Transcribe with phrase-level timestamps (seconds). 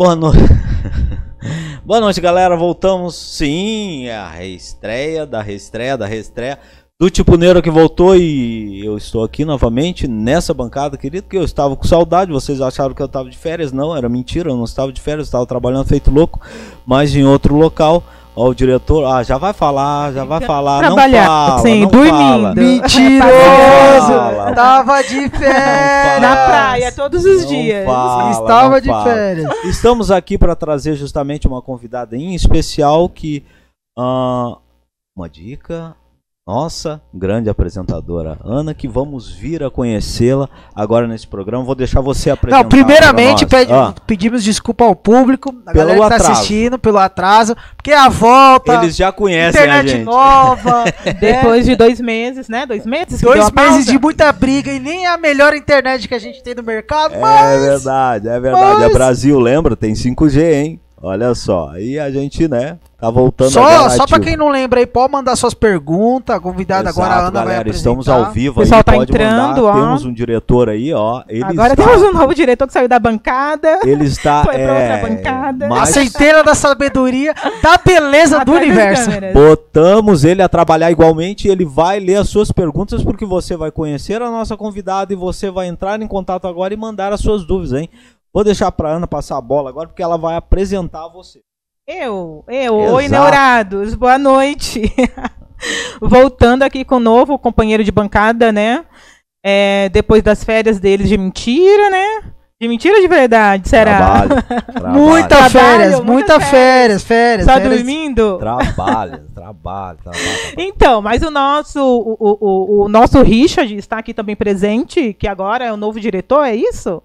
[0.00, 0.38] Boa noite.
[1.84, 2.56] Boa noite, galera.
[2.56, 6.58] Voltamos, sim, é a reestreia da reestreia da reestreia
[6.98, 11.44] do Tipo Neiro que voltou e eu estou aqui novamente nessa bancada, querido, que eu
[11.44, 12.32] estava com saudade.
[12.32, 13.72] Vocês acharam que eu estava de férias?
[13.72, 16.40] Não, era mentira, eu não estava de férias, eu estava trabalhando feito louco,
[16.86, 18.02] mas em outro local.
[18.42, 21.90] Ó, o diretor, ah, já vai falar, já vai falar, Trabalhar, não fala, sim, não
[21.90, 22.16] dormindo.
[22.16, 22.54] fala.
[22.54, 24.12] Mentiroso!
[24.12, 24.52] Fala.
[24.54, 26.22] Tava de férias!
[26.22, 27.84] Na praia, todos os Não dias.
[27.84, 29.04] fala, Estava de fala.
[29.04, 29.64] férias.
[29.64, 33.44] Estamos aqui para trazer justamente uma convidada em especial que
[33.98, 34.56] ah,
[35.14, 35.94] uma dica
[36.50, 41.62] nossa grande apresentadora Ana que vamos vir a conhecê-la agora nesse programa.
[41.62, 42.64] Vou deixar você apresentar.
[42.64, 46.32] Não, primeiramente pede- Ah, pedimos desculpa ao público, a Pelo galera que tá atraso.
[46.32, 50.04] assistindo, pelo atraso, porque a volta, eles já conhecem a internet gente.
[50.04, 51.12] nova, né?
[51.20, 52.66] Depois de dois meses, né?
[52.66, 53.20] Dois meses?
[53.20, 56.54] dois a meses de muita briga e nem a melhor internet que a gente tem
[56.56, 58.82] no mercado, É mas verdade, é verdade.
[58.82, 59.76] É mas- Brasil, lembra?
[59.76, 60.80] Tem 5G, hein?
[61.00, 61.70] Olha só.
[61.70, 64.20] Aí a gente, né, tá voltando só, agora só pra ativo.
[64.22, 67.42] quem não lembra aí, pode mandar suas perguntas, a convidada agora a Exato, Ana vai
[67.44, 67.78] galera, apresentar.
[67.78, 69.62] estamos ao vivo O pessoal aí, tá pode entrando, mandar.
[69.62, 69.72] ó.
[69.72, 71.22] Temos um diretor aí, ó.
[71.28, 73.80] Ele Agora está, temos um novo diretor que saiu da bancada.
[73.84, 75.66] Ele está Foi pra é, outra bancada.
[75.66, 79.04] A mais- centelha da sabedoria, da beleza do Atrás universo.
[79.06, 79.32] câmeras.
[79.34, 84.20] Botamos ele a trabalhar igualmente ele vai ler as suas perguntas porque você vai conhecer
[84.20, 87.72] a nossa convidada e você vai entrar em contato agora e mandar as suas dúvidas,
[87.80, 87.88] hein?
[88.32, 91.40] Vou deixar pra Ana passar a bola agora porque ela vai apresentar você.
[91.92, 93.20] Eu, eu, oi, Exato.
[93.20, 94.80] Neurados, boa noite.
[96.00, 98.84] Voltando aqui com o novo companheiro de bancada, né?
[99.44, 102.22] É, depois das férias deles de mentira, né?
[102.60, 103.96] De mentira ou de verdade, será?
[103.96, 107.46] Trabalho, trabalho, Muita Trabalho, férias, muitas muita férias, férias.
[107.48, 107.76] Só férias.
[107.78, 108.38] dormindo?
[108.38, 110.54] trabalho, trabalho, trabalho.
[110.58, 115.26] Então, mas o nosso, o, o, o- o nosso Richard está aqui também presente, que
[115.26, 117.02] agora é o novo diretor, é isso?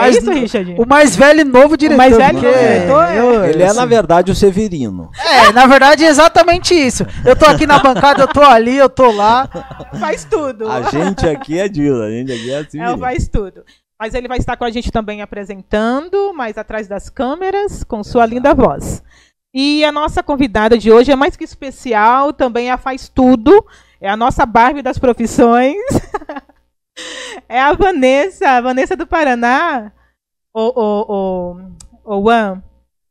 [0.00, 0.74] É Mas isso, n- Richard?
[0.78, 1.96] O mais velho e novo diretor.
[1.98, 5.10] mais velho novo diretor é- eu- Ele é, assim, na verdade, o Severino.
[5.24, 7.04] É, na verdade é exatamente isso.
[7.24, 9.48] Eu tô aqui na bancada, eu tô ali, eu tô lá.
[9.98, 10.68] Faz tudo.
[10.70, 12.98] A gente aqui é Dila, a gente aqui é É, o Severino.
[12.98, 13.62] faz tudo.
[13.98, 18.24] Mas ele vai estar com a gente também apresentando, mais atrás das câmeras, com sua
[18.24, 19.02] linda voz.
[19.54, 23.62] E a nossa convidada de hoje é mais que especial, também a faz tudo.
[24.00, 25.76] É a nossa Barbie das profissões.
[27.48, 29.92] é a Vanessa, a Vanessa do Paraná.
[30.52, 31.56] O, o,
[32.04, 32.62] o, o Juan.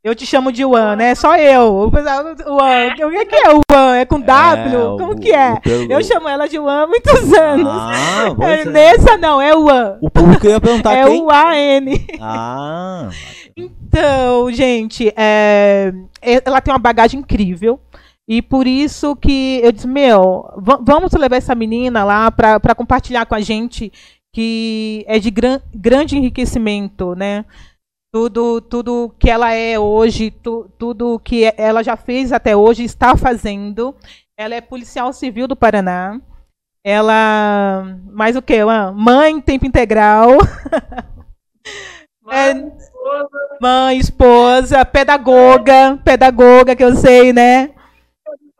[0.01, 1.13] Eu te chamo de Juan, né?
[1.13, 1.81] Só eu.
[1.84, 2.88] O pessoal, Juan.
[2.88, 2.95] O
[3.28, 3.97] que é o Juan?
[3.97, 4.79] É com W?
[4.94, 5.53] o- Como que é?
[5.53, 7.68] o teu- Eu chamo ela de Juan há muitos anos.
[7.69, 8.69] Ah, É, você...
[8.69, 9.97] nessa não, é o Juan.
[10.01, 11.22] O público ia perguntar É quem?
[11.22, 11.85] o AN.
[12.22, 13.09] Ah,
[13.57, 15.91] Então, gente, é,
[16.22, 17.79] é- ela tem uma bagagem incrível.
[18.29, 23.25] E por isso que eu disse, meu, va- vamos levar essa menina lá para compartilhar
[23.25, 23.91] com a gente
[24.31, 27.44] que é de gran- grande enriquecimento, né?
[28.13, 33.18] Tudo, tudo que ela é hoje, tu- tudo que ela já fez até hoje, está
[33.18, 33.95] fazendo.
[34.38, 36.22] Ela é policial civil do Paraná.
[36.85, 37.84] Ela.
[38.12, 38.63] Mais o quê?
[38.63, 40.38] Uma mãe em tempo integral.
[42.31, 42.53] É,
[43.59, 47.72] mãe, esposa, pedagoga, pedagoga que eu sei, né?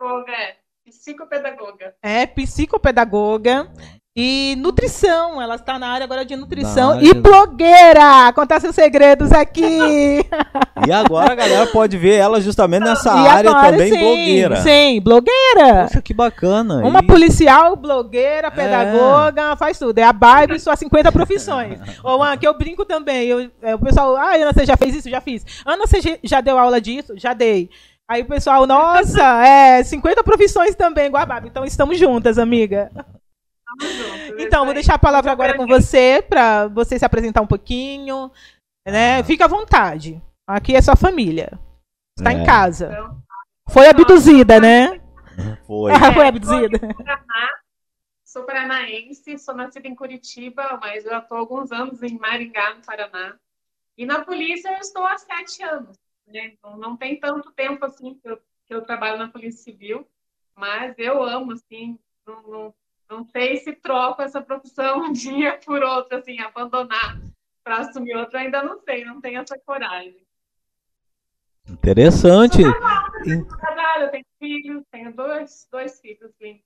[0.00, 0.56] Pedagoga, é.
[0.82, 1.94] Psicopedagoga.
[2.02, 3.68] É psicopedagoga
[4.16, 5.40] e nutrição.
[5.40, 8.32] Ela está na área agora de nutrição área e blogueira.
[8.34, 10.24] Contar seus segredos aqui.
[10.88, 14.56] e agora a galera pode ver ela justamente nessa E área agora, também sim, blogueira.
[14.62, 15.84] Sim, blogueira.
[15.86, 16.76] Poxa, que bacana.
[16.78, 19.98] Uma E- policial, blogueira, pedagoga, faz tudo.
[19.98, 21.78] É a Barbie e suas 50 profissões.
[22.02, 23.28] Ô, Ana, que eu brinco também.
[23.28, 25.10] Eu, é, o pessoal, ah, Ana, você já fez isso?
[25.10, 25.44] Já fiz.
[25.64, 27.12] Ana, você já deu aula disso?
[27.18, 27.68] Já dei.
[28.10, 31.46] Aí o pessoal, nossa, é 50 profissões também, igual a Barbie.
[31.48, 32.90] Então estamos juntas, amiga.
[32.92, 34.40] Tamo junto.
[34.42, 38.28] Então, vou deixar a palavra agora com você, para você se apresentar um pouquinho.
[38.84, 39.22] Né?
[39.22, 40.20] Fica à vontade.
[40.44, 41.56] Aqui é sua família.
[42.18, 42.44] Está em É.
[42.44, 42.86] casa.
[42.92, 43.22] Então,
[43.68, 45.00] Foi abduzida, né?
[45.64, 45.92] Foi.
[45.92, 46.78] Ah, foi É, abduzida.
[46.80, 47.48] Paraná,
[48.24, 52.84] sou paranaense, sou nascida em Curitiba, mas já estou há alguns anos em Maringá, no
[52.84, 53.36] Paraná.
[53.96, 55.96] E na polícia eu estou há sete anos.
[56.30, 56.52] Né?
[56.54, 58.36] Então, não tem tanto tempo assim que eu,
[58.66, 60.06] que eu trabalho na Polícia Civil,
[60.54, 62.74] mas eu amo, assim, não, não,
[63.08, 67.20] não sei se troco essa profissão um dia por outra, assim, abandonar
[67.64, 70.16] para assumir outra, ainda não sei, não tenho essa coragem.
[71.68, 72.62] Interessante.
[72.62, 76.62] Trabalho, eu tenho filhos, tenho dois, dois filhos lindos.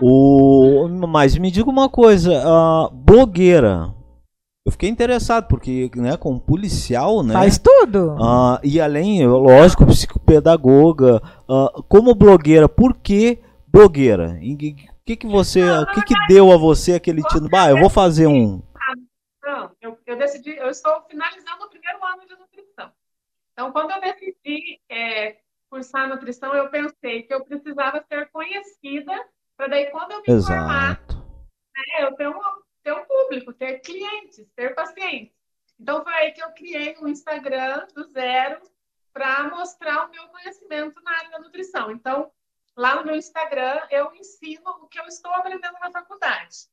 [0.00, 0.88] O...
[1.06, 3.94] Mas me diga uma coisa, a blogueira.
[4.66, 7.34] Eu fiquei interessado, porque, né, como policial, né?
[7.34, 8.16] Faz tudo.
[8.18, 14.38] ah, e além, lógico, psicopedagoga, ah, como blogueira, por que blogueira?
[14.40, 15.62] O que, que você.
[15.62, 17.50] O que, que deu a você aquele título?
[17.50, 18.62] Bah, eu vou fazer um.
[19.82, 22.90] Eu, eu decidi, eu estou finalizando o primeiro ano de nutrição.
[23.52, 25.36] Então, quando eu decidi é,
[25.68, 29.12] cursar nutrição, eu pensei que eu precisava ser conhecida
[29.58, 30.58] para daí quando eu me Exato.
[30.58, 32.40] formar, né, eu ter um,
[32.84, 35.34] ter um público, ter clientes, ter pacientes.
[35.80, 38.60] Então foi aí que eu criei um Instagram do zero
[39.12, 41.90] para mostrar o meu conhecimento na área da nutrição.
[41.90, 42.30] Então,
[42.76, 46.68] lá no meu Instagram, eu ensino o que eu estou aprendendo na faculdade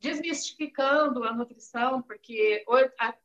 [0.00, 2.64] desmistificando a nutrição, porque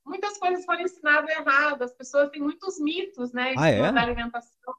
[0.04, 3.92] muitas coisas foram ensinadas erradas, as pessoas têm muitos mitos, né, Ah, é?
[3.92, 4.74] da alimentação.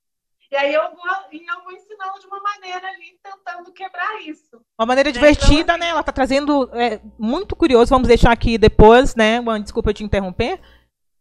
[0.55, 4.61] E aí eu vou, e eu vou ensinando de uma maneira ali, tentando quebrar isso.
[4.79, 5.89] Uma maneira Né, divertida, então, né?
[5.89, 7.91] Ela tá trazendo é, muito curioso.
[7.91, 9.41] Vamos deixar aqui depois, né?
[9.41, 10.61] Uma, desculpa eu te interromper.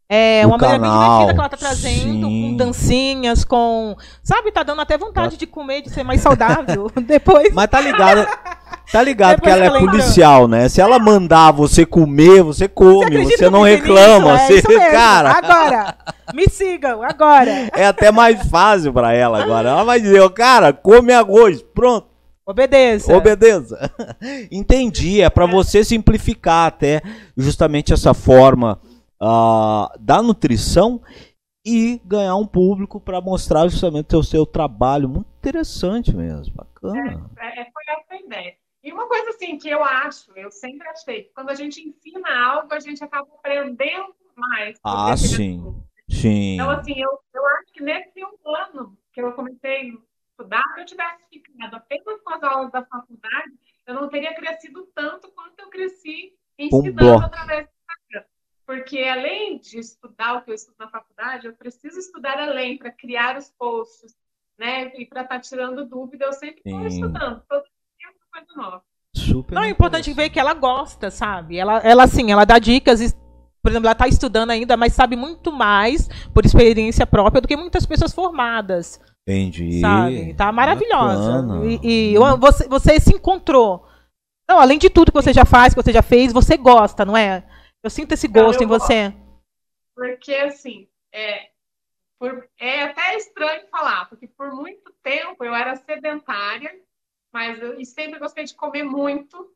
[0.07, 2.51] É O uma maneira bem canal, divertida que ela tá trazendo, sim.
[2.51, 3.95] com dancinhas, com.
[4.21, 6.91] Sabe, tá dando até vontade de comer, de ser mais saudável.
[7.01, 7.51] depois.
[7.55, 8.27] Mas tá ligado,
[8.93, 9.91] tá ligado que Depois ela é que ela entrou.
[9.91, 10.69] policial, né?
[10.69, 14.43] Se ela mandar você comer, você come, você, eu não reclama, nisso?
[14.43, 15.95] É você, isso cara, Agora!
[16.31, 17.69] Me sigam, agora!
[17.73, 19.69] é até mais fácil pra ela agora.
[19.69, 22.05] Ela vai dizer, cara, come arroz, pronto.
[22.45, 23.17] Obedeça.
[23.17, 23.91] Obedeça.
[24.51, 27.01] Entendi, é para você simplificar até
[27.35, 28.79] justamente essa forma
[29.19, 31.01] ah, da nutrição
[31.65, 35.09] e ganhar um público para mostrar justamente o seu trabalho.
[35.09, 37.27] Muito interessante mesmo, bacana.
[37.39, 38.62] É, é, foi essa a ideia.
[38.83, 42.73] E uma coisa assim que eu acho, eu sempre achei, quando a gente ensina algo,
[42.73, 44.77] a gente acaba aprendendo mais.
[44.83, 45.59] Ah, sim.
[45.59, 45.87] assunto.
[46.09, 46.55] Sim.
[46.55, 49.97] Então, assim, eu, eu acho que nesse um ano que eu comecei a
[50.29, 53.53] estudar, se eu tivesse ficado apenas com as aulas da faculdade,
[53.87, 57.23] eu não teria crescido tanto quanto eu cresci ensinando blog.
[57.23, 58.27] através do Instagram.
[58.65, 62.91] Porque além de estudar o que eu estudo na faculdade, eu preciso estudar além para
[62.91, 64.13] criar os posts,
[64.57, 64.93] né?
[64.95, 67.65] E para estar tirando dúvida, eu sempre estou estudando, todo
[68.33, 68.81] coisa nova.
[69.15, 71.57] Super Não, é importante ver que ela gosta, sabe?
[71.57, 73.13] Ela, ela assim, ela dá dicas, e,
[73.61, 77.55] por exemplo, ela tá estudando ainda, mas sabe muito mais por experiência própria do que
[77.55, 79.79] muitas pessoas formadas, Entendi.
[79.81, 80.33] sabe?
[80.33, 81.41] Tá maravilhosa.
[81.43, 81.65] Bacana.
[81.65, 83.87] E, e eu- você, você se encontrou.
[84.49, 87.15] Não, além de tudo que você já faz, que você já fez, você gosta, não
[87.15, 87.43] é?
[87.83, 89.13] Eu sinto esse gosto eu em você.
[89.95, 91.49] Porque, assim, é,
[92.19, 96.71] por- é até estranho falar, porque por muito tempo eu era sedentária,
[97.33, 99.51] mas eu sempre gostei de comer muito.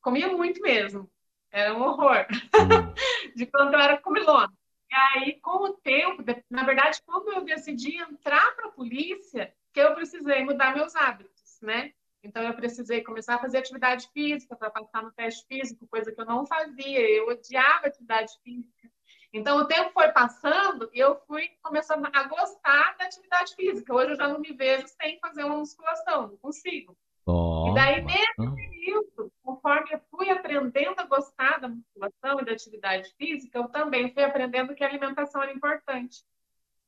[0.00, 1.08] Comia muito mesmo.
[1.50, 2.26] Era um horror.
[2.30, 2.94] Hum.
[3.36, 4.52] de quando eu era comilona.
[4.90, 9.80] E aí, com o tempo, na verdade, quando eu decidi entrar para a polícia, que
[9.80, 11.92] eu precisei mudar meus hábitos, né?
[12.22, 16.20] Então, eu precisei começar a fazer atividade física para passar no teste físico, coisa que
[16.20, 17.00] eu não fazia.
[17.10, 18.90] Eu odiava atividade física.
[19.32, 23.94] Então, o tempo foi passando e eu fui começando a gostar da atividade física.
[23.94, 26.96] Hoje eu já não me vejo sem fazer uma musculação, não consigo.
[27.26, 28.56] E daí, bacana.
[28.56, 34.12] período, conforme eu fui aprendendo a gostar da musculação e da atividade física, eu também
[34.12, 36.24] fui aprendendo que a alimentação era importante.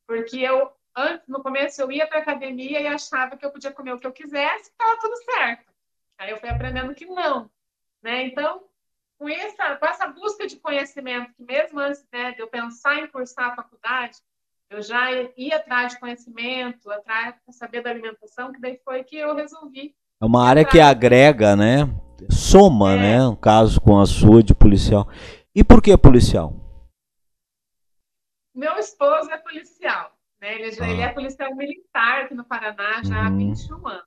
[0.05, 3.93] Porque eu, antes, no começo, eu ia para academia e achava que eu podia comer
[3.93, 5.73] o que eu quisesse e estava tudo certo.
[6.17, 7.49] Aí eu fui aprendendo que não.
[8.03, 8.23] Né?
[8.27, 8.63] Então,
[9.17, 13.07] com essa, com essa busca de conhecimento, que mesmo antes né, de eu pensar em
[13.07, 14.17] cursar a faculdade,
[14.69, 19.15] eu já ia atrás de conhecimento, atrás de saber da alimentação, que daí foi que
[19.17, 21.85] eu resolvi É uma área que agrega, né?
[22.31, 22.97] Soma, É.
[22.97, 23.27] né?
[23.27, 25.07] Um caso com a sua de policial.
[25.53, 26.53] E por que policial?
[28.53, 30.55] Meu esposo é policial, né?
[30.55, 30.89] Ele, já- Ah.
[30.89, 33.37] ele é policial militar aqui no Paraná já há Uhum.
[33.37, 34.05] 21 anos.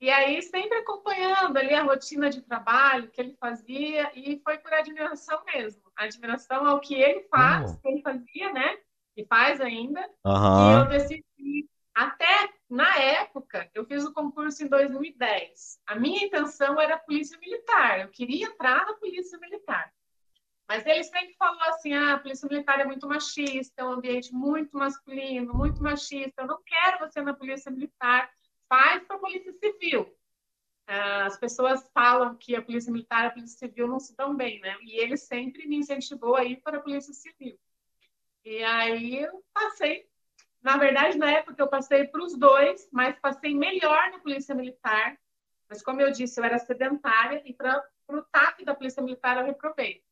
[0.00, 4.72] E aí, sempre acompanhando ali a rotina de trabalho que ele fazia, e foi por
[4.72, 5.82] admiração mesmo.
[5.94, 7.80] Admiração ao que ele faz, Oh.
[7.80, 8.78] que ele fazia, né?
[9.16, 10.00] E faz ainda.
[10.00, 15.78] E eu decidi, até na época, eu fiz o concurso em 2010.
[15.86, 19.92] A minha intenção era a polícia militar, eu queria entrar na polícia militar.
[20.66, 24.32] Mas ele sempre falou assim: ah, a polícia militar é muito machista, é um ambiente
[24.32, 28.30] muito masculino, muito machista, eu não quero você na polícia militar,
[28.70, 30.16] faz para a polícia civil.
[30.86, 34.34] Ah, As pessoas falam que a polícia militar e a polícia civil não se dão
[34.34, 34.76] bem, né?
[34.82, 37.58] E ele sempre me incentivou a ir para a polícia civil.
[38.44, 40.10] E aí eu passei
[40.62, 45.18] na verdade, na época eu passei para os dois, mas passei melhor na Polícia Militar.
[45.68, 49.46] Mas, como eu disse, eu era sedentária e para o TAP da Polícia Militar eu
[49.46, 50.02] reprovei.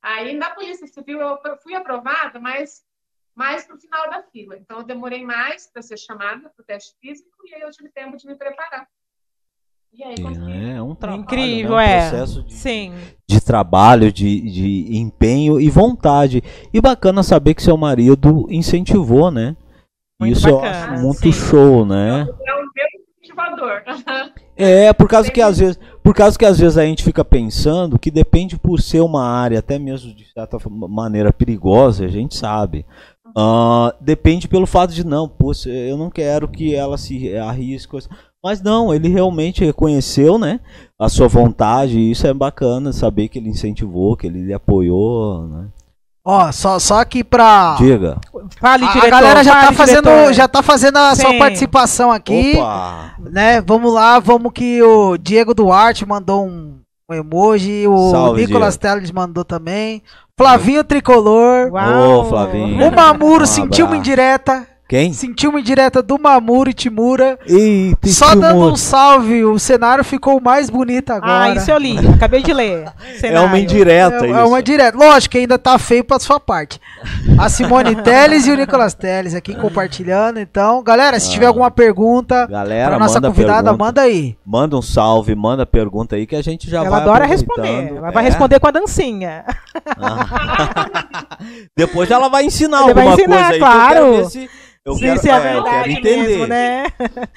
[0.00, 2.84] Aí, na Polícia Civil, eu fui aprovada, mas
[3.34, 4.56] mais para o final da fila.
[4.56, 7.90] Então, eu demorei mais para ser chamada para o teste físico e aí eu tive
[7.90, 8.86] tempo de me preparar.
[9.94, 10.70] E aí, consegui.
[10.70, 11.76] É um trabalho, Incrível, né?
[11.76, 12.08] um é.
[12.08, 12.94] processo de, Sim.
[13.28, 16.42] de trabalho, de, de empenho e vontade.
[16.72, 19.54] E bacana saber que seu marido incentivou, né?
[20.18, 21.32] Muito Isso eu bacana, acho muito sim.
[21.32, 22.20] show, né?
[22.20, 22.86] É o meu
[23.20, 23.82] incentivador.
[24.54, 27.98] É, por causa que às vezes, Por causa que às vezes a gente fica pensando
[27.98, 32.84] que depende por ser uma área até mesmo de certa maneira perigosa, a gente sabe.
[33.36, 37.96] Ah, depende pelo fato de não, poxa, eu não quero que ela se arrisque.
[38.44, 40.58] Mas não, ele realmente reconheceu, né,
[40.98, 45.46] a sua vontade, e isso é bacana, saber que ele incentivou, que ele lhe apoiou,
[45.46, 45.68] né?
[46.24, 47.74] Ó, só, só aqui pra.
[47.78, 48.16] Diga.
[48.60, 49.10] Fale, A, a diretor.
[49.10, 50.32] galera já tá fale, fazendo, diretor.
[50.32, 51.38] já tá fazendo a sua Sim.
[51.38, 53.16] participação aqui, Opa!
[53.18, 53.60] né?
[53.60, 56.80] Vamos lá, vamos que o Diego Duarte mandou um,
[57.12, 58.76] um emoji, o Salve, Nicolas.
[58.76, 60.02] Teles mandou também.
[60.36, 61.70] Flavinho Tricolor.
[61.70, 62.20] Uau.
[62.20, 62.88] Ô, Flavinho.
[62.88, 64.66] O Mamuro Um sentiu uma indireta.
[64.92, 65.10] Quem?
[65.14, 67.38] Sentiu uma indireta do Mamuro e Timura.
[67.46, 71.44] Eita, Só dando um salve, o cenário ficou mais bonito agora.
[71.44, 71.96] Ah, isso eu li.
[72.14, 72.92] Acabei de ler.
[73.22, 74.38] É uma indireta É, isso.
[74.38, 74.98] é uma direta.
[74.98, 76.78] Lógico que ainda tá feio pra sua parte.
[77.38, 80.38] A Simone Teles e o Nicolas Teles aqui compartilhando.
[80.38, 81.48] Então, galera, se tiver Ah.
[81.48, 83.84] alguma pergunta Galera, pra nossa manda convidada, pergunta.
[83.84, 84.36] manda aí.
[84.44, 87.56] Manda um salve, manda pergunta aí que a gente já Ela vai adora aproveitando.
[87.64, 87.96] responder.
[87.96, 88.26] Ela vai É.
[88.28, 89.44] responder com a dancinha.
[89.98, 91.06] Ah.
[91.74, 94.28] Depois ela vai ensinar Ele vai alguma ensinar, coisa aí claro.
[94.30, 94.50] que
[94.84, 96.28] eu Se quero, isso é, é, eu verdade quero entender.
[96.28, 96.86] mesmo, né?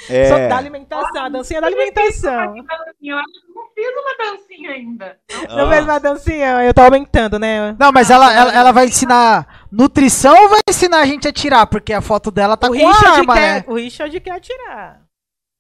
[0.10, 0.30] É.
[0.30, 2.56] Só da alimentação, a dancinha da alimentação.
[2.58, 5.18] Eu acho que não fiz uma dancinha ainda.
[5.50, 7.76] Não fez uma dancinha, eu tô aumentando, né?
[7.78, 11.68] Não, mas ela, ela, ela vai ensinar nutrição ou vai ensinar a gente a tirar?
[11.68, 13.64] Porque a foto dela tá o, com Richard arma, quer, né?
[13.68, 15.06] o Richard quer atirar.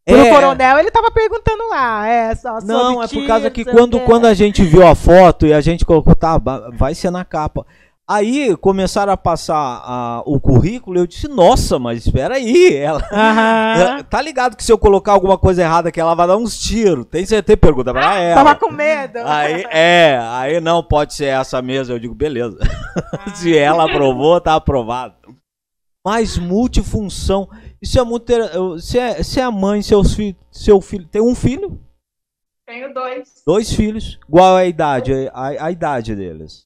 [0.07, 0.13] É.
[0.13, 2.07] Pro coronel, ele tava perguntando lá.
[2.07, 4.05] É, só Não, é por causa que quando, quê.
[4.05, 6.37] quando a gente viu a foto e a gente colocou, tá,
[6.73, 7.65] vai ser na capa.
[8.07, 13.01] Aí começaram a passar ah, o currículo, eu disse, nossa, mas espera aí, ela...
[13.11, 14.03] Aham.
[14.07, 17.05] Tá ligado que se eu colocar alguma coisa errada que ela vai dar uns tiros?
[17.05, 17.57] Tem certeza?
[17.57, 18.35] Pergunta pra ela.
[18.35, 19.19] Tava com medo.
[19.25, 21.95] Aí, é, aí não pode ser essa mesmo.
[21.95, 22.57] Eu digo, beleza.
[23.33, 25.15] Se ela aprovou, tá aprovado.
[26.05, 27.49] Mas multifunção.
[27.81, 28.31] Isso é muito.
[28.79, 30.35] Se é, se é a mãe, seus filhos.
[30.51, 31.07] Seu filho.
[31.07, 31.81] Tem um filho?
[32.65, 33.41] Tenho dois.
[33.45, 34.19] Dois filhos.
[34.29, 35.11] Qual é a idade?
[35.33, 36.65] A, a idade deles?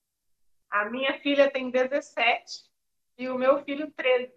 [0.71, 2.63] A minha filha tem 17
[3.17, 4.31] e o meu filho 13.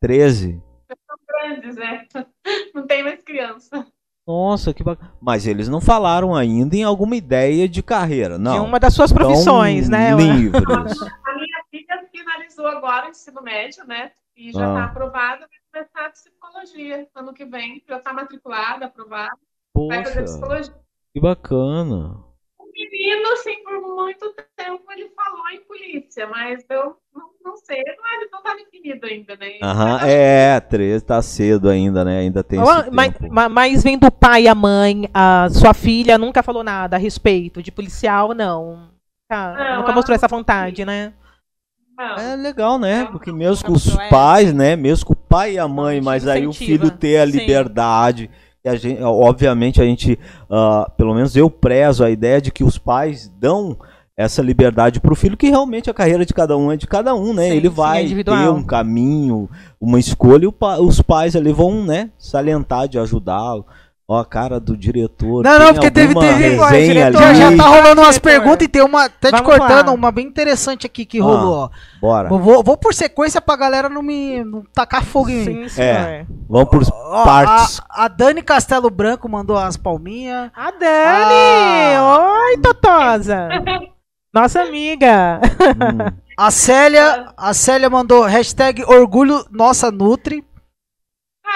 [0.00, 0.62] 13.
[1.06, 2.06] São grandes, né?
[2.74, 3.86] Não tem mais criança.
[4.26, 5.12] Nossa, que bacana.
[5.20, 8.54] Mas eles não falaram ainda em alguma ideia de carreira, não.
[8.54, 10.14] De uma das suas Tão profissões, né?
[10.14, 10.62] Livres.
[11.26, 14.12] A minha filha finalizou agora o ensino médio, né?
[14.34, 14.68] E já Ah.
[14.70, 17.82] está aprovada, vai começar a psicologia ano que vem.
[17.86, 19.36] Já está matriculada, aprovada.
[19.74, 20.74] Vai fazer Poxa, psicologia.
[21.12, 22.24] que bacana.
[22.74, 27.82] O menino, assim, por muito tempo ele falou em polícia, mas eu não, não sei.
[27.84, 29.58] Não, ele não está definido ainda, né?
[29.62, 32.18] Aham, é, 13 tá cedo ainda, né?
[32.18, 33.32] Ainda tem mas, tempo.
[33.32, 36.98] ma- mas vem do pai e a mãe, a sua filha nunca falou nada a
[36.98, 38.90] respeito de policial, não.
[39.28, 41.12] Tá, Não, nunca mostrou essa vontade, né?
[41.96, 42.16] Não.
[42.18, 43.04] É legal, né?
[43.06, 44.08] Porque mesmo não, com os é.
[44.08, 44.76] pais, né?
[44.76, 46.84] Mesmo com o pai e a mãe, mas aí o incentiva.
[46.84, 47.36] filho ter a Sim.
[48.64, 50.18] E a gente, obviamente, a gente,
[50.50, 53.76] ah, pelo menos eu prezo a ideia de que os pais dão
[54.16, 57.34] essa liberdade pro filho, que realmente a carreira de cada um é de cada um,
[57.34, 57.50] né?
[57.50, 61.36] Sim, Ele sim, é vai ter um caminho, uma escolha, e o pa- os pais
[61.36, 63.54] ali vão, né, salientar de ajudar.
[64.06, 65.42] Ó, a cara do diretor.
[65.42, 67.56] Não, não, porque teve, teve resenha diretor, já, ali.
[67.56, 69.92] já tá rolando umas perguntas e tem uma, até te Vamos cortando, lá.
[69.94, 71.24] uma bem interessante aqui que Ah.
[71.24, 71.70] rolou, ó.
[72.02, 72.28] Bora.
[72.28, 75.44] Vou, vou por sequência pra galera não me não tacar fogo em mim.
[75.44, 76.26] Sim, senhor.
[76.46, 77.80] Vamos por Ó, partes.
[77.88, 80.50] A, a Dani Castelo Branco mandou as palminhas.
[80.54, 81.98] A Dani!
[82.50, 83.48] Oi, Totosa!
[84.34, 85.40] Nossa amiga!
[85.42, 86.12] Hum.
[86.36, 90.44] A Célia, a Célia mandou hashtag orgulho nossa Nutri.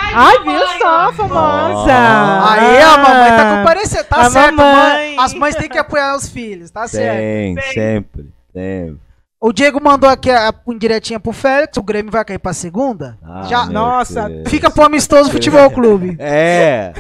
[0.01, 1.93] Ai, viu só, famosa!
[1.93, 2.53] Ah.
[2.53, 4.75] Aí a mamãe tá comparecendo, tá A certo, mamãe.
[4.75, 5.17] mãe.
[5.19, 7.19] As mães têm que apoiar os filhos, tá certo.
[7.19, 7.73] Tem, Tem.
[7.73, 9.09] sempre, sempre.
[9.41, 13.17] O Diego mandou aqui a, direitinho pro Félix, o Grêmio vai cair pra segunda.
[13.25, 14.49] Ah, Já, meu nossa, Deus.
[14.49, 16.17] Fica pro amistoso futebol clube.
[16.19, 16.93] É,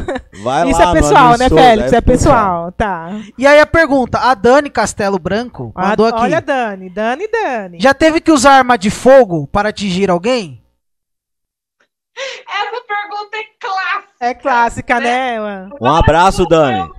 [0.45, 1.93] vai Isso lá é pessoal, né, Félix?
[1.93, 3.11] É pessoal, tá.
[3.37, 6.21] E aí a pergunta, a Dani Castelo Branco mandou Ah, aqui.
[6.21, 7.79] Olha, Dani, Dani, Dani.
[7.81, 10.63] Já teve que usar arma de fogo para atingir alguém?
[12.49, 14.15] Essa pergunta é clássica.
[14.21, 15.39] É clássica, né?
[15.41, 15.77] mano?
[15.81, 16.91] Um abraço, Dani.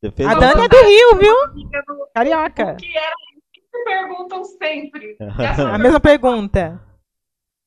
[0.00, 1.34] Você fez A Dani é do Rio, viu?
[1.34, 2.74] O Carioca.
[2.76, 5.16] que era isso que perguntam sempre.
[5.72, 6.80] A mesma pergunta.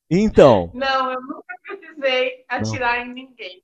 [0.10, 3.62] Então, Não, eu nunca precisei atirar em ninguém.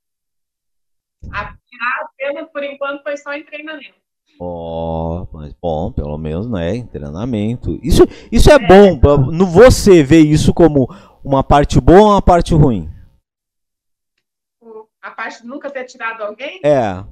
[1.30, 3.94] Atirar apenas por enquanto foi só em treinamento.
[4.40, 7.78] ó, mas bom, pelo menos, né, em treinamento.
[7.82, 8.02] Isso,
[8.32, 10.88] isso é bom, pra- no você vê isso como
[11.22, 12.88] uma parte boa ou uma parte ruim?
[15.02, 17.04] A parte de nunca ter atirado alguém, É,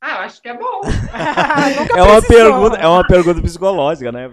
[0.00, 0.80] ah, eu acho que é bom.
[1.94, 2.28] É uma precisou.
[2.28, 4.30] pergunta, é uma pergunta psicológica, né?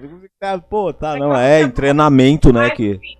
[0.69, 2.91] Pô, tá, não, é em treinamento, né, que...
[2.91, 3.17] enfim,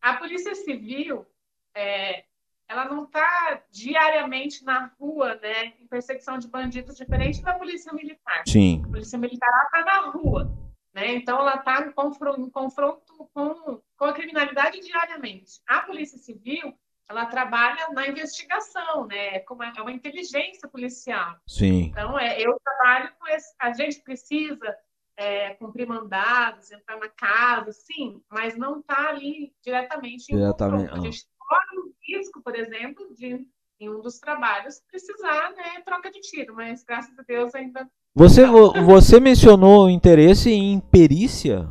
[0.00, 1.26] A Polícia Civil,
[1.74, 2.24] é,
[2.66, 8.42] ela não está diariamente na rua, né, em perseguição de bandidos, diferente da polícia militar.
[8.46, 8.82] Sim.
[8.86, 10.50] A polícia militar está na rua,
[10.94, 11.14] né?
[11.14, 15.60] Então ela está em confronto, em confronto com, com a criminalidade diariamente.
[15.66, 16.74] A polícia civil
[17.10, 19.40] ela trabalha na investigação, né?
[19.40, 21.36] Como é, é uma inteligência policial.
[21.44, 21.86] Sim.
[21.86, 23.52] Então é, eu trabalho com esse.
[23.58, 24.76] A gente precisa
[25.16, 30.92] é, cumprir mandados, entrar na casa, sim, mas não está ali diretamente Diretamente.
[30.92, 31.00] A ah.
[31.00, 33.44] gente corre o risco, por exemplo, de
[33.80, 38.44] em um dos trabalhos precisar, né, troca de tiro, mas graças a Deus ainda Você,
[38.44, 41.66] vo- você mencionou interesse em perícia?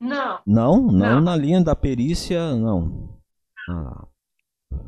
[0.00, 0.40] não.
[0.46, 1.20] Não, não, Não.
[1.20, 3.13] na linha da perícia, não.
[3.70, 4.04] Ah,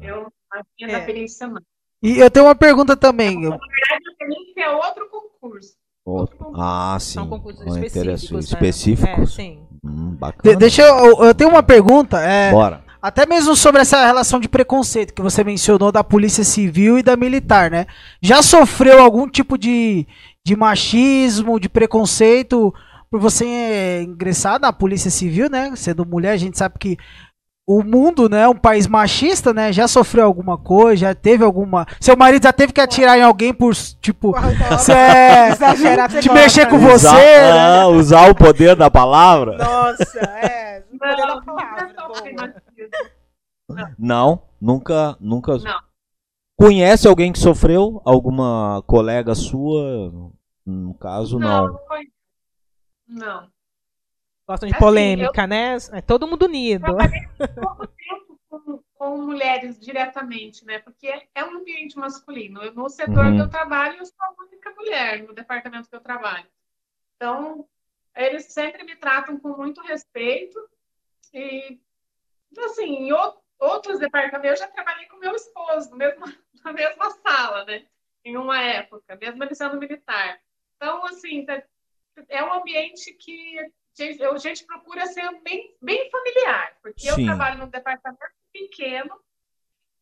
[0.03, 1.01] Eu a minha É.
[1.01, 1.61] da perícia não.
[2.03, 3.43] E eu tenho uma pergunta também.
[3.45, 3.59] eu- A
[4.19, 5.75] perícia é outro concurso.
[6.05, 7.15] outro- ah, sim.
[7.15, 7.95] São concursos interessante.
[8.25, 8.33] específicos.
[8.33, 8.41] né?
[8.59, 9.33] Específicos?
[9.33, 9.67] É, sim.
[9.85, 10.57] Hum, de- bacana.
[10.57, 12.19] deixa eu, eu tenho uma pergunta.
[12.21, 12.85] É, Bora.
[13.01, 17.17] Até mesmo sobre essa relação de preconceito que você mencionou da polícia civil e da
[17.17, 17.87] militar, né?
[18.21, 20.07] Já sofreu algum tipo de,
[20.45, 22.75] de machismo, de preconceito
[23.09, 25.73] por você ingressar na polícia civil, né?
[25.77, 26.97] Sendo mulher, a gente sabe que
[27.67, 29.73] o mundo, né, é um país machista, né?
[29.73, 31.85] Já sofreu alguma coisa, já teve alguma.
[32.01, 34.33] Seu marido já teve que atirar em alguém por, tipo,
[34.79, 36.89] cê é- de gosta, mexer com né?
[36.91, 37.81] você, usar, né?
[37.81, 39.59] ah, usar o poder da palavra?
[39.59, 40.85] Nossa, é.
[40.95, 41.95] o poder da Não, palavra,
[42.37, 43.95] machismo.
[43.99, 45.59] Não, nunca, nunca.
[45.59, 45.81] Não.
[46.57, 48.01] Conhece alguém que sofreu?
[48.05, 50.13] Alguma colega sua?
[50.65, 51.67] No caso, Não, não.
[51.67, 51.81] não.
[53.09, 53.56] Não.
[54.47, 55.77] Gostam de Assim, polêmica, né?
[55.93, 56.85] É todo mundo unido.
[56.85, 60.79] Trabalhei pouco tempo com, com mulheres diretamente, né?
[60.79, 62.63] Porque é um ambiente masculino.
[62.63, 63.35] Eu, no setor Uhum.
[63.37, 66.47] que eu trabalho, eu sou a única mulher no departamento que eu trabalho.
[67.17, 67.69] Então,
[68.15, 70.59] eles sempre me tratam com muito respeito.
[71.35, 71.81] E,
[72.67, 76.25] assim, em ou- outros departamentos, eu já trabalhei com meu esposo, mesmo,
[76.65, 77.85] na mesma sala, né?
[78.25, 80.41] Em uma época, mesmo ele sendo militar.
[80.77, 81.63] Então, assim, tá-
[82.29, 83.57] é um ambiente que
[83.97, 87.09] gente- eu- a gente procura ser bem, bem familiar, porque Sim.
[87.23, 88.21] eu trabalho num departamento
[88.53, 89.15] pequeno,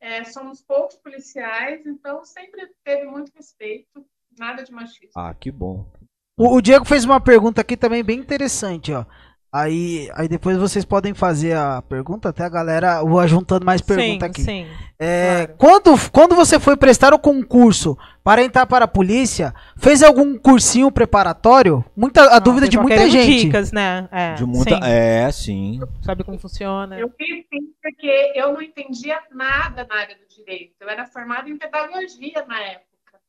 [0.01, 4.05] é, somos poucos policiais, então sempre teve muito respeito,
[4.39, 5.13] nada de machismo.
[5.17, 5.91] Ah, que bom.
[6.37, 9.05] O, o Diego fez uma pergunta aqui também bem interessante, ó.
[9.55, 14.29] Aí, aí depois vocês podem fazer a pergunta, até a galera vou juntando mais perguntas
[14.29, 14.43] aqui.
[14.43, 14.67] sim.
[14.99, 15.55] É, claro.
[15.57, 20.91] quando, quando você foi prestar o concurso para entrar para a polícia, fez algum cursinho
[20.91, 21.85] preparatório?
[21.97, 23.45] Muita, a dúvida de muita gente.
[23.45, 24.09] dicas, né?
[24.11, 24.75] É, De muita.
[24.75, 24.81] sim.
[24.83, 25.81] É, sim.
[26.03, 26.99] Sabe como funciona.
[26.99, 30.75] Eu fiz sim, porque eu não entendia nada na área do direito.
[30.81, 33.21] Eu era formada em pedagogia na época.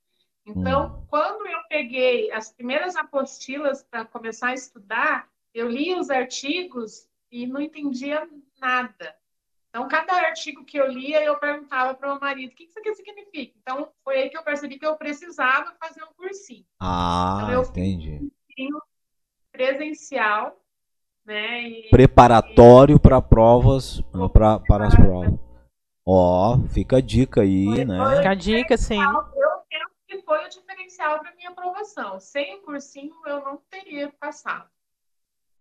[0.47, 7.07] Então, quando eu peguei as primeiras apostilas para começar a estudar, eu li os artigos
[7.31, 8.27] e não entendia
[8.59, 9.15] nada.
[9.69, 12.77] Então, cada artigo que eu lia, eu perguntava para o meu marido: o que isso
[12.79, 13.57] aqui significa?
[13.61, 16.65] Então, foi aí que eu percebi que eu precisava fazer um cursinho.
[16.79, 18.19] Ah, Então, eu- entendi.
[18.47, 18.81] cursinho
[19.51, 20.61] presencial,
[21.25, 21.61] né?
[21.63, 24.01] E Preparatório para provas,
[24.33, 25.39] pra, para as provas.
[26.05, 28.17] Ó, fica a dica aí, né?
[28.17, 28.99] Fica a dica, sim.
[29.01, 32.19] Eu penso que foi o diferencial para minha aprovação.
[32.19, 34.69] Sem o cursinho, eu não teria passado.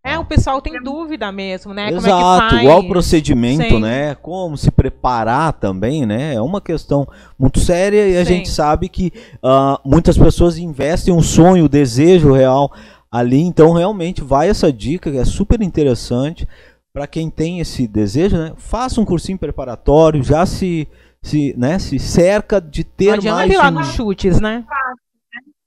[0.05, 1.87] É, o pessoal tem dúvida mesmo, né?
[1.87, 2.61] Como é que Exato, faz?
[2.61, 3.79] igual o procedimento, Sim.
[3.79, 4.13] né?
[4.13, 6.35] Como se preparar também, né?
[6.35, 7.07] É uma questão
[7.39, 8.35] muito séria e a Sim.
[8.35, 12.71] gente sabe que ah, muitas pessoas investem um sonho, um desejo real
[13.11, 13.41] ali.
[13.41, 16.47] Então, realmente, vai essa dica que é super interessante
[16.93, 18.53] para quem tem esse desejo, né?
[18.57, 20.87] Faça um cursinho preparatório, já se,
[21.19, 21.79] se, né?
[21.79, 23.71] se cerca de Não ter adianta mais ir lá um...
[23.71, 24.63] nos chutes, né?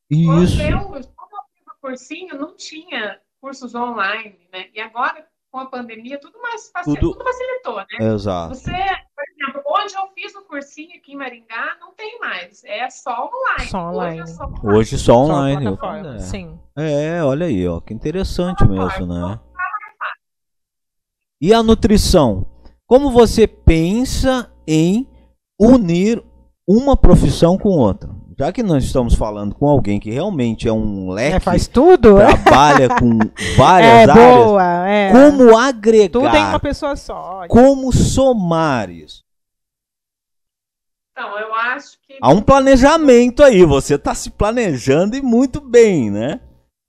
[0.09, 0.59] Isso.
[0.59, 4.66] Quando eu, quando eu fiz o cursinho, não tinha cursos online, né?
[4.74, 6.94] E agora, com a pandemia, tudo mais facil...
[6.96, 8.12] Tudo- tudo facilitou, né?
[8.14, 8.55] Exato.
[8.55, 12.62] Você, por exemplo, onde eu fiz o cursinho aqui em Maringá, não tem mais.
[12.64, 13.70] É só online.
[13.70, 14.20] Só online.
[14.22, 14.77] Hoje é só online.
[14.79, 15.62] Hoje só Só online.
[15.77, 16.18] plataforma, É.
[16.18, 16.61] Sim.
[16.77, 19.40] É, olha aí, ó, que interessante mesmo, né?
[21.40, 22.46] E a nutrição?
[22.87, 25.07] Como você pensa em
[25.61, 26.22] unir
[26.66, 28.11] uma profissão com outra?
[28.38, 32.20] Já que nós estamos falando com alguém que realmente é um leque, É, faz tudo?
[32.20, 33.18] É, trabalha com
[33.57, 34.88] várias áreas, boa.
[34.88, 35.11] É.
[35.12, 37.42] como agregar, Tudo em uma pessoa só.
[37.48, 39.24] como somar isso?
[41.12, 46.09] Então, eu acho que Há um planejamento aí, você está se planejando e muito bem,
[46.09, 46.40] né?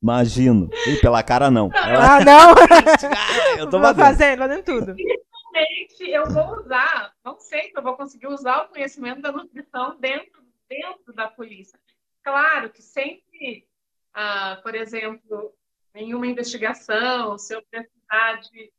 [0.03, 0.69] Imagino.
[0.87, 1.71] Ih, pela cara não.
[1.73, 2.53] Ela- Ah, não?
[3.57, 4.05] Eu tô batendo.
[4.05, 4.93] fazendo, fazendo tudo.
[4.95, 9.97] Realmente, eu vou usar, não sei se eu vou conseguir usar o conhecimento da nutrição
[9.99, 10.38] dentro,
[10.69, 11.79] dentro da polícia.
[12.23, 13.67] Claro que sempre,
[14.13, 15.53] ah, por exemplo,
[15.95, 18.71] em uma investigação, se eu precisar de,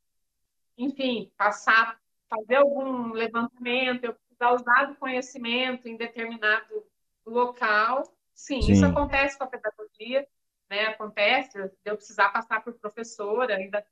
[0.79, 2.01] enfim, passar
[2.31, 6.87] fazer algum levantamento, eu precisar usar do conhecimento em determinado
[7.27, 8.05] local.
[8.33, 8.73] Sim, Sim.
[8.73, 10.27] isso acontece com a pedagogia,
[10.71, 10.87] né?
[10.87, 13.85] Acontece, de eu precisar passar por professora, ainda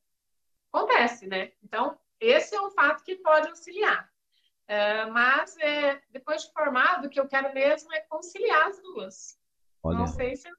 [0.72, 1.52] acontece, né?
[1.62, 4.08] Então, esse é um fato que pode auxiliar.
[4.68, 9.38] É, mas, é, depois de formado, o que eu quero mesmo é conciliar as duas.
[9.82, 10.52] Olha, Não sei se eu,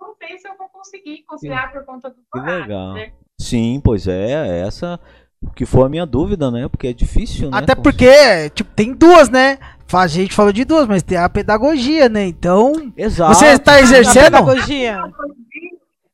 [0.00, 2.92] não sei se eu vou conseguir conciliar por conta do que horário, legal.
[2.92, 3.12] né?
[3.40, 5.00] Sim, pois é, essa
[5.54, 6.68] que foi a minha dúvida, né?
[6.68, 7.58] Porque é difícil, né?
[7.58, 9.58] Até porque, tipo, tem duas, né?
[9.92, 12.24] A gente falou de duas, mas tem a pedagogia, né?
[12.26, 13.34] Então, Exato.
[13.34, 14.24] você está A exercendo?
[14.24, 14.98] pedagogia.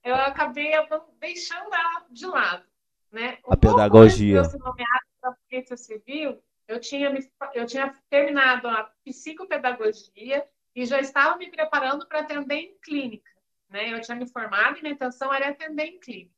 [0.04, 0.72] eu acabei
[1.20, 2.62] deixando ela de lado,
[3.10, 3.38] né?
[3.48, 4.40] Um A pouco pedagogia.
[4.40, 6.38] antes de eu ser nomeada para a Polícia Civil,
[6.72, 7.20] eu tinha, me,
[7.54, 13.30] eu tinha terminado a psicopedagogia e já estava me preparando para atender em clínica,
[13.68, 13.92] né?
[13.92, 16.32] Eu tinha me formado e minha intenção era atender em clínica.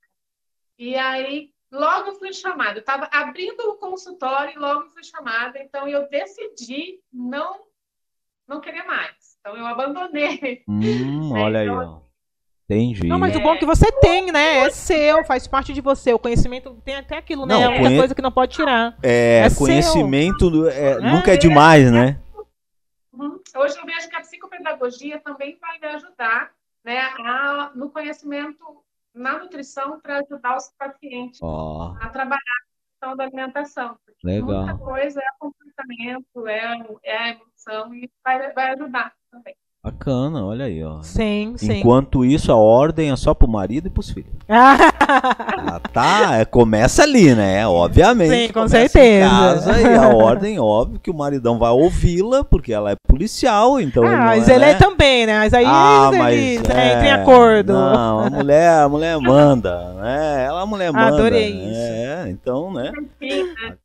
[0.76, 2.78] E aí, logo fui chamada.
[2.78, 5.62] Eu estava abrindo o consultório e logo fui chamada.
[5.62, 7.68] Então, eu decidi não,
[8.46, 9.38] não querer mais.
[9.38, 10.64] Então, eu abandonei.
[10.66, 12.03] Hum, olha aí, ó.
[12.64, 13.06] Entendi.
[13.06, 14.58] Não, mas o bom é que você tem, né?
[14.60, 16.14] É seu, faz parte de você.
[16.14, 17.54] O conhecimento tem até aquilo, né?
[17.54, 18.96] Não, é muita conhe- coisa que não pode tirar.
[19.02, 21.00] É, é conhecimento é, É.
[21.00, 22.18] nunca é demais, né?
[23.12, 23.38] Uhum.
[23.56, 26.52] Hoje eu vejo que a psicopedagogia também vai me ajudar
[26.84, 28.58] né, a- no conhecimento
[29.14, 33.96] na nutrição para ajudar os pacientes Ó, a trabalhar a questão da alimentação.
[34.04, 34.64] Porque Legal.
[34.64, 36.74] muita coisa é comportamento, é,
[37.04, 39.54] é a emoção e vai, vai ajudar também.
[39.84, 41.02] Bacana, olha aí, ó.
[41.02, 41.74] Sim, sim.
[41.78, 44.32] Enquanto isso, a ordem é só pro marido e pros filhos.
[45.66, 47.66] Ah, tá, é, começa ali, né?
[47.66, 48.46] Obviamente.
[48.46, 49.28] Sim, com começa em certeza.
[49.28, 54.04] casa, e a ordem, óbvio, que o maridão vai ouvi-la, porque ela é policial, então.
[54.06, 54.70] ah, ele mas é, ele né?
[54.70, 55.38] é também, né?
[55.38, 57.72] Mas aí Ah, eles, mas eles é, entram em acordo.
[57.72, 60.44] Não, a mulher, a mulher manda, né?
[60.46, 61.06] Ela a mulher manda.
[61.08, 61.70] Adorei né?
[61.70, 61.80] isso.
[61.80, 62.90] É, então, né?
[63.20, 63.76] Né?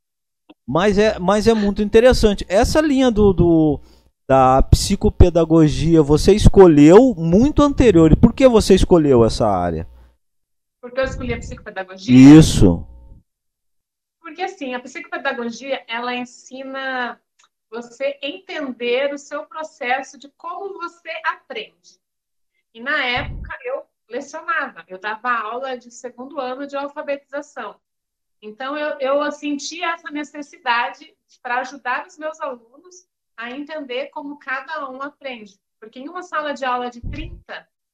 [0.67, 2.45] Mas é, mas é muito interessante.
[2.47, 3.79] Essa linha do, do-
[4.29, 8.11] da psicopedagogia, você escolheu muito anterior.
[8.11, 9.89] E por que você escolheu essa área?
[10.79, 12.37] Porque eu escolhi a psicopedagogia.
[12.37, 12.87] Isso.
[14.21, 17.19] Porque assim, a psicopedagogia, ela ensina
[17.71, 21.99] você entender o seu processo de como você aprende.
[22.71, 27.79] E na época eu lecionava, eu dava aula de segundo ano de alfabetização.
[28.39, 33.08] Então eu, eu senti essa necessidade para ajudar os meus alunos
[33.39, 35.57] a entender como cada um aprende.
[35.79, 37.39] Porque em uma sala de aula de 30,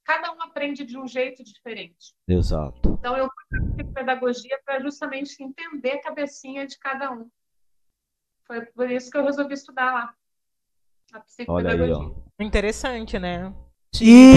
[0.04, 2.14] cada um aprende de um jeito diferente.
[2.28, 2.98] Exato.
[3.00, 7.28] Então, eu fui para psicopedagogia para justamente entender a cabecinha de cada um.
[8.48, 10.14] Foi por isso que eu resolvi estudar lá.
[11.14, 11.96] A Olha aí, psicopedagogia.
[12.40, 12.44] ó.
[12.44, 13.54] Interessante, né?
[14.02, 14.34] E,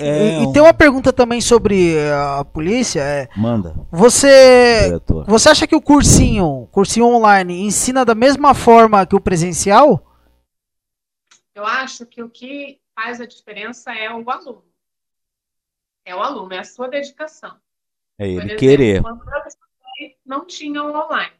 [0.00, 3.00] É, e- e tem uma pergunta também sobre a polícia.
[3.00, 5.26] É, Manda, você, diretor.
[5.26, 10.02] você acha que o cursinho, cursinho online, ensina da mesma forma que o presencial?
[11.56, 14.70] Eu acho que o que faz a diferença é o aluno.
[16.04, 17.58] É o aluno, é a sua dedicação.
[18.18, 19.02] É ele exemplo, querer.
[20.22, 21.34] Não tinha o online.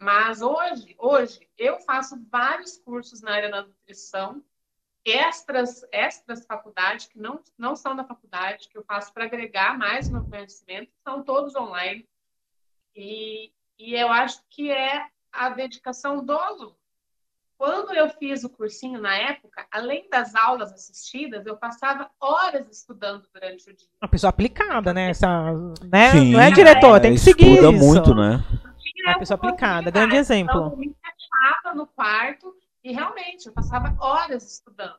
[0.00, 4.44] Mas hoje, hoje, eu faço vários cursos na área da nutrição,
[5.04, 10.10] extras, extras faculdade, que não, não são da faculdade, que eu faço para agregar mais
[10.10, 12.04] meu conhecimento, são todos online.
[12.96, 16.81] E, e eu acho que é a dedicação do aluno.
[17.62, 23.24] Quando eu fiz o cursinho na época, além das aulas assistidas, eu passava horas estudando
[23.32, 23.86] durante o dia.
[24.02, 25.10] Uma pessoa aplicada, né?
[25.10, 25.52] Essa,
[25.84, 26.10] né?
[26.10, 27.86] Sim, não é diretor, tem que seguir Estuda isso.
[27.86, 28.44] muito, né?
[28.80, 30.56] tinha Uma pessoa aplicada, grande exemplo.
[30.56, 34.98] Então, eu me fechava no quarto e realmente eu passava horas estudando.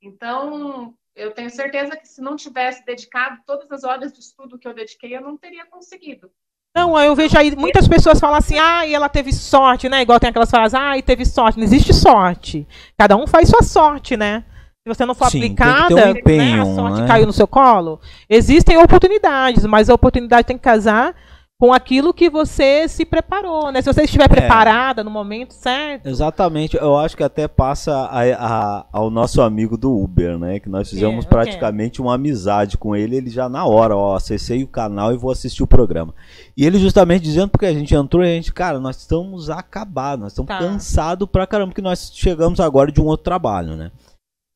[0.00, 4.68] Então, eu tenho certeza que se não tivesse dedicado todas as horas de estudo que
[4.68, 6.30] eu dediquei, eu não teria conseguido.
[6.74, 10.02] Não, eu vejo aí muitas pessoas falam assim, ah, e ela teve sorte, né?
[10.02, 11.58] Igual tem aquelas frases, ah, teve sorte.
[11.58, 12.66] Não existe sorte.
[12.96, 14.44] Cada um faz sua sorte, né?
[14.82, 17.06] Se você não for Sim, aplicada, um empenho, né, a sorte né?
[17.06, 18.00] caiu no seu colo.
[18.28, 21.14] Existem oportunidades, mas a oportunidade tem que casar
[21.60, 23.82] com aquilo que você se preparou, né?
[23.82, 26.06] Se você estiver preparada no momento certo.
[26.08, 30.58] Exatamente, eu acho que até passa a- a- ao nosso amigo do Uber, né?
[30.58, 34.64] Que nós fizemos É, praticamente uma amizade com ele, ele já na hora, ó, acessei
[34.64, 36.14] o canal e vou assistir o programa.
[36.56, 40.22] E ele justamente dizendo porque a gente entrou e a gente, cara, nós estamos acabados,
[40.22, 40.58] nós estamos Tá.
[40.58, 43.90] cansados pra caramba, que nós chegamos agora de um outro trabalho, né?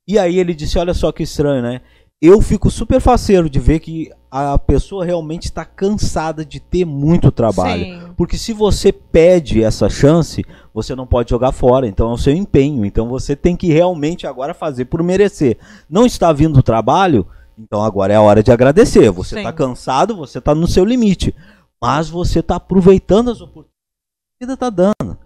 [0.08, 1.82] E aí ele disse, olha só que estranho, né?
[2.22, 7.30] Eu fico super faceiro de ver que a pessoa realmente está cansada de ter muito
[7.30, 7.84] trabalho.
[7.84, 8.12] Sim.
[8.16, 11.86] Porque se você pede essa chance, você não pode jogar fora.
[11.86, 12.84] Então é o seu empenho.
[12.84, 15.56] Então você tem que realmente agora fazer por merecer.
[15.88, 17.24] Não está vindo o trabalho,
[17.56, 19.08] então agora é a hora de agradecer.
[19.12, 21.32] Você está cansado, você está no seu limite.
[21.80, 23.70] Mas você está aproveitando as oportunidades
[24.40, 25.16] que a vida está dando.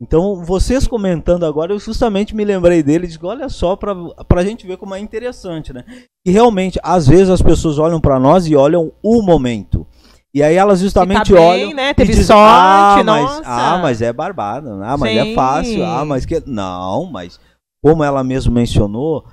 [0.00, 4.44] Então, vocês comentando agora, eu justamente me lembrei dele e digo, olha só, para a
[4.44, 5.84] gente ver como é interessante, né?
[6.24, 9.84] E realmente, às vezes as pessoas olham para nós e olham o momento.
[10.32, 11.90] E aí elas justamente E tá bem, olham né?
[11.90, 15.34] e Teve dizem, sorte, ah, mas, nossa." ah, mas é barbado, ah, mas é Sim.
[15.34, 17.40] fácil, ah, mas que não, mas
[17.82, 19.24] como ela mesmo mencionou,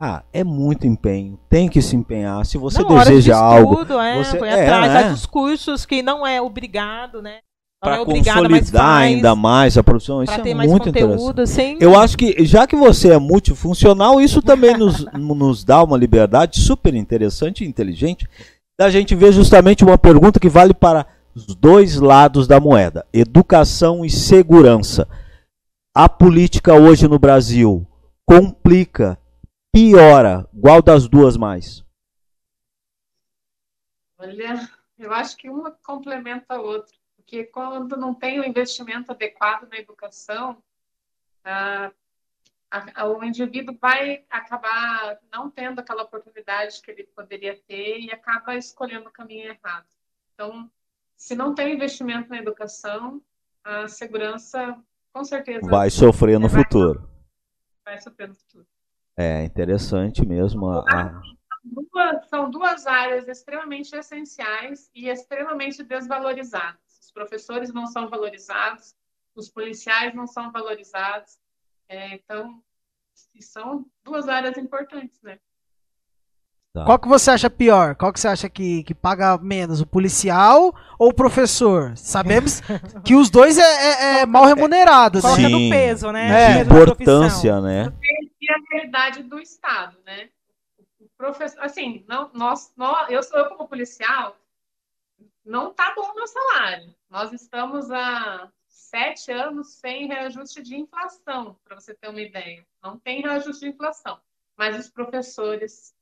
[0.00, 2.44] ah, é muito empenho, tem que se empenhar.
[2.44, 5.02] Se você não, horas de deseja algo estudo, é, você- foi é, atrás, né?
[5.02, 7.38] faz os cursos que não é obrigado, né?
[7.80, 11.78] Para é consolidar faz, ainda mais a profissão, isso é mais muito interessante.
[11.80, 16.60] Eu acho que, já que você é multifuncional, isso também nos, nos dá uma liberdade
[16.60, 18.28] super interessante e inteligente
[18.76, 24.04] da gente ver justamente uma pergunta que vale para os dois lados da moeda: educação
[24.04, 25.08] e segurança.
[25.94, 27.86] A política hoje no Brasil
[28.26, 29.18] complica,
[29.72, 31.84] piora, qual das duas mais?
[34.18, 36.92] Olha, eu acho que uma complementa a outra,
[37.28, 40.62] porque quando não tem o investimento adequado na educação,
[41.44, 41.92] ah,
[42.70, 48.10] a- a- o indivíduo vai acabar não tendo aquela oportunidade que ele poderia ter e
[48.10, 49.84] acaba escolhendo o caminho errado.
[50.32, 50.70] Então,
[51.18, 53.20] se não tem investimento na educação,
[53.62, 57.10] a segurança com certeza Vai sofrer no Vai- futuro.
[57.84, 58.66] vai sofrer no futuro.
[59.18, 60.66] É interessante mesmo.
[60.70, 61.20] a- a-
[61.62, 66.87] duas, são duas áreas extremamente essenciais e extremamente desvalorizadas.
[67.18, 68.94] Professores não são valorizados,
[69.34, 71.36] os policiais não são valorizados.
[71.88, 72.62] É, então,
[73.40, 75.40] são duas áreas importantes, né?
[76.72, 76.84] tá.
[76.84, 77.96] Qual que você acha pior?
[77.96, 81.96] Qual que você acha que, que paga menos, o policial ou o professor?
[81.96, 82.60] Sabemos
[83.04, 85.34] que os dois é, é- é mal remunerado, né?
[85.34, 85.70] Sim.
[85.70, 86.58] peso, né?
[86.58, 86.60] É.
[86.60, 87.92] importância, né?
[88.40, 90.28] E a realidade do Estado, né?
[91.00, 94.36] O professor, assim, não, nós, nós, eu sou eu como policial,
[95.48, 96.94] não tá bom meu salário.
[97.08, 102.64] Nós estamos há sete anos sem reajuste de inflação, para você ter uma ideia.
[102.82, 104.20] Não tem reajuste de inflação,
[104.56, 105.94] mas os professores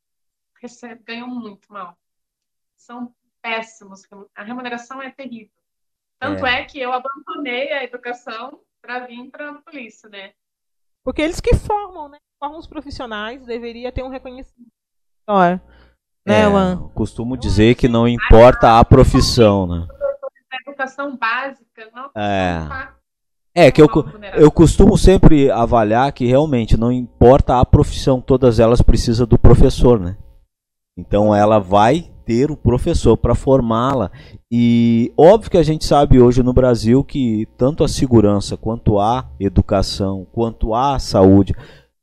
[0.60, 1.96] recebem, ganham muito mal.
[2.76, 4.02] São péssimos.
[4.34, 5.54] A remuneração é terrível.
[6.18, 10.32] Tanto é, que eu abandonei a educação para vir para a polícia, né?
[11.04, 12.18] Porque eles que formam, né?
[12.38, 14.72] Formam os profissionais, deveria ter um reconhecimento.
[15.26, 15.62] Olha,
[16.26, 16.90] né, É, Luan?
[16.94, 19.86] costumo dizer que não importa a profissão, né?
[20.52, 22.88] A educação básica não, É.
[23.58, 23.88] É que eu,
[24.34, 29.98] eu costumo sempre avaliar que realmente não importa a profissão, todas elas precisam do professor,
[29.98, 30.18] né?
[30.94, 34.10] Então ela vai ter o professor para formá-la.
[34.50, 39.26] E óbvio que a gente sabe hoje no Brasil que tanto a segurança quanto a
[39.40, 41.54] educação, quanto a saúde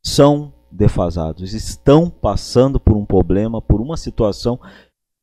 [0.01, 4.59] são defasados, estão passando por um problema, por uma situação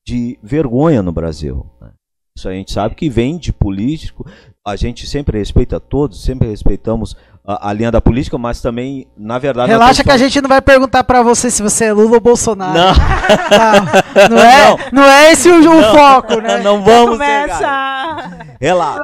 [0.06, 1.66] de vergonha no Brasil.
[1.80, 1.92] né?
[2.36, 4.24] Isso a gente sabe que vem de político.
[4.64, 9.38] A gente sempre respeita todos, sempre respeitamos a, a linha da política, mas também, na
[9.38, 12.20] verdade, Relaxa que a gente não vai perguntar pra você se você é Lula ou
[12.20, 12.74] Bolsonaro.
[12.78, 12.94] Não,
[14.28, 15.94] Não, não é, não é esse o, o Não.
[15.94, 16.62] foco, né?
[16.62, 18.00] não vamos Começa!
[18.60, 19.02] Relaxa.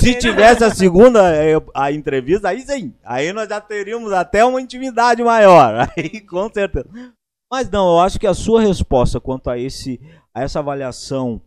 [0.00, 2.92] Se tivesse a segunda eh, a entrevista, aí sim.
[3.04, 5.88] Aí nós já teríamos até uma intimidade maior.
[5.96, 6.88] Aí, com certeza.
[7.50, 10.00] Mas não, eu acho que a sua resposta quanto a, esse,
[10.34, 11.40] a essa avaliação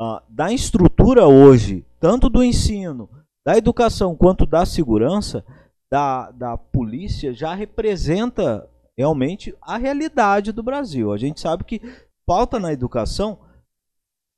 [0.00, 3.10] ah, da estrutura hoje, tanto do ensino,
[3.44, 5.44] da educação, quanto da segurança,
[5.90, 11.12] da, da polícia, já representa realmente a realidade do Brasil.
[11.12, 11.80] A gente sabe que
[12.26, 13.38] falta na educação,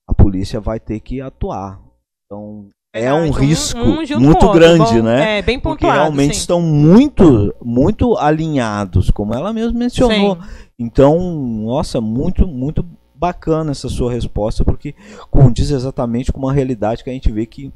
[0.09, 1.81] a polícia vai ter que atuar.
[2.25, 5.39] Então, é um Verdade, risco um o muito grande, bom, né?
[5.39, 6.41] É, bem Porque pontuado, realmente sim.
[6.41, 10.37] estão muito, muito alinhados, como ela mesma mencionou.
[10.37, 10.49] Sim.
[10.79, 12.83] Então, nossa, muito, muito
[13.15, 14.95] bacana essa sua resposta, porque
[15.31, 17.73] condiz exatamente com uma realidade que a gente vê que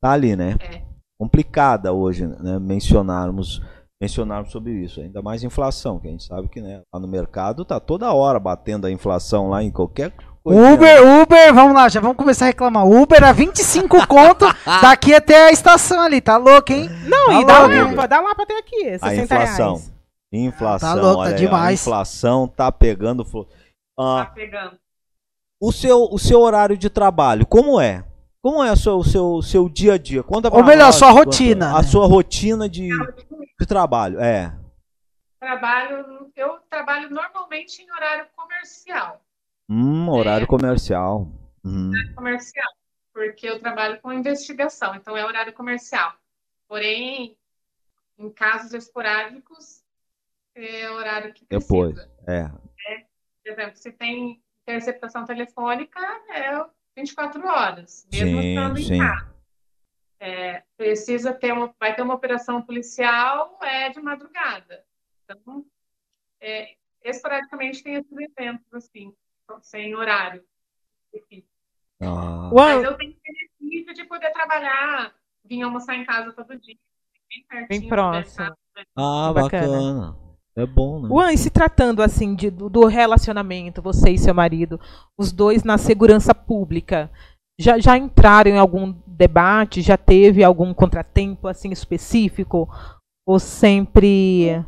[0.00, 0.56] tá ali, né?
[0.60, 0.89] É.
[1.20, 2.58] Complicada hoje, né?
[2.58, 3.60] Mencionarmos,
[4.00, 5.02] mencionarmos sobre isso.
[5.02, 8.40] Ainda mais inflação, que a gente sabe que né, lá no mercado tá toda hora
[8.40, 10.72] batendo a inflação lá em qualquer coisa.
[10.72, 12.86] Uber, Uber, vamos lá, já vamos começar a reclamar.
[12.86, 14.46] Uber a 25 conto
[14.80, 16.88] daqui até a estação ali, tá louco, hein?
[17.06, 17.94] Não, Tá e dá louco.
[17.96, 19.66] lá, dá lá pra ter aqui, 60 A inflação.
[19.74, 19.92] reais.
[20.32, 21.80] Inflação, Tá louco, tá aí, demais.
[21.80, 23.26] A inflação tá pegando.
[23.26, 23.46] fo-
[23.98, 24.72] Ah, Tá pegando.
[25.60, 28.04] o seu, o seu horário de trabalho, como é?
[28.42, 30.22] Como é o seu, seu, seu dia a dia?
[30.22, 31.82] Conta Ou melhor, nós, sua rotina, A né?
[31.82, 32.88] sua rotina de,
[33.58, 34.56] de trabalho, é.
[35.38, 39.22] Trabalho, eu trabalho normalmente em horário comercial.
[39.68, 41.28] Hum, horário comercial.
[41.64, 42.72] Hum, Comercial,
[43.12, 46.14] porque eu trabalho com investigação, então é horário comercial.
[46.66, 47.36] Porém,
[48.18, 49.82] em casos esporádicos,
[50.54, 51.68] é horário que precisa.
[51.68, 52.48] depois, é.
[53.42, 56.00] Por exemplo, se tem interceptação telefônica,
[56.30, 56.64] é
[56.96, 58.98] 24 horas, mesmo Sim, estando em sim.
[58.98, 59.30] casa.
[60.22, 64.84] É, precisa ter uma, vai ter uma operação policial é de madrugada.
[65.24, 65.64] Então,
[66.40, 69.14] é, esporadicamente tem esses eventos assim,
[69.62, 70.44] sem horário.
[72.02, 76.76] Ah, Mas eu tenho o benefício de poder trabalhar, vir almoçar em casa todo dia,
[77.28, 77.68] bem pertinho.
[77.68, 78.44] Bem do próximo.
[78.44, 78.84] né?
[78.96, 79.78] ah, Bacana.
[79.78, 80.29] bacana.
[80.62, 81.08] É bom, né?
[81.08, 84.78] Juan, e se tratando assim de, do, do relacionamento, você e seu marido,
[85.18, 87.10] os dois na segurança pública,
[87.58, 89.82] já, já entraram em algum debate?
[89.82, 92.68] Já teve algum contratempo assim específico?
[93.26, 94.64] Ou sempre.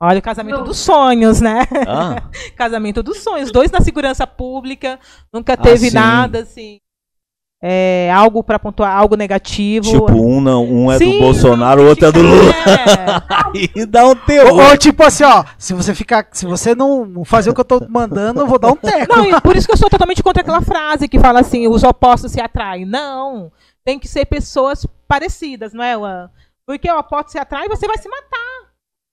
[0.00, 0.64] Olha, o casamento Não.
[0.64, 1.60] dos sonhos, né?
[1.86, 3.50] Ah, casamento dos sonhos.
[3.50, 4.98] Dois na segurança pública,
[5.32, 6.78] nunca teve Ah, nada assim.
[7.62, 9.86] É, algo para pontuar, algo negativo.
[9.90, 12.50] tipo, um não, um é Sim, do Bolsonaro, o outro é do Lula.
[12.50, 13.68] É.
[13.78, 14.70] Aí dá um Ou, terror.
[14.70, 17.80] ou tipo assim, ó, se você ficar, se você não fazer o que eu tô
[17.88, 19.16] mandando, eu vou dar um teco.
[19.16, 21.82] Não, e por isso que eu sou totalmente contra aquela frase que fala assim, os
[21.82, 22.84] opostos se atraem.
[22.84, 23.50] Não,
[23.82, 26.28] tem que ser pessoas parecidas, não é, Juan?
[26.66, 28.33] Porque o oposto se atrai e você vai se matar.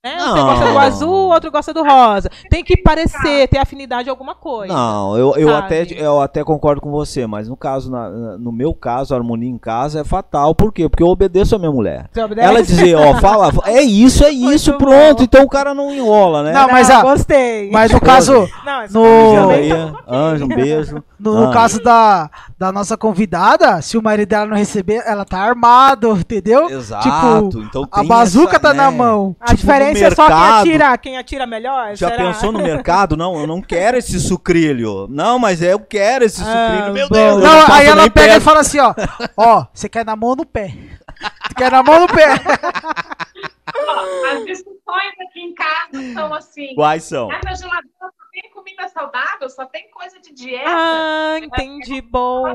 [0.03, 0.17] Né?
[0.17, 0.45] Você Não.
[0.47, 2.27] gosta do azul, o outro gosta do rosa.
[2.49, 4.73] Tem que parecer, ter afinidade alguma coisa.
[4.73, 5.63] Não, eu, eu, sabe?
[5.65, 9.17] até, eu até concordo com você, mas no caso, na- na- no meu caso, a
[9.17, 10.55] harmonia em casa é fatal.
[10.55, 10.89] Por quê?
[10.89, 12.09] Porque eu obedeço a minha mulher.
[12.11, 12.19] Você?
[12.39, 15.17] Ela dizer, ó, fala, é isso, é isso, Muito pronto.
[15.19, 15.23] bom.
[15.23, 16.51] Então o cara não enrola, né?
[16.51, 17.69] Não, mas a- Gostei.
[17.69, 21.03] Mas no caso, Não, no- aí, tá- anjo, um beijo.
[21.19, 25.37] no, no caso da, da nossa convidada, se o marido dela não receber, ela tá
[25.37, 26.71] armado, entendeu?
[26.71, 27.03] Exato.
[27.49, 28.97] Tipo, então A bazuca essa, tá na né?
[28.97, 29.35] mão.
[29.39, 31.95] A Tipo, diferença é só quem mercado- atira, quem atira melhor?
[31.95, 32.23] Já será?
[32.25, 33.17] pensou no mercado?
[33.17, 35.07] Não, eu não quero esse sucrilho.
[35.09, 36.93] Não, mas eu quero esse Ah, sucrilho.
[36.93, 37.15] Meu bom.
[37.15, 37.35] Deus.
[37.35, 38.43] eu Não, passo aí ela pega e perto.
[38.43, 38.93] fala assim, ó,
[39.37, 40.73] ó, você quer na mão ou no pé?
[41.49, 42.33] Tu quer na mão ou no pé?
[44.31, 46.73] As discussões aqui em casa são assim.
[46.75, 47.29] Quais são?
[47.31, 50.63] Ah, na geladeira só tem comida saudável, só tem coisa de dieta.
[50.67, 52.01] Ah, entendi.
[52.01, 52.53] Boa.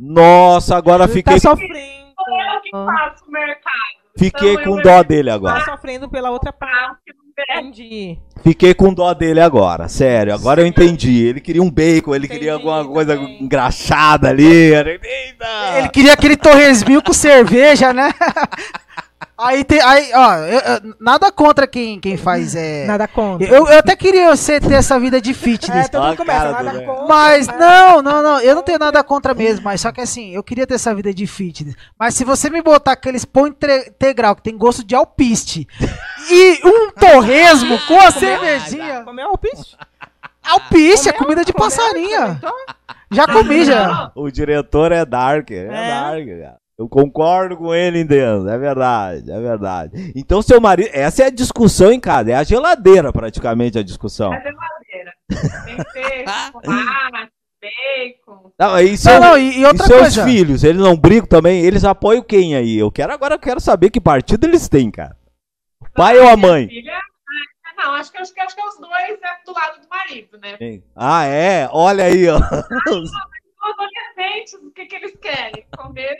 [0.00, 1.74] Nossa, agora fiquei, Tá sofrendo.
[1.74, 3.97] Sou eu que faço o mercado.
[4.18, 5.64] Fiquei Então, com dó dele Tá agora.
[5.64, 6.98] sofrendo pela outra parte.
[7.10, 7.60] Ah, der.
[7.62, 8.18] Entendi.
[8.42, 10.34] Fiquei com dó dele agora, sério.
[10.34, 11.24] Agora eu entendi.
[11.24, 13.42] Ele queria um bacon, ele queria Entendi alguma coisa também.
[13.42, 14.74] engraxada ali.
[14.74, 15.78] Eita!
[15.78, 18.12] Ele queria aquele torresminho com cerveja, né?
[19.40, 22.84] Aí tem, aí, ó, eu- eu- nada contra quem, quem faz é.
[22.86, 23.46] Nada contra.
[23.46, 25.88] Eu, eu até queria você ter essa vida de É, fitness.
[25.88, 27.06] todo Ó a mundo começa, nada contra.
[27.06, 27.54] Mas né?
[27.58, 30.66] não, não, não, eu não tenho nada contra mesmo, mas só que assim, eu queria
[30.66, 31.76] ter essa vida de fitness.
[31.98, 35.68] Mas se você me botar aqueles pão integral que tem gosto de alpiste
[36.30, 39.02] e um torresmo com a cervejinha.
[39.04, 39.76] Comeu o peixe?
[40.42, 41.68] Alpiste é comida de Comeu?
[41.68, 42.20] passarinha.
[42.40, 42.54] Comentou?
[43.10, 44.10] Já comi já.
[44.14, 45.88] O diretor é Dark, é, É.
[45.90, 46.56] Dark, cara.
[46.78, 50.12] Eu concordo com ele em Deus, é verdade, é verdade.
[50.14, 54.32] Então, seu marido, essa é a discussão em casa, é a geladeira praticamente a discussão.
[54.32, 55.12] É geladeira.
[55.64, 56.24] Tem que ter
[56.62, 58.52] tomate, bacon.
[58.56, 60.24] Não, e, seu- Não, não, e, e e outra seus coisa.
[60.24, 61.64] filhos, eles não brigam também?
[61.64, 62.78] Eles apoiam quem aí?
[62.78, 65.16] Eu quero agora, eu quero saber que partido eles têm, cara.
[65.80, 66.68] O pai ou a mãe?
[66.68, 69.88] filha, ah, não, acho que, acho, que, acho que os dois é do lado do
[69.88, 70.80] marido, né?
[70.94, 71.68] Ah, é?
[71.72, 72.36] Olha aí, ó.
[72.38, 73.10] Os
[73.60, 75.66] adolescentes, o que, que eles querem?
[75.76, 76.16] Comer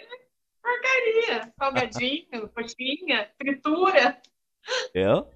[0.62, 1.52] porcaria.
[1.58, 4.18] Salgadinho, coxinha, fritura.
[4.94, 5.26] Eu?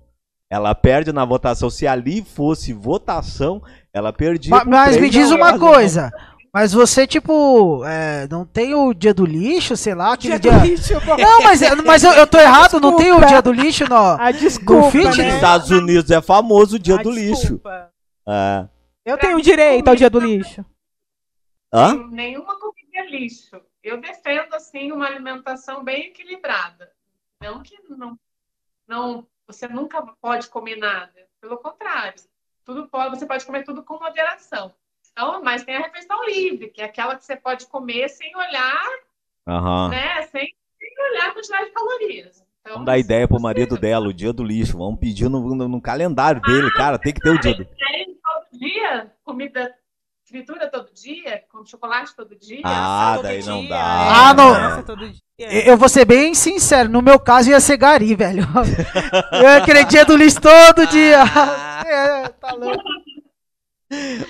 [0.51, 1.71] Ela perde na votação.
[1.71, 4.51] Se ali fosse votação, ela perdia.
[4.67, 6.13] Mas três me diz uma coisa.
[6.55, 10.61] Mas você, tipo, é, não tem o dia do lixo, sei lá, aquele Dia dia.
[10.61, 10.93] do lixo.
[11.19, 13.27] Não, mas, é- mas eu, eu tô errado, não tem o Desculpa.
[13.27, 14.21] dia do lixo, não.
[14.21, 15.17] A desculpa, fitness?
[15.17, 15.35] Nos né?
[15.37, 17.41] Estados Unidos é famoso o dia A do lixo.
[17.41, 17.91] desculpa.
[18.29, 18.69] É.
[19.07, 20.63] Eu tenho direito ao dia do lixo.
[21.73, 21.95] Hã?
[22.11, 23.57] Nenhuma comida é lixo.
[23.83, 26.93] Eu defendo, assim, uma alimentação bem equilibrada.
[27.41, 28.19] Não que não,
[28.87, 31.27] não, você nunca pode comer nada.
[31.41, 32.23] Pelo contrário.
[32.65, 34.73] Tudo pode, você pode comer tudo com moderação.
[35.11, 38.87] Então, mas tem a refeição livre, que é aquela que você pode comer sem olhar,
[39.49, 39.89] Aham.
[39.91, 40.23] né?
[40.23, 42.41] Sem, sem olhar a quantidade de calorias.
[42.61, 44.79] Então, Vamos dar ideia pro marido dela, o dia do lixo.
[44.79, 46.97] Vamos pedir no, no- no calendário dele, cara.
[46.99, 47.65] Tem que ter o dia do.
[47.65, 49.77] Todo dia, comida,
[50.33, 52.61] fritura todo dia, com chocolate todo dia.
[52.65, 53.77] Ah, Todo daí não dia, dá.
[53.77, 53.81] é,
[54.11, 54.83] Ah, não.
[54.83, 55.21] todo dia.
[55.67, 58.43] Eu vou ser bem sincero, no meu caso ia ser gari, velho.
[59.33, 61.19] Eu ia querer dia do lixo todo dia.
[61.85, 62.83] É, tá louco.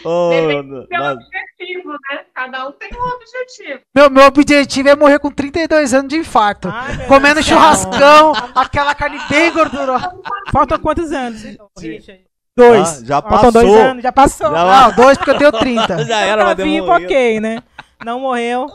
[0.04, 1.12] Ô, Depende no- do seu nossa.
[1.20, 2.24] objetivo, né?
[2.34, 3.80] Cada um tem um objetivo.
[3.94, 6.68] Meu, meu objetivo é morrer com 32 anos de infarto.
[6.68, 10.10] Ai, Comendo churrascão, aquela carne bem gordurosa.
[10.50, 11.42] Faltam quantos anos?
[11.78, 12.24] Richard?
[12.56, 13.02] Dois.
[13.02, 13.82] Ah, já Faltam dois passou.
[13.82, 14.50] anos, já passou.
[14.50, 16.04] Já- Não, dois porque eu tenho 30.
[16.04, 17.62] Já era, tá mas vivo, ok, né?
[18.04, 18.66] Não morreu.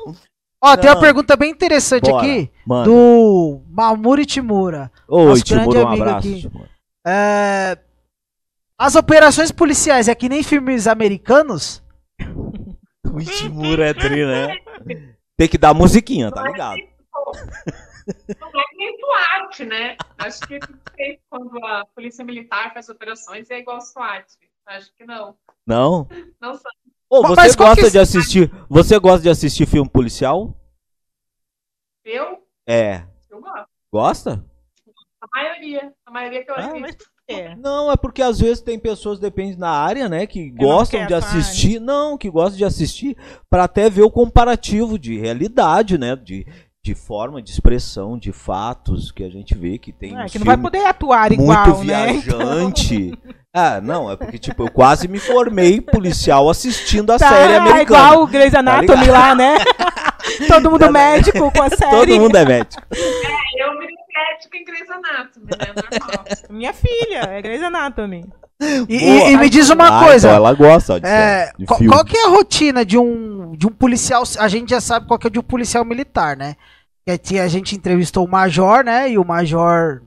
[0.64, 1.02] Ó, tem uma Não.
[1.02, 2.90] pergunta bem interessante Bora, aqui manda.
[2.90, 4.92] do Mamuri Timura.
[5.08, 6.28] Oi, nosso Timur, grande um abraço.
[6.28, 6.52] aqui.
[7.06, 7.78] É,
[8.80, 11.84] As operações policiais é que nem filmes americanos?
[13.06, 14.56] O Timur é tri, né?
[15.38, 16.78] Tem que dar musiquinha, tá ligado?
[18.40, 19.98] não é nem SWAT, né?
[20.18, 20.60] Acho que
[21.30, 24.26] quando a polícia militar faz operações é igual SWAT.
[24.66, 25.36] Acho que não.
[25.66, 26.08] Não?
[26.42, 26.72] Não são.
[27.10, 28.52] Ô, Mas você gosta que- de assistir.
[28.70, 30.54] Você gosta de assistir filme policial?
[32.04, 33.04] Eu, É.
[33.30, 33.68] eu gosto.
[33.92, 34.46] Gosta?
[35.22, 35.94] A maioria.
[36.06, 37.06] A maioria que eu Ah, assisto.
[37.30, 37.56] É.
[37.56, 41.14] Não, é porque às vezes tem pessoas, depende da área, né, que gostam quer de
[41.14, 43.18] assistir, não, que gostam de assistir
[43.50, 46.46] para até ver o comparativo de realidade, né, de,
[46.88, 50.40] de forma de expressão, de fatos que a gente vê que tem É, uns que
[50.40, 52.14] não vai poder atuar muito igual, né?
[52.24, 53.12] viajante.
[53.54, 57.76] Ah, não, é porque tipo, eu quase me formei policial assistindo a Tá, série americana.
[57.76, 59.12] Tá igual o Grey's Anatomy ligado?
[59.12, 59.58] lá, né?
[60.48, 61.92] Todo mundo médico com a série.
[61.92, 62.82] Todo mundo é médico.
[62.92, 63.86] Eu me
[64.34, 65.74] ética em Grey's Anatomy, né?
[65.76, 66.26] Normal.
[66.50, 68.26] Minha filha, é Grey's Anatomy.
[68.60, 68.66] E,
[69.00, 69.30] Boa.
[69.30, 70.28] e- e me diz uma Ah, coisa.
[70.30, 71.94] então ela gosta de, É, de qual, filme.
[71.94, 74.24] qual que é a rotina de um, de um policial?
[74.40, 76.56] A gente já sabe qual que é de um policial militar, né?
[77.08, 79.10] Que aqui a gente entrevistou o Major, né?
[79.10, 80.02] E o Major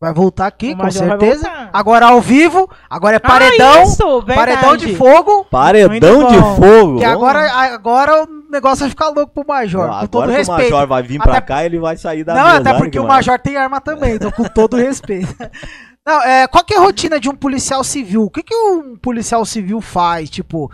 [0.00, 1.50] vai voltar aqui, O com certeza.
[1.72, 5.44] Agora ao vivo, agora é paredão, Ah, isso, paredão de fogo.
[5.50, 6.98] Paredão de fogo.
[6.98, 10.48] Que agora, agora o negócio vai ficar louco pro Major, Não, com todo agora que
[10.48, 10.72] o respeito.
[10.74, 13.00] Major vai vir pra Até- cá, ele vai sair da Não, mesa, até porque que
[13.00, 13.04] o.
[13.08, 15.34] Major tem arma também, então com todo respeito.
[16.06, 18.22] Não, é, qual que é a rotina de um policial civil?
[18.22, 20.30] O que, que um policial civil faz?
[20.30, 20.70] Tipo,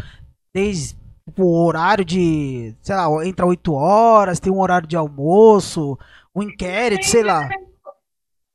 [0.54, 0.94] desde
[1.30, 5.96] tipo, o horário de, sei lá, entra 8 horas, tem um horário de almoço,
[6.34, 7.48] um inquérito, sei lá.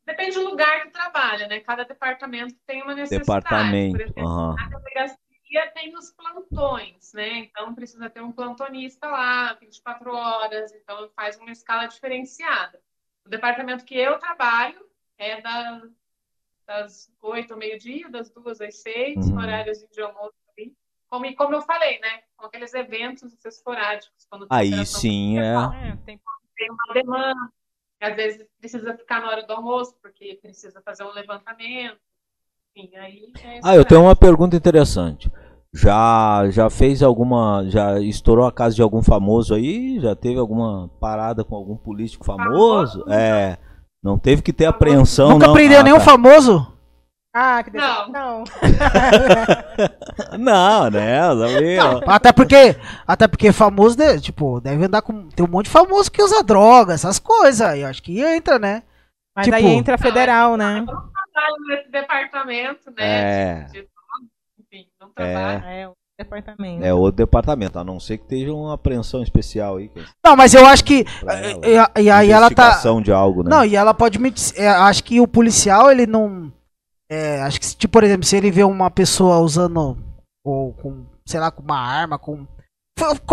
[0.06, 1.60] Depende do lugar que trabalha, né?
[1.62, 3.26] Cada departamento tem uma necessidade.
[3.26, 3.98] Departamento.
[3.98, 4.56] Por exemplo, aham.
[4.60, 7.38] a delegacia tem os plantões, né?
[7.40, 12.80] Então precisa ter um plantonista lá, 24 horas, então faz uma escala diferenciada.
[13.26, 14.80] O departamento que eu trabalho
[15.18, 15.82] é da-
[16.68, 19.38] das 8 ao meio-dia, das 2 às 6, Uhum.
[19.40, 20.34] horários de almoço.
[21.16, 22.20] Como, e como eu falei, né?
[22.36, 24.26] Com aqueles eventos esporádicos.
[24.30, 25.54] Quando tem Aí sim é.
[25.54, 26.20] É, tem-
[26.58, 27.50] tem uma demanda,
[28.02, 31.98] às vezes precisa ficar na hora do almoço, porque precisa fazer um levantamento.
[32.76, 35.32] Enfim, aí é Ah, eu tenho uma pergunta interessante.
[35.74, 39.98] Já já fez alguma, já estourou a casa de algum famoso aí?
[40.02, 43.00] Já teve alguma parada com algum político famoso?
[43.00, 43.58] Famoso, É,
[44.04, 45.54] não teve que ter apreensão Nunca não.
[45.54, 46.04] prendeu Ah, nenhum tá.
[46.04, 46.75] famoso?
[47.38, 48.44] Ah, que Não.
[48.44, 48.44] decepção.
[50.40, 51.20] Não, né?
[51.28, 52.02] também, ó.
[52.08, 52.76] Até porque,
[53.06, 55.28] até porque famoso, né, tipo, deve andar com.
[55.30, 57.78] Tem um monte de famoso que usa droga, essas coisas.
[57.78, 58.84] Eu acho que entra, né?
[59.36, 60.78] Mas Tipo- aí entra a federal, né?
[60.80, 63.04] Eu não trabalho nesse departamento, né?
[63.06, 63.64] É.
[63.66, 63.88] de- de-
[64.62, 65.66] enfim, não trabalho.
[65.66, 66.86] É, o departamento.
[66.86, 69.92] É outro departamento, a não ser que esteja uma apreensão especial aí.
[69.94, 71.06] é Não, mas eu acho que.
[71.98, 72.64] E, e aí ela tá.
[72.68, 73.50] Investigação de algo, né?
[73.50, 74.62] Não, e ela pode me dizer.
[74.62, 76.50] é, acho que o policial, ele não.
[77.10, 79.98] É, acho que, tipo, por exemplo, se ele vê uma pessoa usando.
[80.44, 82.46] Ou com, sei lá, com uma arma, com.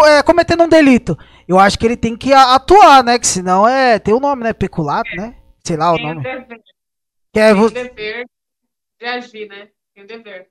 [0.07, 1.17] é, cometendo um delito.
[1.47, 3.19] Eu acho que ele tem que atuar, né?
[3.19, 3.99] Que senão é.
[3.99, 4.53] Tem o nome, né?
[4.53, 5.37] Peculato, né?
[5.65, 6.23] Sei lá o Tem o nome.
[6.23, 6.61] dever,
[7.33, 8.27] Que é, tem o dever
[9.01, 9.69] de agir, né?
[9.95, 10.49] Tem o dever.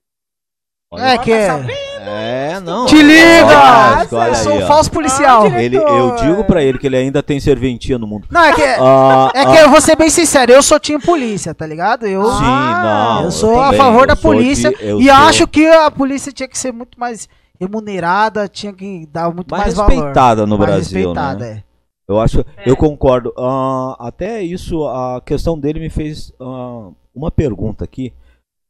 [0.98, 1.92] É, que é.
[2.04, 2.86] É, não.
[2.86, 4.08] Te liga!
[4.12, 5.44] Olha Eu sou um falso policial.
[5.46, 8.28] Ah, Ele, eu digo pra ele que ele ainda tem serventia no mundo.
[8.30, 8.62] Não, é que.
[8.64, 12.06] Ah, É que eu vou ser bem sincero, eu sou time polícia, tá ligado?
[12.08, 13.24] Eu, Sim, não.
[13.26, 15.90] eu sou a também, favor da eu polícia de- eu e sou acho que a
[15.92, 17.30] polícia tinha que ser muito mais
[17.60, 19.92] remunerada, tinha que dar muito mais, mais valor.
[19.92, 21.52] respeitada no mais Brasil, respeitada, né?
[21.68, 21.72] é.
[22.08, 22.46] Eu acho, É.
[22.70, 23.32] eu concordo.
[23.38, 28.12] Ah, até isso, a questão dele me fez ah, uma pergunta aqui,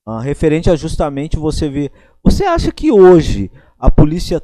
[0.05, 1.91] ah, referente a justamente você ver.
[2.23, 4.41] Você acha que hoje a polícia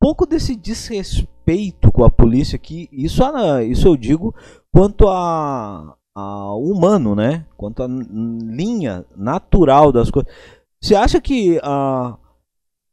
[0.00, 4.34] pouco desse desrespeito com a polícia que isso, ah, isso eu digo
[4.72, 7.46] quanto a, a humano, né?
[7.56, 10.30] Quanto n- linha natural das coisas.
[10.82, 12.16] Você acha que ah,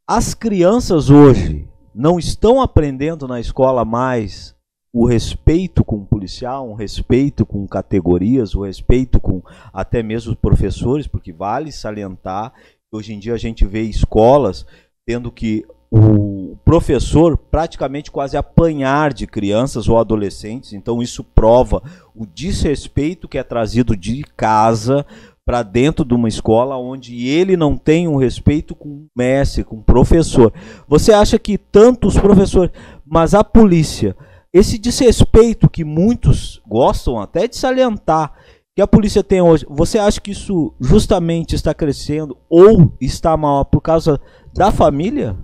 [0.06, 4.54] as crianças hoje não estão aprendendo na escola mais
[4.94, 9.42] o respeito com o policial, um respeito com categorias, o respeito com
[9.72, 12.52] até mesmo os professores, porque vale salientar
[12.92, 14.66] hoje em dia a gente vê escolas
[15.06, 21.82] tendo que o professor praticamente quase apanhar de crianças ou adolescentes, então isso prova
[22.14, 25.04] o desrespeito que é trazido de casa
[25.44, 29.76] para dentro de uma escola onde ele não tem um respeito com o mestre, com
[29.76, 30.52] o professor.
[30.86, 32.70] Você acha que tanto os professores,
[33.04, 34.16] mas a polícia,
[34.52, 38.32] esse desrespeito que muitos gostam até de salientar
[38.74, 43.64] que a polícia tem hoje, você acha que isso justamente está crescendo ou está mal
[43.64, 44.20] por causa
[44.54, 45.36] da família?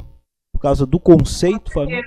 [0.52, 2.02] Por causa do conceito família?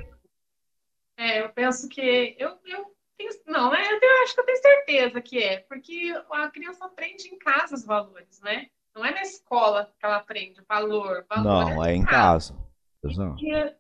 [1.18, 2.36] É, eu penso que.
[2.40, 2.86] Eu, eu
[3.18, 3.80] tenho, não, né?
[3.94, 7.76] Eu, tenho- acho que eu tenho certeza que é, porque a criança aprende em casa
[7.76, 8.68] os valores, né?
[8.96, 11.26] Não é na escola que ela aprende valor.
[11.30, 12.58] valor Não, é em casa.
[13.06, 13.38] Exato.
[13.46, 13.76] E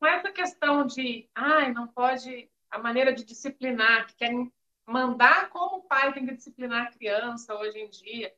[0.00, 4.50] com essa questão de, ai, não pode a maneira de disciplinar, que querem
[4.88, 8.32] mandar como o pai tem que disciplinar a criança hoje em dia.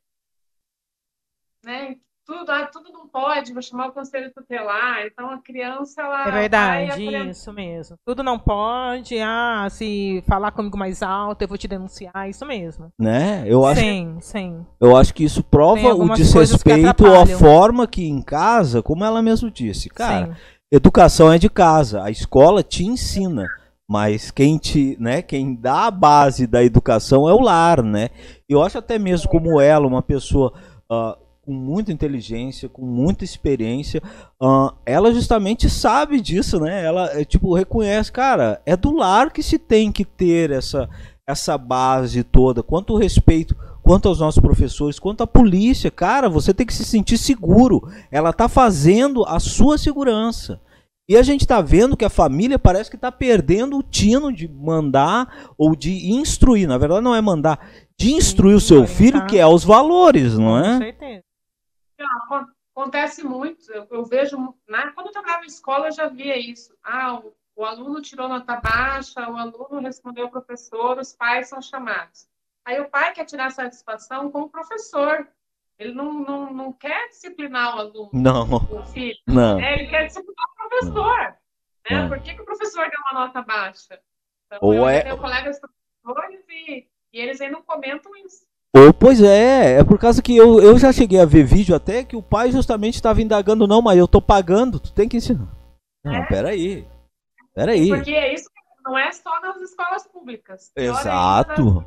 [1.63, 1.95] Né?
[2.25, 5.05] Tudo, ah, tudo não pode, vou chamar o conselho tutelar.
[5.05, 7.97] Então a criança ela É verdade, isso mesmo.
[8.05, 12.91] Tudo não pode, ah, se falar comigo mais alto, eu vou te denunciar, isso mesmo.
[12.99, 13.43] Né?
[13.47, 14.65] Eu acho, sim, sim.
[14.79, 17.39] eu acho que isso prova o desrespeito à atrapalham.
[17.39, 20.41] forma que em casa, como ela mesmo disse, cara, sim.
[20.71, 23.47] educação é de casa, a escola te ensina,
[23.91, 28.07] mas quem te, né, quem dá a base da educação é o lar, né?
[28.47, 30.53] Eu acho até mesmo como ela, uma pessoa
[30.89, 34.01] ah, com muita inteligência, com muita experiência,
[34.41, 36.85] ah, ela justamente sabe disso, né?
[36.85, 40.87] Ela é, tipo reconhece, cara, é do lar que se tem que ter essa
[41.27, 46.65] essa base toda, quanto respeito, quanto aos nossos professores, quanto à polícia, cara, você tem
[46.65, 47.89] que se sentir seguro.
[48.09, 50.61] Ela tá fazendo a sua segurança.
[51.09, 54.47] E a gente tá vendo que a família parece que tá perdendo o tino de
[54.47, 56.67] mandar ou de instruir.
[56.67, 57.59] Na verdade, não é mandar,
[57.99, 59.25] de instruir o seu filho, Tá.
[59.25, 60.77] que é os valores, não Com é?
[60.77, 61.23] certeza.
[61.99, 63.69] Não, acon- acontece muito.
[63.71, 64.37] Eu, eu vejo,
[64.69, 64.91] né?
[64.95, 66.73] quando eu trabalhava em escola, eu já via isso.
[66.83, 71.61] Ah, o, o aluno tirou nota baixa, o aluno respondeu ao professor, os pais são
[71.61, 72.25] chamados.
[72.65, 75.27] Aí o pai quer tirar satisfação com o professor.
[75.79, 79.17] Ele não, não, não quer disciplinar o aluno, Não, o filho.
[79.27, 79.59] não.
[79.59, 80.45] É, ele quer disciplinar
[80.79, 81.19] professor.
[81.89, 82.01] Né?
[82.01, 82.09] Não.
[82.09, 83.99] Por que, que o professor deu uma nota baixa?
[84.47, 88.45] Então, Ou é- tenho colegas professores e, e eles ainda não comentam isso.
[88.73, 92.03] Ou, pois é, é por causa que eu, eu já cheguei a ver vídeo até
[92.05, 95.47] que o pai justamente estava indagando, não, mas eu tô pagando, tu tem que ensinar.
[96.03, 96.25] Não, É.
[96.27, 96.87] peraí.
[97.53, 97.89] Peraí.
[97.89, 98.49] Porque é isso
[98.83, 100.71] não é só nas escolas públicas.
[100.75, 101.85] Nas Exato.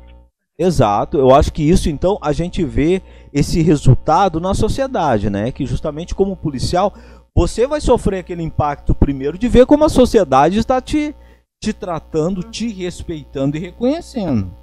[0.57, 1.17] Exato.
[1.17, 3.01] Eu acho que isso, então, a gente vê
[3.33, 5.51] esse resultado na sociedade, né?
[5.51, 6.93] Que justamente como policial,
[7.35, 11.13] você vai sofrer aquele impacto primeiro de ver como a sociedade está te,
[11.61, 14.55] te tratando, te respeitando e reconhecendo.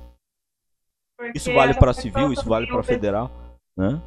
[1.16, 3.30] Porque Isso vale essa para civil, isso vale para federal,
[3.76, 4.00] né?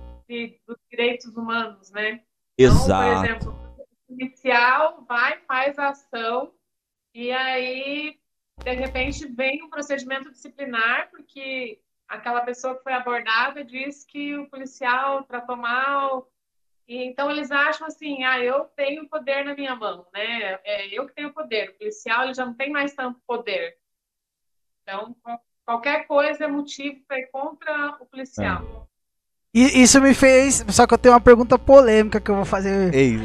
[0.67, 2.21] dos direitos humanos, né?
[2.57, 3.19] Então, Exato.
[3.19, 3.75] por exemplo,
[4.07, 6.51] o policial vai, faz a ação
[7.13, 8.17] e aí,
[8.63, 14.49] de repente, vem um procedimento disciplinar porque aquela pessoa que foi abordada diz que o
[14.49, 16.27] policial tratou mal.
[16.87, 20.59] E então eles acham assim, ah, eu tenho poder na minha mão, né?
[20.63, 21.69] É eu que tenho poder.
[21.71, 23.75] O policial ele já não tem mais tanto poder.
[24.83, 28.87] Então, qual- qualquer coisa é motivo para ir contra o policial.
[29.53, 30.63] E isso me fez.
[30.69, 32.93] Só que eu tenho uma pergunta polêmica que eu vou fazer.
[32.93, 33.17] Ei,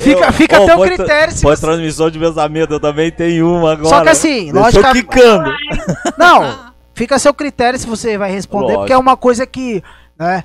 [0.00, 1.66] Fica, eu- fica Ô, a teu pode- critério se Pós você...
[1.66, 3.88] transmissão de pensamento, eu também tenho uma agora.
[3.88, 4.50] Só que assim,
[4.92, 5.50] quicando.
[6.18, 8.80] Não, fica a seu critério se você vai responder, Lógico.
[8.80, 9.82] porque é uma coisa que,
[10.20, 10.44] né,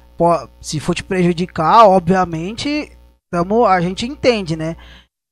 [0.62, 2.90] se for te prejudicar, obviamente,
[3.30, 4.78] tamo, a gente entende, né?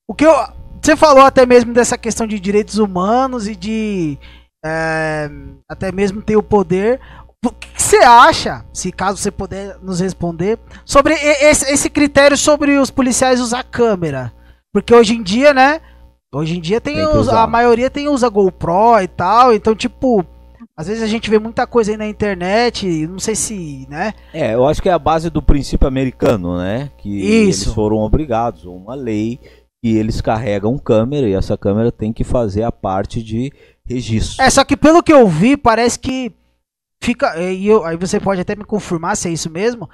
[0.07, 0.33] O que eu.
[0.81, 4.17] Você falou até mesmo dessa questão de direitos humanos e de
[4.65, 5.29] é,
[5.69, 6.99] até mesmo ter o poder.
[7.45, 12.77] O que você acha, se caso você puder nos responder, sobre esse, esse critério sobre
[12.77, 14.33] os policiais usar câmera?
[14.73, 15.79] Porque hoje em dia, né?
[16.33, 20.25] Hoje em dia tem, Tem os, a maioria tem usa GoPro e tal, então tipo,
[20.75, 24.13] às vezes a gente vê muita coisa aí na internet, não sei se, né?
[24.33, 26.91] É, eu acho que é a base do princípio americano, né?
[26.97, 27.65] Que Isso.
[27.65, 29.39] eles foram obrigados, uma lei,
[29.83, 33.51] e eles carregam câmera, e essa câmera tem que fazer a parte de
[33.85, 34.43] registro.
[34.43, 36.33] É, só que pelo que eu vi, parece que
[37.03, 37.37] fica.
[37.39, 39.87] E eu, aí você pode até me confirmar se é isso mesmo.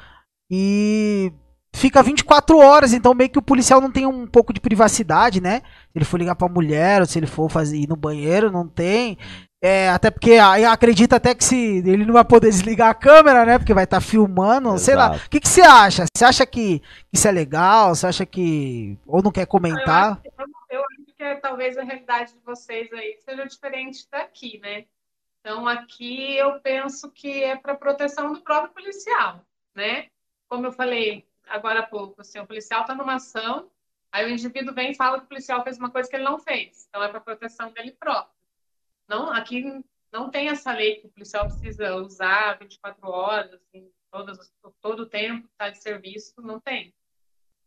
[0.49, 1.33] E
[1.75, 5.61] fica 24 horas, então meio que o policial não tem um pouco de privacidade, né?
[5.91, 8.67] Se ele for ligar pra mulher, ou se ele for fazer ir no banheiro, não
[8.67, 9.17] tem.
[9.61, 13.57] É, até porque acredita até que se ele não vai poder desligar a câmera, né?
[13.57, 15.07] Porque vai estar filmando, sei lá.
[15.09, 15.25] Exato.
[15.25, 16.05] O que, que você acha?
[16.15, 16.81] Você acha que
[17.11, 17.93] isso é legal?
[17.93, 18.97] Você acha que.
[19.05, 20.13] Ou não quer Eu comentar?
[20.13, 24.59] acho, eu, eu acho que é, talvez a realidade de vocês aí seja diferente daqui,
[24.59, 24.85] né?
[25.41, 29.41] Então, aqui eu penso que é para proteção do próprio policial,
[29.75, 30.07] né?
[30.47, 33.69] Como eu falei agora há pouco, assim, o policial está numa ação,
[34.11, 36.39] aí o indivíduo vem e fala que o policial fez uma coisa que ele não
[36.39, 36.85] fez.
[36.89, 38.38] Então, é para proteção dele próprio.
[39.09, 39.65] Não, aqui
[40.13, 44.37] não tem essa lei que o policial precisa usar 24 horas, assim, todas,
[44.81, 46.93] todo o tempo, está de serviço, não tem.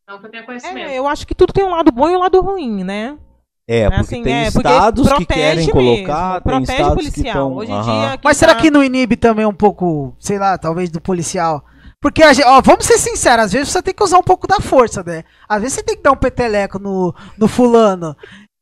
[0.07, 0.89] Não que eu tenha conhecimento.
[0.89, 3.19] É, eu acho que tudo tem um lado bom e um lado ruim, né?
[3.67, 6.75] É, porque Assim, tem é, porque estados que protege querem mesmo, colocar, tem protege o
[6.75, 7.49] estados que policial.
[7.49, 7.57] estão...
[7.57, 7.83] Hoje em Aham.
[7.85, 11.01] dia, quem Mas será tá- que não inibe também um pouco, sei lá, talvez do
[11.01, 11.65] policial?
[12.01, 14.49] Porque, a gente, ó, vamos ser sinceros, às vezes você tem que usar um pouco
[14.49, 15.23] da força, né?
[15.49, 18.17] Às vezes você tem que dar um peteleco no, no fulano.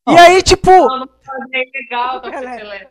[0.08, 2.88] E aí, tipo, Não, não da PTLE.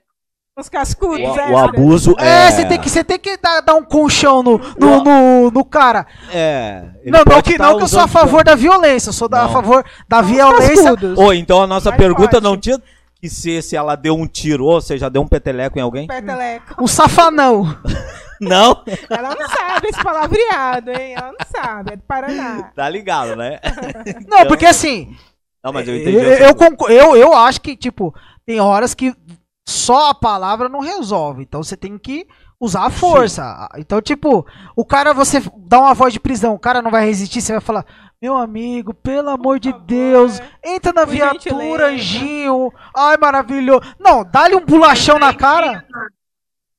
[0.58, 1.52] Os cascudos, O, é.
[1.52, 2.52] o abuso é, é...
[2.52, 6.06] você tem que, você tem que dar, dar um colchão no, no, no, no cara.
[6.34, 9.30] É, não, não que, tá não que eu sou a favor da violência, eu sou
[9.30, 10.94] da, a favor da violência.
[11.16, 12.44] Ou então a nossa Mais pergunta forte.
[12.44, 12.78] não tinha
[13.22, 16.08] que ser se ela deu um tiro ou já deu um peteleco em alguém?
[16.08, 16.84] Peteleco.
[16.84, 17.66] Um safanão.
[18.42, 18.84] Não?
[19.10, 21.14] Ela não sabe esse palavreado, hein?
[21.14, 22.72] Ela não sabe, é do Paraná.
[22.74, 23.60] Tá ligado, né?
[24.30, 25.14] Não, porque assim,
[25.64, 26.16] Não, mas eu entendi.
[26.18, 28.14] eu, eu, conco- eu, eu acho que, tipo,
[28.46, 29.14] tem horas que
[29.68, 31.44] só a palavra não resolve.
[31.44, 32.26] Então você tem que
[32.60, 33.70] usar a força.
[33.78, 34.46] Então, tipo,
[34.76, 37.62] o cara, você dá uma voz de prisão, o cara não vai resistir, você vai
[37.62, 37.86] falar.
[38.22, 40.76] Meu amigo, pelo amor de favor, Deus, é.
[40.76, 42.74] entra na Por viatura, gentileza." anjinho.
[42.96, 43.82] Ai, maravilhoso.
[43.98, 45.86] Não, dá-lhe um bolachão na cara.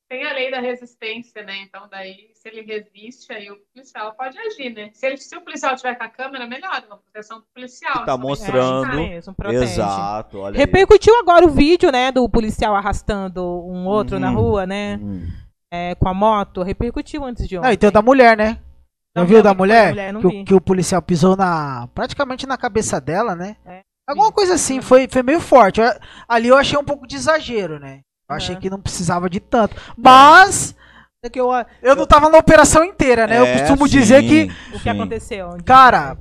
[0.08, 1.62] Tem a lei da resistência, né?
[1.62, 4.90] Então, daí, se ele resiste, aí o policial pode agir, né?
[4.94, 8.04] Se, ele, se o policial tiver com a câmera, melhor, uma proteção pro policial.
[8.06, 8.90] Tá mostrando.
[8.92, 9.62] É, mesmo, protege.
[9.64, 10.58] Exato, olha aí.
[10.58, 14.36] Repercutiu agora o vídeo, né, do policial arrastando um outro na Uhum.
[14.36, 14.96] rua, né?
[15.02, 15.28] Hum.
[15.70, 16.62] é, com a moto.
[16.62, 17.66] Repercutiu antes de ontem.
[17.66, 18.58] Não, e tem o da mulher, né?
[19.14, 19.88] Já Não, viu não, da mulher?
[19.90, 21.88] mulher, não que, que o policial pisou na.
[21.94, 23.56] praticamente na cabeça dela, né?
[23.66, 25.80] É, Alguma coisa assim, foi, foi meio forte.
[25.80, 25.92] Eu-
[26.28, 28.00] ali eu achei um pouco de exagero, né?
[28.28, 28.60] Eu achei Uhum.
[28.60, 29.76] que não precisava de tanto.
[29.96, 30.79] Mas É
[31.28, 31.50] que eu-
[31.82, 33.38] eu não tava na operação inteira, né?
[33.38, 34.88] eu É, costumo sim, dizer que, o que sim.
[34.88, 35.50] aconteceu?
[35.66, 36.16] cara,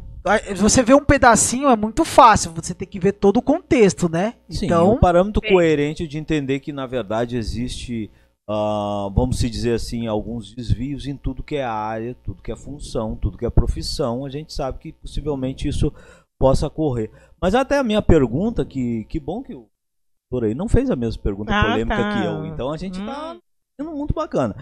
[0.57, 4.33] você vê um pedacinho é muito fácil, você tem que ver todo o contexto, né?
[4.49, 8.11] Sim, então, um parâmetro coerente de entender que, na verdade, existe,
[8.49, 12.55] ah, vamos se dizer assim, alguns desvios em tudo que é área, tudo que é
[12.57, 14.25] função, tudo que é profissão.
[14.25, 15.93] A gente sabe que possivelmente isso
[16.37, 17.09] possa ocorrer.
[17.41, 19.67] Mas até a minha pergunta, que, que bom que o
[20.29, 22.09] doutor aí não fez a mesma pergunta Ah, polêmica tá.
[22.11, 22.45] que eu.
[22.45, 23.39] Então a gente tá Hum.
[23.79, 24.55] sendo muito bacana.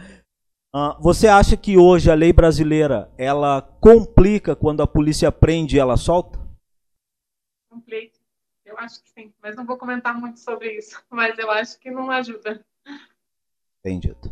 [0.80, 5.80] Ah, você acha que hoje a lei brasileira ela complica quando a polícia prende e
[5.80, 6.38] ela solta?
[7.68, 8.16] Complica.
[8.64, 11.02] Eu acho que sim, mas não vou comentar muito sobre isso.
[11.10, 12.60] Mas eu acho que não ajuda.
[13.84, 14.32] Entendido.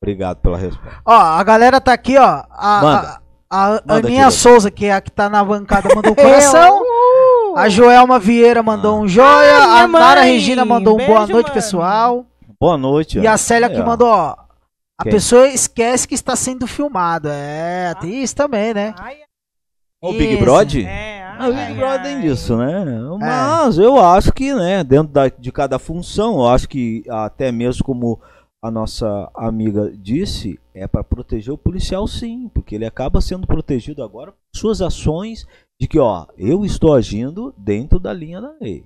[0.00, 1.02] Obrigado pela resposta.
[1.04, 2.44] ó, a galera tá aqui, ó.
[2.50, 3.20] A, Manda.
[3.50, 4.30] a, a Manda, Aninha.
[4.30, 6.80] Souza, que é a que tá na bancada, mandou um coração.
[7.54, 7.56] Uh!
[7.56, 9.00] A Joelma Vieira mandou Ah.
[9.00, 9.28] um joia.
[9.28, 10.32] Ai, a Nara mãe.
[10.32, 11.54] Regina mandou um Beijo, boa noite, mano.
[11.54, 12.26] pessoal.
[12.58, 13.18] Boa noite.
[13.20, 13.30] E ó.
[13.32, 14.43] a Célia Aí, que mandou, ó.
[14.98, 15.12] A Quem?
[15.12, 17.28] pessoa esquece que está sendo filmado.
[17.28, 18.94] É, tem isso também, né?
[18.96, 19.18] Ai,
[20.02, 20.36] O Big.
[20.36, 20.86] Brother?
[20.86, 22.84] é, Ah, o Big Brother tem disso, né?
[23.18, 27.84] Mas eu acho que, né, dentro da- de cada função, eu acho que até mesmo
[27.84, 28.20] como
[28.62, 34.02] a nossa amiga disse, é para proteger o policial sim, porque ele acaba sendo protegido
[34.02, 35.44] agora por suas ações
[35.80, 38.84] de que, ó, eu estou agindo dentro da linha da lei.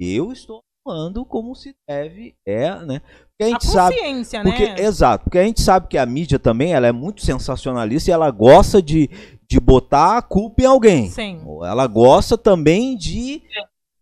[0.00, 3.00] Eu estou atuando como se deve, é, né?
[3.40, 4.50] A A gente sabe consciência, né?
[4.50, 8.12] porque, exato, porque a gente sabe que a mídia também ela é muito sensacionalista e
[8.12, 9.10] ela gosta de,
[9.48, 11.10] de botar a culpa em alguém.
[11.10, 11.40] Sim.
[11.62, 13.42] Ela gosta também de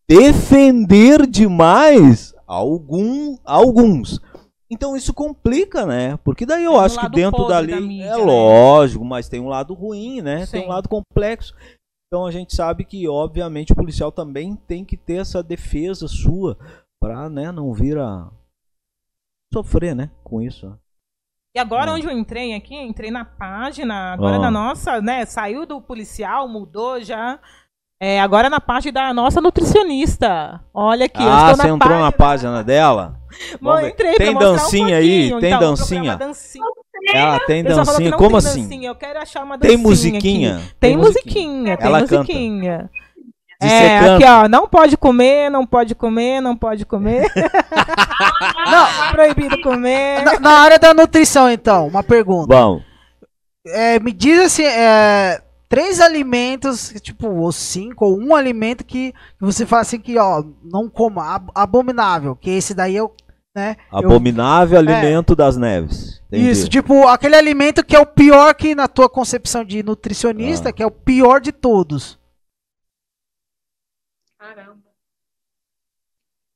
[0.06, 4.20] defender demais algum, alguns.
[4.70, 6.18] Então isso complica, né?
[6.24, 8.16] Porque daí eu Tem um acho que lado dentro dali da mídia, é né?
[8.16, 10.46] lógico, mas tem um lado ruim, né?
[10.46, 10.66] Tem Sim.
[10.66, 11.54] um lado complexo.
[12.06, 16.58] Então a gente sabe que obviamente o policial também tem que ter essa defesa sua
[17.00, 18.30] para, né, não vir a
[19.52, 20.72] sofrer, né, com isso.
[21.54, 21.94] E agora Hum.
[21.96, 24.40] onde eu entrei aqui, entrei na página, agora Ah.
[24.40, 25.24] na nossa, né?
[25.26, 27.38] Saiu do policial, mudou já.
[28.00, 30.60] É, agora na parte da nossa nutricionista.
[30.74, 32.12] Olha aqui, eu ah, estou você na entrou na página.
[32.12, 33.20] página dela?
[33.60, 33.92] Bom, Vamos eu ver.
[33.92, 35.08] entrei Tem pra mostrar um dancinha aí?
[35.30, 36.18] pouquinho, Tem então, dancinha?
[37.14, 38.12] Ela tem dancinha?
[38.12, 38.62] Como tem assim?
[38.62, 40.56] dancinha, Eu quero achar uma Tem dancinha musiquinha?
[40.56, 40.74] aqui.
[40.80, 42.90] Tem musiquinha, tem Ela musiquinha.
[42.92, 43.11] De
[43.66, 47.30] É, aqui ó, não pode comer, não pode comer, não pode comer.
[48.70, 50.22] não, proibido comer.
[50.24, 52.54] Na, na área da nutrição, então, uma pergunta.
[52.54, 52.82] Vamos.
[53.66, 59.64] É, me diz assim, é, três alimentos, tipo, ou cinco, ou um alimento que, você
[59.64, 63.14] fala assim que, ó, não coma, ab- abominável, que esse daí eu,
[63.54, 63.76] né?
[63.92, 66.20] eu- Abominável alimento das neves.
[66.26, 66.50] Entendi.
[66.50, 70.72] Isso, tipo, aquele alimento que é o pior que na tua concepção de nutricionista, Ah.
[70.72, 72.18] que é o pior de todos.
[74.38, 74.82] Caramba.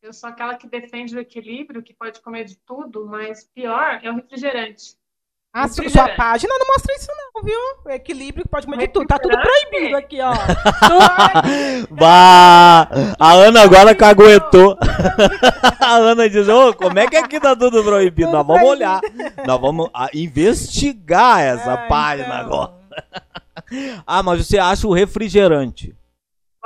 [0.07, 4.09] Eu sou aquela que defende o equilíbrio, que pode comer de tudo, mas pior é
[4.09, 4.95] o refrigerante.
[5.53, 7.59] A sua página não mostra isso não, viu?
[7.85, 9.09] O equilíbrio que pode comer de tudo.
[9.09, 10.33] Tá tudo proibido aqui, ó.
[11.91, 12.89] Bah,
[13.19, 14.79] a Ana agora caguetou.
[15.81, 18.29] a Ana diz: Ô, como é que aqui tá tudo proibido?
[18.29, 19.01] Tudo Nós vamos olhar.
[19.45, 22.63] Nós vamos ah, investigar essa Ah, página então.
[22.63, 22.73] agora.
[24.07, 25.93] Ah, mas você acha o refrigerante?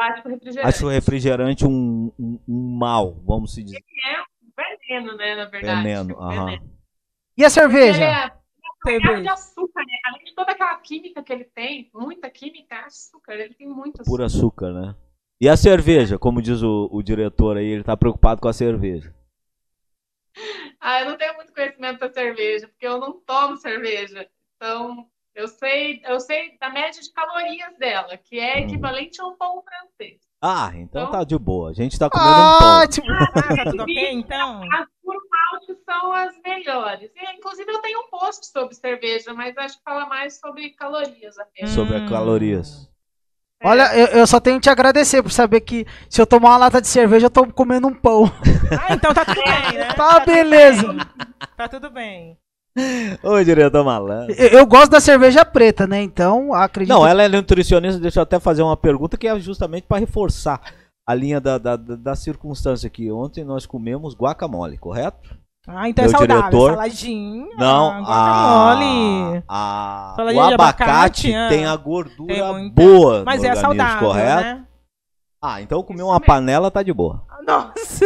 [0.00, 3.78] Acho o refrigerante Acha o refrigerante um, um, um mal, vamos se dizer.
[3.78, 5.82] é um veneno, né, na verdade.
[5.82, 6.12] Veneno.
[6.12, 6.46] É um aham.
[6.46, 6.70] veneno.
[7.36, 8.02] E a cerveja?
[8.02, 8.42] Ele é carregado
[8.82, 9.22] Cerveja.
[9.22, 9.92] de açúcar, né?
[10.06, 13.34] Além de toda aquela química que ele tem, muita química, é açúcar.
[13.34, 14.10] Ele tem muito açúcar.
[14.10, 14.94] Puro açúcar, né?
[15.40, 19.14] E a cerveja, como diz o, o diretor aí, ele tá preocupado com a cerveja.
[20.80, 24.28] Ah, eu não tenho muito conhecimento da cerveja, porque eu não tomo cerveja.
[24.56, 28.64] Então, eu sei, eu sei da média de calorias dela, que é Hum.
[28.64, 30.20] equivalente a um pão francês.
[30.42, 31.70] Ah, então Então- tá de boa.
[31.70, 32.88] A gente tá comendo um Ah, pão.
[32.88, 33.26] tipo, Ah,
[33.56, 34.62] tá tudo ok, então?
[34.72, 37.10] As por malte são as melhores.
[37.14, 41.38] E, inclusive, eu tenho um post sobre cerveja, mas acho que fala mais sobre calorias
[41.38, 41.70] apenas.
[41.74, 42.04] Sobre Hum.
[42.04, 42.90] as calorias.
[43.62, 46.56] olha, eu, eu só tenho que te agradecer por saber que se eu tomar uma
[46.56, 48.24] lata de cerveja, eu tô comendo um pão.
[48.82, 49.92] Ah, então tá tudo bem, né?
[49.94, 50.88] Tá, tudo beleza.
[50.88, 50.98] bem.
[51.56, 52.38] Tá tudo bem.
[53.22, 54.34] Ô, diretor malandro.
[54.38, 56.02] Eu, eu gosto da cerveja preta, né?
[56.02, 56.94] Então, acredito.
[56.94, 60.60] Não, ela é nutricionista, deixa eu até fazer uma pergunta que é justamente para reforçar
[61.06, 63.10] a linha da, da, da, da circunstância aqui.
[63.10, 65.36] Ontem nós comemos guacamole, correto?
[65.68, 66.42] Ah, então Meu é saudável.
[66.42, 67.46] diretor- Saladinha.
[67.58, 69.42] Não, guacamole.
[69.48, 71.48] a, a, Saladinha o abacate abacate, ah.
[71.48, 74.42] tem a gordura Tem muita- boa Mas no é saudável, correto?
[74.42, 74.64] né?
[75.42, 76.26] Ah, então comer Isso uma mesmo.
[76.26, 77.22] panela tá de boa.
[77.46, 78.04] Nossa.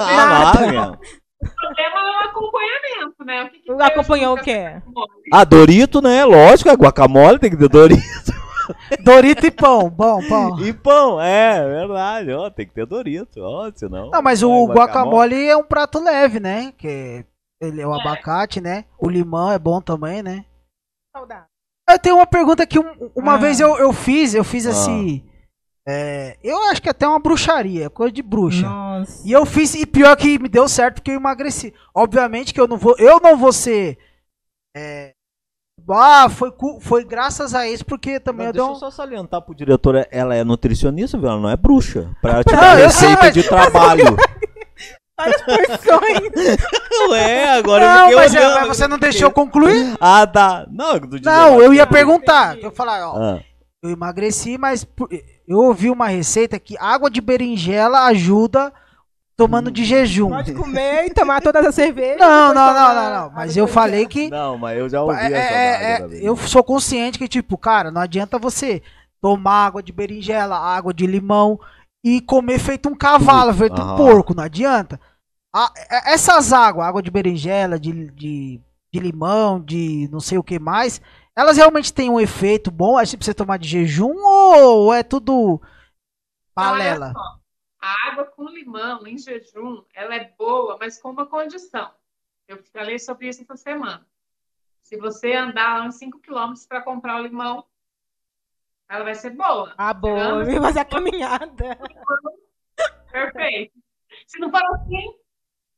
[0.00, 0.98] Ah, lá, meu.
[1.42, 3.42] O problema é o acompanhamento, né?
[3.44, 4.62] O que que Acompanhou o quê?
[4.64, 5.10] guacamole?
[5.32, 6.24] Ah, Dorito, né?
[6.24, 8.02] Lógico, é guacamole, tem que ter Dorito.
[9.04, 9.88] Dorito e pão.
[9.90, 10.58] Bom, pão.
[10.60, 14.10] E pão, é, verdade, ó, tem que ter Dorito, ó, senão...
[14.10, 16.72] Não, mas o é guacamole é um prato leve, né?
[16.76, 17.24] Que
[17.60, 18.84] ele é o abacate, né?
[18.98, 20.44] O limão é bom também, né?
[21.14, 21.44] Saudável.
[21.88, 23.38] Eu tenho uma pergunta que um- uma Ah.
[23.38, 24.70] vez eu, eu fiz, eu fiz Ah.
[24.70, 25.22] assim.
[25.88, 28.68] É, eu acho que até uma bruxaria, coisa de bruxa.
[28.68, 29.22] Nossa.
[29.24, 31.72] E eu fiz, e pior que me deu certo porque eu emagreci.
[31.94, 33.96] Obviamente que eu não vou, eu não vou ser.
[34.76, 35.12] é,
[35.88, 38.80] ah, foi, foi graças a isso, porque também Mas eu deixa dei eu um.
[38.80, 41.28] só salientar pro diretor, ela é nutricionista, viu?
[41.28, 42.10] Ela não é bruxa.
[42.20, 44.04] Pra ela te Não, dar eu sei, receita mas- de trabalho.
[45.18, 46.30] Várias porções.
[47.10, 48.54] Ué, agora eu Não, fiquei mas, é, olhando.
[48.58, 49.96] mas você não deixou eu concluir?
[50.00, 50.66] Ah, tá.
[50.70, 52.56] Não, Não, eu ia perguntar.
[52.58, 53.40] Eu ia falar, ó, Ah,
[53.82, 54.86] eu emagreci, mas
[55.46, 58.72] eu ouvi uma receita que água de berinjela ajuda
[59.36, 60.30] tomando de jejum.
[60.30, 62.18] Pode comer e tomar todas as cervejas.
[62.18, 63.30] Não, não, não, não, não.
[63.30, 66.64] Mas eu falei que não, mas eu já ouvi É, essa é, é, eu sou
[66.64, 68.82] consciente que, tipo, cara, não adianta você
[69.20, 71.60] tomar água de berinjela, água de limão
[72.02, 74.98] e comer feito um cavalo, feito um porco, não adianta.
[75.54, 78.60] A- é- essas águas, água de berinjela, de, de,
[78.92, 81.00] de limão, de não sei o que mais,
[81.36, 85.60] elas realmente têm um efeito bom, assim, pra você tomar de jejum ou é tudo
[86.54, 87.06] balela?
[87.06, 87.38] Olha só,
[87.80, 91.90] a água com limão em jejum, ela é boa, mas com uma condição.
[92.48, 94.06] Eu falei sobre isso essa semana.
[94.82, 97.64] Se você andar uns 5 quilômetros para comprar o limão,
[98.88, 99.74] ela vai ser boa.
[99.76, 100.44] Ah, boa.
[100.44, 101.78] Vim fazer a caminhada.
[103.10, 103.74] Perfeito.
[104.26, 105.14] Se não for assim,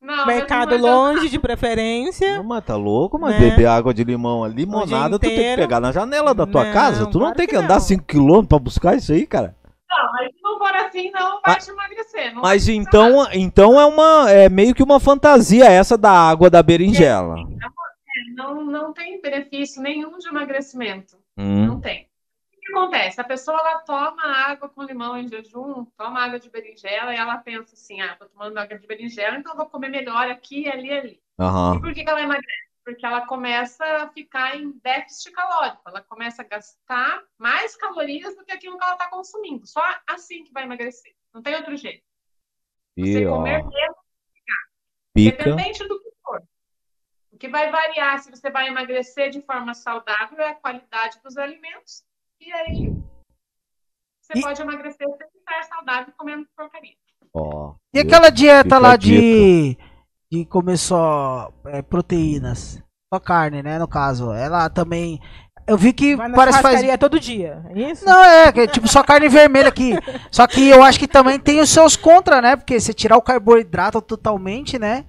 [0.01, 0.27] não.
[0.27, 2.37] Mercado vai longe, de preferência.
[2.39, 3.51] Não, mas tá louco, mas Né?
[3.51, 5.63] beber água de limão, a limonada tu tem que inteiro.
[5.63, 7.07] pegar na janela da tua Não, casa.
[7.07, 7.81] Tu não claro tem que que andar não.
[7.81, 9.55] 5km pra buscar isso aí, cara.
[9.91, 12.35] Não, mas se não for assim, não vai te emagrecer.
[12.35, 16.63] Não Mas então, então é uma é meio que uma fantasia essa da água da
[16.63, 17.37] berinjela.
[18.37, 21.17] Não, não tem benefício nenhum de emagrecimento.
[21.37, 21.67] Hum.
[21.67, 22.08] Não tem.
[22.69, 23.19] O que acontece?
[23.19, 27.39] A pessoa ela toma água com limão em jejum, toma água de berinjela e ela
[27.39, 31.13] pensa assim: ah, tô tomando água de berinjela, então vou comer melhor aqui, ali, ali.
[31.15, 31.81] E Aham.
[31.81, 32.69] por que, que ela emagrece?
[32.85, 38.45] Porque ela começa a ficar em déficit calórico, ela começa a gastar mais calorias do
[38.45, 39.67] que aquilo que ela está consumindo.
[39.67, 41.15] Só assim que vai emagrecer.
[41.33, 42.05] Não tem outro jeito.
[42.99, 43.97] Você E ó, comer menos,
[45.15, 45.33] pica.
[45.41, 46.43] independente do que for.
[47.33, 51.39] O que vai variar se você vai emagrecer de forma saudável é a qualidade dos
[51.39, 52.07] alimentos.
[52.41, 52.97] E aí
[54.23, 56.95] você E- pode emagrecer sem estar saudável comendo porcaria.
[57.33, 57.75] Ó.
[57.95, 59.77] E aquela dieta Fica lá de,
[60.31, 62.83] de comer só é, proteínas?
[63.13, 63.79] Só carne, né?
[63.79, 64.33] No caso.
[64.33, 65.21] Ela também.
[65.67, 66.99] Eu vi que parece que faz.
[66.99, 67.63] todo dia.
[67.71, 68.05] É isso?
[68.05, 69.93] Não, é, é tipo só carne vermelha aqui.
[70.33, 72.57] Só que eu acho que também tem os seus contra, né?
[72.57, 75.05] Porque você tirar o carboidrato totalmente, né?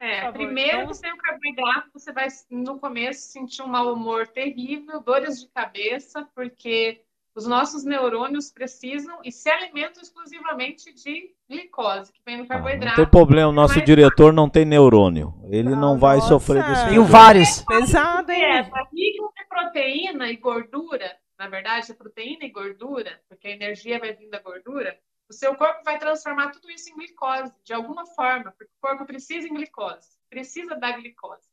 [0.00, 5.00] É, primeiro, então- sem o carboidrato, você vai, no começo, sentir um mau humor terrível,
[5.00, 7.02] dores de cabeça, porque
[7.34, 12.48] os nossos neurônios precisam e se alimentam exclusivamente de glicose, que vem no Ah, não
[12.48, 12.96] carboidrato.
[12.96, 15.34] tem problema, o nosso Mas- diretor não tem neurônio.
[15.50, 16.28] Ele não Ah, vai nossa.
[16.28, 17.04] sofrer desse Tem tipo.
[17.04, 17.62] vários.
[17.62, 18.42] Pesado, hein?
[18.44, 23.98] É, rico em proteína e gordura, na verdade, é proteína e gordura, porque a energia
[23.98, 24.96] vai vir da gordura,
[25.28, 29.04] o seu corpo vai transformar tudo isso em glicose, de alguma forma, porque o corpo
[29.04, 31.46] precisa em glicose, precisa da glicose.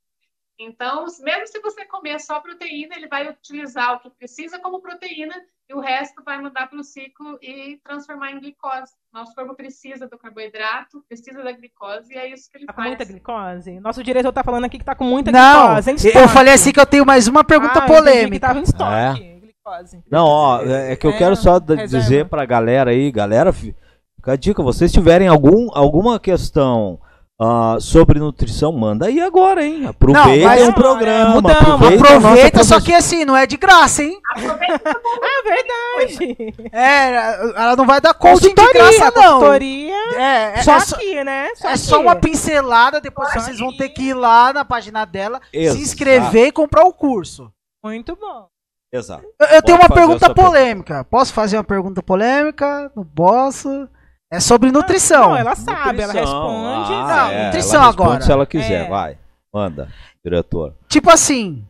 [0.58, 5.36] Então, mesmo se você comer só proteína, ele vai utilizar o que precisa como proteína
[5.68, 8.94] e o resto vai mudar para o ciclo e transformar em glicose.
[9.12, 12.78] Nosso corpo precisa do carboidrato, precisa da glicose e é isso que ele Tá com
[12.78, 12.88] faz.
[12.88, 13.80] muita glicose?
[13.82, 15.92] Nosso diretor tá falando aqui que tá com muita Não, glicose.
[16.08, 18.48] em eu falei assim que eu tenho mais uma pergunta Ah, eu entendi que polêmica.
[18.48, 19.35] tava em estoque.
[19.66, 20.04] Glicose.
[20.10, 21.88] Não, ó, é é que eu É, quero só reserva.
[21.88, 23.76] dizer pra galera aí, galera, fi-
[24.16, 27.00] fica a dica, vocês tiverem algum, alguma questão
[27.40, 29.88] ah, sobre nutrição, manda aí agora, hein?
[29.88, 31.36] Aproveita mas- o programa.
[31.36, 31.58] mudamos.
[31.62, 32.82] aproveita, Aproveita, só promoção.
[32.82, 34.18] que assim, não é de graça, hein?
[34.38, 36.54] É verdade.
[36.72, 37.16] É,
[37.62, 39.34] ela não vai dar coaching de graça, não.
[39.40, 39.94] consultoria.
[40.16, 41.48] É, é, Só é só, aqui, né?
[41.64, 41.78] é aqui.
[41.80, 43.78] só uma pincelada, depois Só vocês vão aqui.
[43.80, 45.78] ter que ir lá na página dela, Exato.
[45.78, 47.52] se inscrever e comprar o curso.
[47.84, 48.48] Muito bom.
[48.96, 49.26] Exato.
[49.40, 51.04] Eu, eu tenho uma pergunta polêmica.
[51.06, 52.92] Posso fazer uma pergunta polêmica?
[52.96, 53.88] Não posso.
[54.32, 55.30] É sobre nutrição.
[55.30, 56.42] Não, ela sabe, ela Nutrição.
[56.48, 56.94] responde.
[56.94, 58.22] Ah, Não, é, nutrição ela responde agora.
[58.22, 58.90] Se ela quiser, É.
[58.90, 59.18] vai.
[59.54, 59.88] Manda,
[60.24, 60.74] diretor.
[60.90, 61.64] Tipo assim,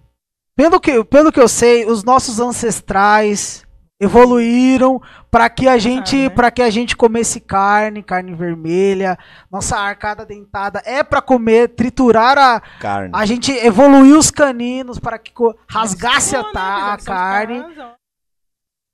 [0.56, 3.65] pelo que, pelo que eu sei, os nossos ancestrais
[4.00, 6.30] evoluíram para que a gente, né?
[6.30, 9.18] para que a gente comesse carne, carne vermelha.
[9.52, 13.12] Nossa arcada dentada é para comer, triturar a Carne.
[13.14, 15.32] a gente evoluiu os caninos para que
[15.70, 16.62] rasgasse a, Bom, né?
[16.62, 17.64] a carne.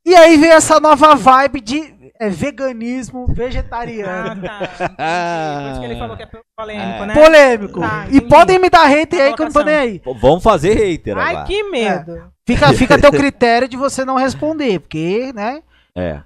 [0.05, 4.43] E aí veio essa nova vibe de é, veganismo vegetariano.
[4.47, 5.57] Ah, tá.
[5.61, 7.05] Por isso que ele falou que é polêmico, É.
[7.05, 7.13] né?
[7.13, 7.79] Polêmico.
[7.81, 10.01] Tá, e podem me dar hater A aí que eu não tô nem aí.
[10.19, 11.45] Vamos fazer hater Ai, agora.
[11.47, 12.31] que medo.
[12.53, 15.61] Fica, fica a teu critério de você não responder, porque, né?
[15.95, 16.21] É.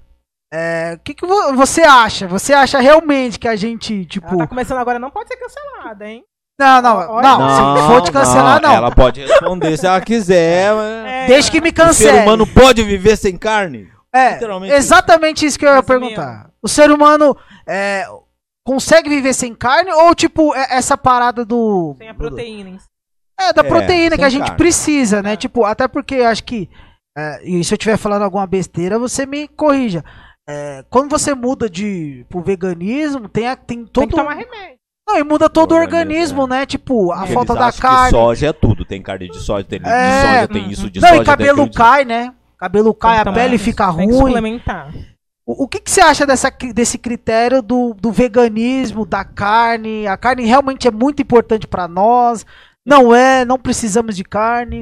[0.54, 2.28] É, O que, que vo- você acha?
[2.28, 4.28] Você acha realmente que a gente, tipo.
[4.28, 6.24] Ela tá começando agora, não pode ser cancelada, hein?
[6.58, 8.74] Não, não, Olha- não, se for te cancelar, não.
[8.74, 10.72] Ela pode responder se ela quiser.
[10.76, 12.12] mas- É, Deixa que me O cancele.
[12.12, 13.90] ser humano pode viver sem carne?
[14.14, 16.06] É, literalmente exatamente isso que eu ia Resumindo.
[16.16, 16.50] perguntar.
[16.62, 17.36] O ser humano
[17.68, 18.08] é,
[18.66, 21.94] consegue viver sem carne ou, tipo, é- essa parada do.
[22.00, 22.78] Tem a proteína.
[23.40, 24.58] É, da É, proteína que a gente carne.
[24.58, 25.34] precisa, né?
[25.34, 25.36] É.
[25.36, 26.70] Tipo, até porque eu acho que.
[27.18, 30.04] é, e se eu estiver falando alguma besteira, você me corrija.
[30.48, 34.04] É, quando você muda de pro veganismo, tem, a- tem todo.
[34.04, 34.76] Tem que tomar remédio.
[35.08, 36.66] Não, e muda todo o organismo, organismo, né?
[36.66, 38.06] Tipo, a Eles falta da carne.
[38.06, 38.84] Que soja é tudo.
[38.86, 41.22] Tem carne de soja, tem É, de soja, tem isso de Não, soja.
[41.22, 42.34] e cabelo aquilo de- cai, né?
[42.58, 44.26] Cabelo cai, a Então, pele fica Tem que ruim.
[44.28, 44.92] suplementar.
[45.46, 50.08] O, o que, que você acha dessa, desse critério do, do veganismo, da carne?
[50.08, 52.44] A carne realmente é muito importante pra nós?
[52.86, 53.44] Não é?
[53.44, 54.82] Não precisamos de carne?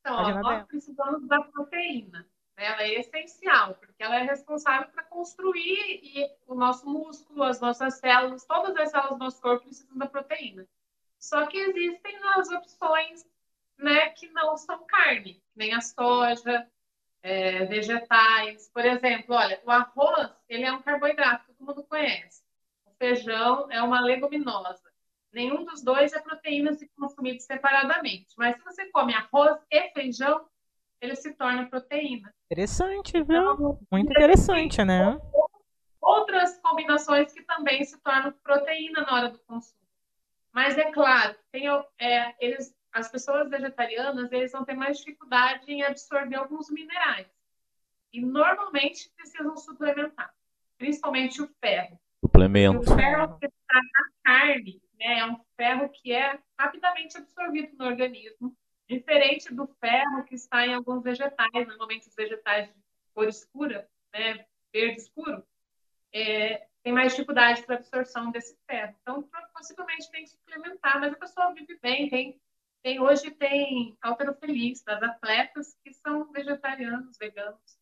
[0.00, 2.20] Então, ó, nós precisamos da proteína.
[2.20, 2.26] né?
[2.56, 7.94] Ela é essencial, porque ela é responsável para construir e o nosso músculo, as nossas
[7.98, 10.66] células, todas as células do nosso corpo precisam da proteína.
[11.18, 13.26] Só que existem as opções
[13.78, 16.66] né, que não são carne, nem a soja,
[17.22, 18.70] é, vegetais.
[18.72, 22.42] Por exemplo, olha, o arroz ele é um carboidrato, todo mundo conhece.
[22.86, 24.85] O feijão é uma leguminosa.
[25.36, 28.28] Nenhum dos dois é proteína se consumido separadamente.
[28.38, 30.48] Mas se você come arroz e feijão,
[30.98, 32.32] ele se torna proteína.
[32.50, 33.52] Interessante, viu?
[33.52, 35.20] Então, Muito interessante, né?
[36.00, 39.78] outras combinações que também se tornam proteína na hora do consumo.
[40.54, 41.66] Mas é claro, tem,
[41.98, 47.26] é, eles, as pessoas vegetarianas eles vão ter mais dificuldade em absorver alguns minerais.
[48.10, 50.32] E normalmente precisam suplementar,
[50.78, 52.00] principalmente o ferro.
[52.24, 52.78] Suplemento.
[52.78, 57.86] o ferro que está na carne né, é um ferro que é rapidamente absorvido no
[57.86, 58.56] organismo,
[58.88, 62.74] diferente do ferro que está em alguns vegetais, normalmente os vegetais de
[63.14, 65.44] cor escura, né, verde escuro,
[66.12, 68.94] é, tem mais dificuldade para absorção desse ferro.
[69.02, 72.08] Então, possivelmente tem que suplementar, mas a pessoa vive bem.
[72.08, 72.40] Tem,
[72.82, 77.75] tem hoje tem alterofilistas, atletas que são vegetarianos, veganos.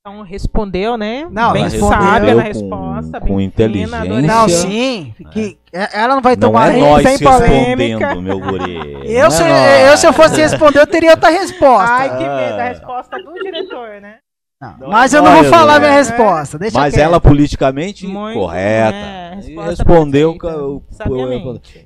[0.00, 1.26] Então respondeu, né?
[1.30, 3.20] Não, Bem respondeu sábia na com- resposta.
[3.20, 4.00] com bem inteligência.
[4.02, 4.20] fina.
[4.22, 5.14] Não, sim.
[5.32, 8.06] Que, é- ela não vai Não tomar é nem nós sem polêmica.
[8.06, 9.12] respondendo, meu guri.
[9.12, 11.92] Eu, Não se, é eu, se eu fosse responder, eu teria outra resposta.
[11.92, 12.36] Ai, que Ah.
[12.36, 12.58] medo.
[12.60, 14.16] A resposta do diretor, né?
[14.60, 15.86] Não, Não mas é eu não vou falar né?
[15.86, 16.58] minha resposta.
[16.58, 19.34] Deixa Mas ela politicamente Muito, correta.
[19.36, 20.36] Resposta respondeu.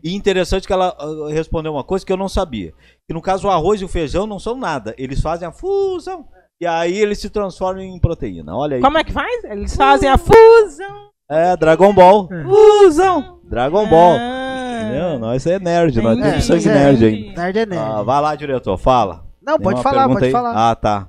[0.02, 2.72] E interessante que ela ah, respondeu uma coisa que eu não sabia.
[3.06, 4.94] Que no caso o arroz e o feijão não são nada.
[4.96, 6.24] Eles fazem a fusão.
[6.62, 8.54] E aí eles se transformam em proteína.
[8.56, 8.80] Olha aí.
[8.80, 9.42] Como é que faz?
[9.42, 11.10] Eles fazem a fusão.
[11.28, 12.28] É, Dragon Ball.
[12.28, 13.40] Fusão.
[13.42, 14.16] Dragon Ball.
[14.16, 15.18] Ah, Entendeu?
[15.18, 17.42] Nós é nerd, nós entendi, temos sangue é, nerd ainda.
[17.42, 17.82] Nerd é nerd.
[17.84, 19.24] Ah, vai lá, diretor, fala.
[19.42, 20.30] não, Tem pode falar, pode aí?
[20.30, 20.70] falar.
[20.70, 21.08] Ah, tá.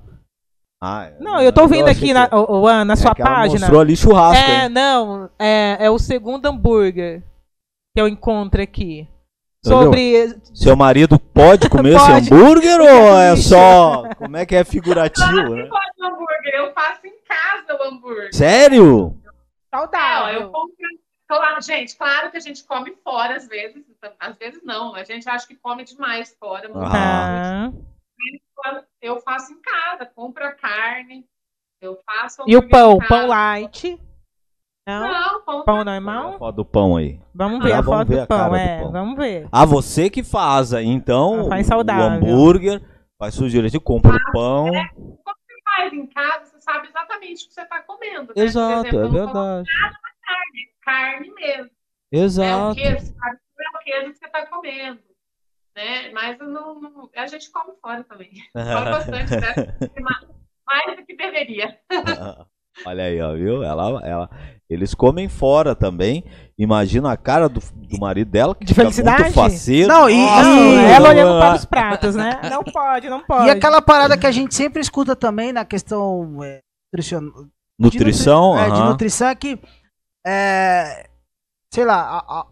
[0.81, 3.59] Ah, Não, eu tô vendo aqui que- na, ô, Ana, na é sua ela página.
[3.59, 4.69] mostrou ali churrasco, É, hein?
[4.69, 7.21] não, é, é o segundo hambúrguer
[7.95, 9.07] que eu encontro aqui.
[9.64, 10.36] Sobre.
[10.53, 12.34] Seu marido pode comer esse Pode.
[12.34, 14.03] hambúrguer ou é só.
[14.18, 15.64] Como é que é figurativo, né?
[15.64, 18.36] Eu faço hambúrguer, eu faço em casa o hambúrguer.
[18.36, 19.18] Sério?
[19.24, 20.41] Não, Saudável.
[20.41, 20.76] eu compro.
[21.28, 23.84] Claro, gente, claro que a gente come fora às vezes.
[24.20, 24.93] Às vezes não.
[24.93, 26.70] A gente acha que come demais fora.
[26.76, 27.72] Ah.
[29.01, 31.26] Eu faço em casa, compro a carne.
[31.82, 32.97] Eu faço E o hambúrguer pão?
[33.07, 33.99] Pão light?
[34.86, 34.99] Não?
[35.11, 35.63] Não, pão.
[35.63, 36.36] Pão Olha normal?
[36.36, 37.19] a foto do pão aí.
[37.34, 38.79] Vamos ver Já a vamos foto ver do a pão, do é.
[38.81, 38.91] pão.
[38.91, 39.47] Vamos ver.
[39.51, 41.45] Ah, você que faz aí, então.
[41.45, 42.21] Ah, faz o- saudável.
[42.27, 42.81] O hambúrguer,
[43.17, 44.65] faz tudo direitinho, compra o pão.
[44.71, 48.34] Quando você faz em casa, você sabe exatamente o que você está comendo.
[48.36, 48.43] né?
[48.43, 49.69] Exato, exemplo, é eu não como verdade.
[50.84, 51.31] carne.
[51.36, 51.69] peso.
[52.11, 52.75] É, o Exato.
[52.75, 53.38] queijo, sabe?
[53.57, 54.99] Não é o queijo que você está comendo.
[55.75, 56.11] Né?
[56.11, 58.29] Mas não, não- a gente come fora também.
[58.53, 59.75] Come bastante, né?
[59.99, 60.27] Mais-
[60.67, 61.79] Mais do que deveria.
[62.86, 63.63] Olha aí, ó, viu?
[63.63, 64.30] Ela, ela,
[64.69, 66.24] eles comem fora também.
[66.57, 69.21] Imagina a cara do, do marido dela, que De fica felicidade?
[69.24, 69.88] muito faceiro.
[69.88, 72.39] Não, e- Nossa, Não, e- ela olhando para os pratos, né?
[72.49, 73.47] Não pode, não pode.
[73.47, 76.59] E aquela parada que a gente sempre escuta também na questão é,
[76.91, 77.32] nutricional.
[77.43, 77.49] de
[77.80, 79.59] Nutrição, nutri- é, de nutrição é que,
[80.26, 81.07] é,
[81.74, 82.45] sei lá, a- a-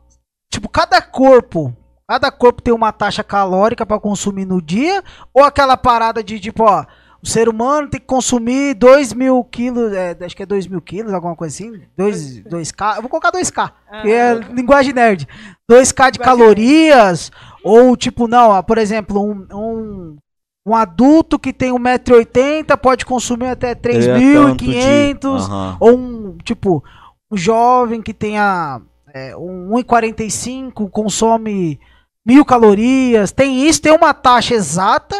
[0.51, 1.75] tipo, cada corpo,
[2.09, 5.03] cada corpo tem uma taxa calórica pra consumir no dia,
[5.33, 6.85] ou aquela parada de, tipo, ó,
[7.23, 10.81] o ser humano tem que consumir 2 mil quilos, é, acho que é 2 mil
[10.81, 15.27] quilos, alguma coisa assim, 2, 2K, eu vou colocar 2K, Ah, que é linguagem nerd,
[15.69, 17.31] 2K de Linguagem calorias,
[17.63, 19.45] ou tipo, não, ó, por exemplo, um...
[19.53, 20.17] um
[20.63, 25.77] um adulto que tem 1,80m pode consumir até É tanto de- 3.500 aham.
[25.79, 26.83] ou um, tipo,
[27.31, 28.79] um jovem que tenha
[29.11, 31.79] é, um 1,45 consome
[32.23, 33.31] mil calorias.
[33.31, 35.15] Tem isso, tem uma taxa exata,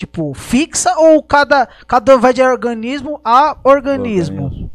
[0.00, 4.70] tipo, fixa, ou cada, cada vai de organismo a organismo?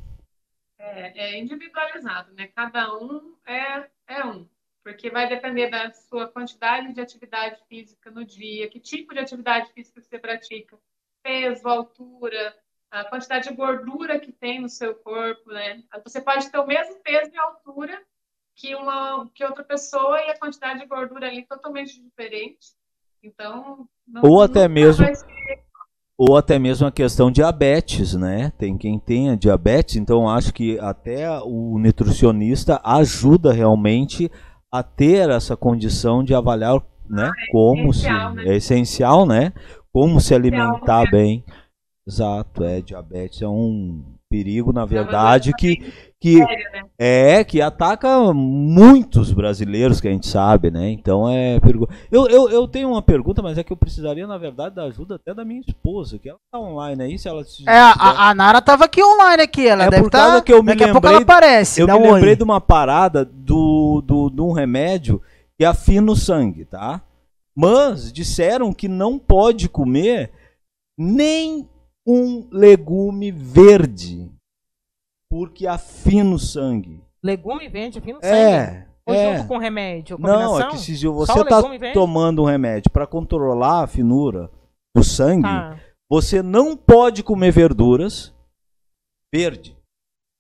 [0.78, 2.48] É, é individualizado, né?
[2.56, 4.48] Cada um é, é um.
[4.84, 9.74] Porque vai depender da sua quantidade de atividade física no dia, que tipo de atividade
[9.74, 10.78] física você pratica,
[11.24, 12.56] peso, altura,
[12.92, 15.84] a quantidade de gordura que tem no seu corpo, né?
[16.04, 18.00] Você pode ter o mesmo peso e altura
[18.54, 22.76] que uma que outra pessoa e a quantidade de gordura ali totalmente diferente.
[23.24, 25.06] Então, não, Ou até mesmo-
[26.18, 28.52] Ou até mesmo a questão diabetes, né?
[28.58, 34.32] Tem quem tenha diabetes, então acho que até o nutricionista ajuda realmente
[34.72, 37.30] a ter essa condição de avaliar, né?
[37.52, 38.46] Como se né?
[38.46, 39.52] é essencial, né?
[39.92, 41.12] Como se alimentar né?
[41.12, 41.44] bem.
[42.08, 46.48] Exato, é diabetes é um perigo, na verdade, que que né?
[46.98, 50.90] é, que ataca muitos brasileiros que a gente sabe, né?
[50.90, 51.92] Então é perigoso.
[52.12, 55.16] Eu, eu, eu tenho uma pergunta, mas é que eu precisaria, na verdade, da ajuda
[55.16, 58.34] até da minha esposa, que ela tá online aí, se ela se É, a, a
[58.34, 60.42] Nara tava aqui online aqui, ela É deve por causa estar.
[60.42, 61.82] que eu me daqui a pouco lembrei- ela aparece.
[61.82, 62.36] Eu me um lembrei oi.
[62.36, 65.22] de uma parada do, do, de um remédio
[65.58, 67.02] que afina o sangue, tá?
[67.56, 70.32] Mas disseram que não pode comer
[70.98, 71.70] nem
[72.06, 74.32] um legume verde,
[75.30, 77.04] porque afina o sangue.
[77.24, 78.36] Legume verde, fino sangue.
[78.36, 79.38] É, Ou é.
[79.38, 81.62] junto com remédio, Não, é que se você o está
[81.94, 84.52] tomando um remédio para controlar a finura
[84.96, 85.80] do sangue, Tá.
[86.10, 88.34] você não pode comer verduras
[89.34, 89.76] verde.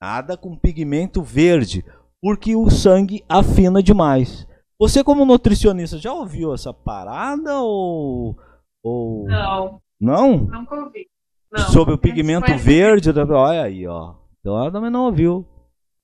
[0.02, 1.84] Nada com pigmento verde,
[2.22, 4.48] porque o sangue afina demais.
[4.80, 8.38] Você como nutricionista já ouviu essa parada ou
[8.84, 10.38] ou Não, não?
[10.38, 11.08] nunca ouvi.
[11.56, 11.70] Não.
[11.70, 14.14] Sobre o pigmento Mas- verde, olha aí, ó.
[14.40, 15.46] Então ela também não ouviu.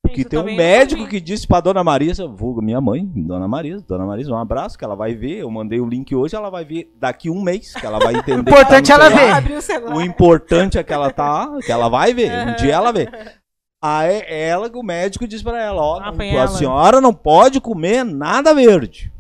[0.04, 3.86] Porque Isso tem um médico que disse pra Dona Marisa, vulgo minha mãe, Dona Marisa,
[3.88, 5.38] Dona Marisa, um abraço, que ela vai ver.
[5.40, 8.38] Eu mandei o link hoje, ela vai ver daqui um mês, que ela vai entender.
[8.42, 9.10] O importante tá é ela
[9.42, 9.94] ver.
[9.94, 12.32] O importante é que ela tá, que ela vai ver.
[12.48, 13.08] Um dia ela vê.
[13.84, 16.48] Aí ela, o médico diz pra ela, ó, Ah, a ela.
[16.48, 19.12] senhora não pode comer nada verde.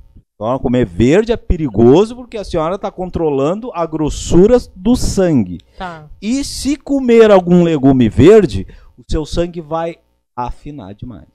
[0.43, 5.59] Então, comer verde é perigoso porque a senhora está controlando a grossura do sangue.
[5.77, 6.09] Tá.
[6.19, 8.65] E se comer algum legume verde,
[8.97, 9.99] o seu sangue vai
[10.35, 11.29] afinar demais.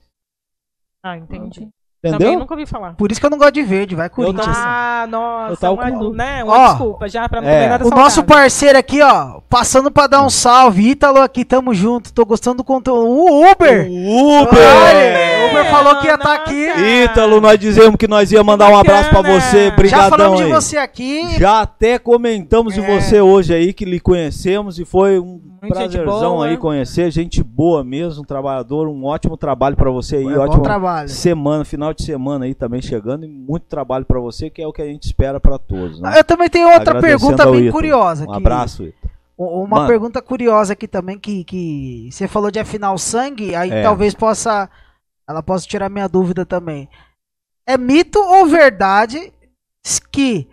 [1.01, 1.69] Ah, entendi.
[1.99, 2.39] Também Entendeu?
[2.39, 2.93] nunca ouvi falar.
[2.93, 4.55] Por isso que eu não gosto de verde, vai Corinthians.
[4.55, 7.67] Ah, nossa, Eu tava uma, com- né, uma Ó, desculpa já pra não é.
[7.69, 10.89] nada O nosso parceiro aqui, ó, passando pra dar um salve.
[10.91, 12.13] Ítalo aqui, tamo junto.
[12.13, 13.03] Tô gostando do conteúdo.
[13.03, 13.87] O Uber!
[13.89, 14.59] O Uber!
[14.59, 16.41] Olha, o Uber falou que ia estar Nossa.
[16.43, 16.67] aqui.
[17.03, 19.69] Ítalo, nós dizemos que nós ia mandar um abraço pra você.
[19.69, 20.51] Já Brigadão falamos de aí.
[20.51, 21.39] você aqui.
[21.39, 22.99] Já até comentamos de É.
[22.99, 26.45] você hoje aí, que lhe conhecemos e foi um gente prazerzão boa.
[26.47, 27.09] aí conhecer.
[27.11, 30.27] Gente boa mesmo, um trabalhador, um ótimo trabalho pra você aí.
[30.27, 31.09] É ótimo trabalho.
[31.09, 34.73] semana, final de semana aí também chegando e muito trabalho pra você, que é o
[34.73, 35.99] que a gente espera pra todos.
[35.99, 36.17] Né?
[36.17, 37.71] Eu também tenho outra pergunta bem Ítalo.
[37.71, 38.23] curiosa.
[38.23, 38.93] Um que- abraço,
[39.37, 39.87] u- Uma Mano.
[39.87, 43.83] pergunta curiosa aqui também, que, que você falou de afinar o sangue, aí É.
[43.83, 44.69] talvez possa.
[45.29, 46.87] Ela possa tirar minha dúvida também.
[47.67, 49.33] É mito ou verdade
[50.11, 50.47] que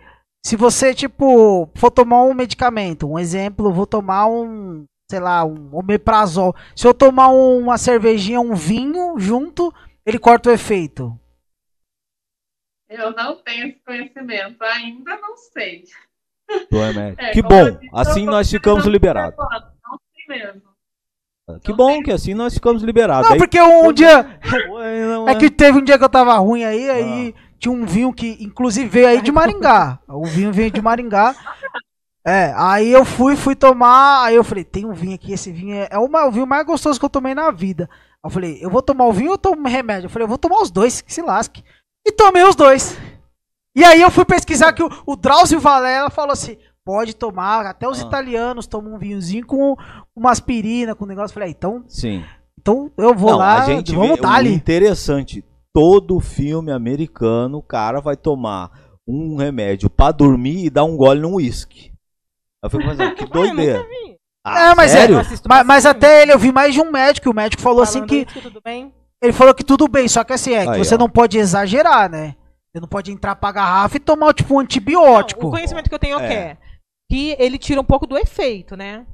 [0.45, 5.69] se você, tipo, for tomar um medicamento, um exemplo, vou tomar um, sei lá, um
[5.73, 6.53] omeprazol.
[6.75, 9.73] Se eu tomar um- uma cervejinha, um vinho junto,
[10.05, 11.17] ele corta o efeito.
[12.89, 15.83] Eu não tenho esse conhecimento, ainda não sei.
[16.71, 17.15] Do remédio.
[17.25, 19.37] É, que bom, disse, assim nós ficamos liberados.
[19.37, 20.61] Não sei mesmo.
[21.63, 23.25] Que bom que assim nós ficamos liberados.
[23.27, 24.39] Não, Aí- porque um dia.
[25.07, 27.51] Não É que teve um dia que eu tava ruim aí, aí Ah.
[27.59, 29.99] tinha um vinho que, inclusive, veio aí de Maringá.
[30.07, 31.35] O vinho veio de Maringá.
[32.27, 35.75] É, aí eu fui, fui tomar, aí eu falei, tem um vinho aqui, esse vinho
[35.75, 37.87] é, é o, o vinho mais gostoso que eu tomei na vida.
[37.91, 40.07] Aí eu falei, eu vou tomar o vinho ou tomo remédio?
[40.07, 41.63] Eu falei, eu vou tomar os dois, que se lasque.
[42.05, 42.97] E tomei os dois.
[43.75, 47.87] E aí eu fui pesquisar que o, o Drauzio Varela falou assim, pode tomar, até
[47.87, 48.05] os Ah.
[48.07, 49.75] italianos tomam um vinhozinho com
[50.15, 51.31] uma aspirina, com um negócio.
[51.31, 52.23] Eu falei, ah, então, Sim.
[52.59, 54.53] então eu vou Não, lá, a gente vamos vê, dar o ali.
[54.53, 55.43] interessante,
[55.73, 58.71] todo filme americano, o cara vai tomar
[59.07, 61.91] um remédio pra dormir e dar um gole num uísque.
[62.63, 63.85] Eu fico pensando, que doideira.
[64.43, 65.15] Ah, É, mas é- sério?
[65.15, 67.61] Eu assisto Mas, mas até ele, eu vi mais de um médico, e o médico
[67.61, 68.93] falou assim que tudo bem?
[69.25, 70.97] Ele falou que tudo bem, só que assim, é que Aí, você ó.
[70.97, 72.35] não pode exagerar, né?
[72.71, 75.47] Você não pode entrar pra garrafa e tomar, tipo, um Não, antibiótico.
[75.47, 76.27] o conhecimento que eu tenho é o É.
[76.27, 76.57] quê?
[77.09, 79.05] Que ele tira um pouco do efeito, né?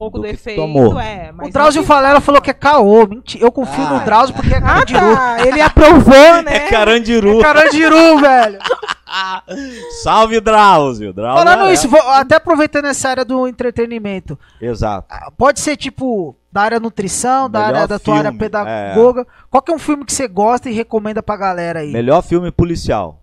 [0.00, 0.98] Um pouco Do do, efeito, tomou.
[1.00, 1.32] é.
[1.32, 3.44] Mas o Drauzio não Falela falou que é caô, mentira.
[3.44, 5.16] Eu confio Ah, no Drauzio porque é Ah, carandiru.
[5.16, 5.46] tá.
[5.46, 6.56] Ele aprovou, né?
[6.56, 7.38] É carandiru.
[7.40, 8.58] É carandiru, velho.
[10.02, 11.12] Salve, Drauzio.
[11.12, 11.72] Drauzio Falando é.
[11.72, 14.38] isso, vou- até aproveitando essa área do entretenimento.
[14.60, 15.06] Exato.
[15.10, 19.26] ah, Pode ser, tipo, da área nutrição, da Melhor área da tua área pedagoga.
[19.50, 21.92] Qual que é um filme que você gosta e recomenda pra galera aí?
[21.92, 23.22] Melhor filme policial.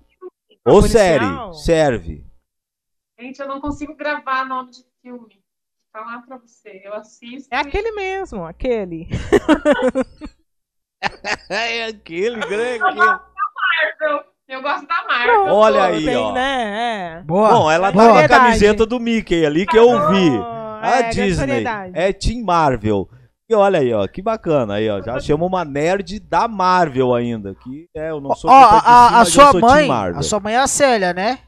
[0.65, 1.53] Ah, Ou policial?
[1.53, 1.63] série.
[1.63, 2.25] Serve.
[3.19, 5.39] Gente, eu não consigo gravar nome de filme.
[5.91, 6.81] Falar pra você.
[6.83, 7.47] Eu assisto.
[7.51, 9.07] É aquele mesmo, aquele.
[11.49, 12.79] É aquele grande.
[12.79, 14.23] Marvel.
[14.47, 15.45] Eu gosto da Marvel.
[15.47, 16.31] Olha aí, tem, ó.
[16.33, 17.17] né?
[17.19, 17.23] É.
[17.23, 17.49] Boa.
[17.49, 20.29] Bom, ela tá com a camiseta do Mickey ali que eu vi.
[20.85, 21.63] A é, Disney
[21.93, 23.09] é Team Marvel.
[23.49, 25.01] E olha aí, ó, que bacana aí, ó.
[25.01, 27.53] Já chama uma nerd da Marvel ainda.
[27.55, 30.55] Que é, eu não Ó, sou a, competitivo, a- a sua mãe, a sua mãe
[30.55, 31.39] é a Célia, né?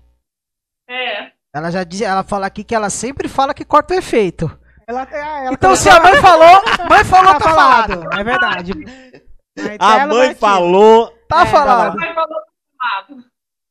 [0.90, 1.32] É.
[1.56, 4.46] Ela já diz, ela fala aqui que ela sempre fala que corta o efeito.
[4.88, 8.14] Ela, ah, ela Então também se a mãe falou, mãe falou, tá tá falado.
[8.14, 8.72] É verdade.
[9.80, 11.12] A mãe falou.
[11.28, 11.98] Tá É, falado.
[11.98, 13.26] Mas falou do lado.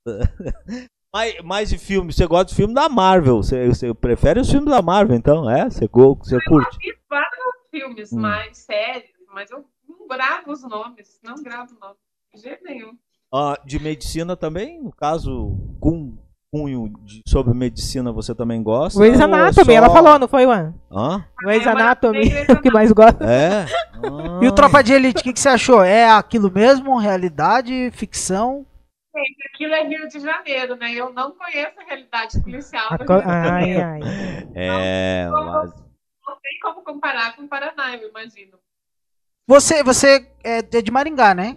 [1.16, 3.38] Mas, mas de filme, você gosta de filme da Marvel?
[3.38, 5.48] Você, você prefere os filmes da Marvel, então?
[5.48, 5.64] É?
[5.70, 6.76] Você, go- você curte?
[6.78, 7.30] Vi vários
[7.70, 8.20] filmes Hum.
[8.20, 11.18] mais sérios, mas eu não gravo os nomes.
[11.24, 11.94] Não gravo o nome.
[12.34, 12.92] De jeito nenhum.
[13.32, 14.78] Ah, de medicina também?
[14.82, 16.18] No caso, com
[16.52, 18.98] cunho de- sobre medicina, você também gosta?
[19.00, 20.74] Grey's é Anatomy, só- ela falou, não foi, Juan?
[20.92, 21.24] Hã?
[21.40, 23.24] Grey's eu Anatomy, o que mais gosta.
[23.24, 23.64] É?
[24.42, 24.52] E o Ah.
[24.54, 25.82] Tropa de Elite, o que, que você achou?
[25.82, 26.98] É aquilo mesmo?
[26.98, 27.90] Realidade?
[27.92, 28.66] Ficção?
[29.16, 30.92] Gente, aquilo é Rio de Janeiro, né?
[30.92, 32.90] Eu não conheço a realidade policial.
[32.98, 34.00] do Co- Ai, ai.
[34.54, 35.74] É, mas...
[36.26, 38.58] Não tem como comparar com o Paraná, eu imagino.
[39.46, 41.56] Você, você é de Maringá, né?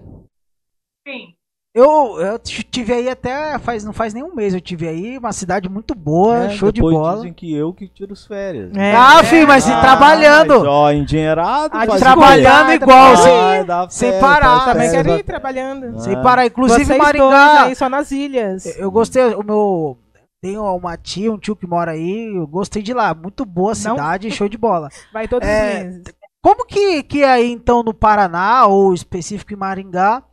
[1.06, 1.36] Sim.
[1.74, 5.32] Eu, eu tive aí até faz, não faz nem um mês, eu tive aí, uma
[5.32, 7.18] cidade muito boa, É, show de bola.
[7.18, 8.76] dizem que eu que tiro as férias.
[8.76, 8.96] É.
[8.96, 10.56] Ah, filho, mas e Ah, trabalhando.
[10.56, 16.00] Mas, ó, endinheirado, Ah, trabalhando igual, dar sem férias, parar, Também férias, quero ir trabalhando.
[16.02, 16.22] Sem Ah.
[16.24, 17.64] parar, inclusive Vocês Maringá.
[17.66, 18.66] aí, só nas ilhas.
[18.78, 19.98] Eu gostei, o meu.
[20.42, 23.14] Tem uma tia, um tio que mora aí, eu gostei de lá.
[23.14, 23.96] Muito boa a Não?
[23.96, 24.90] cidade, show de bola.
[25.14, 26.04] Vai todos É, os meses.
[26.42, 30.24] Como que, que é aí, então, no Paraná, ou específico em Maringá,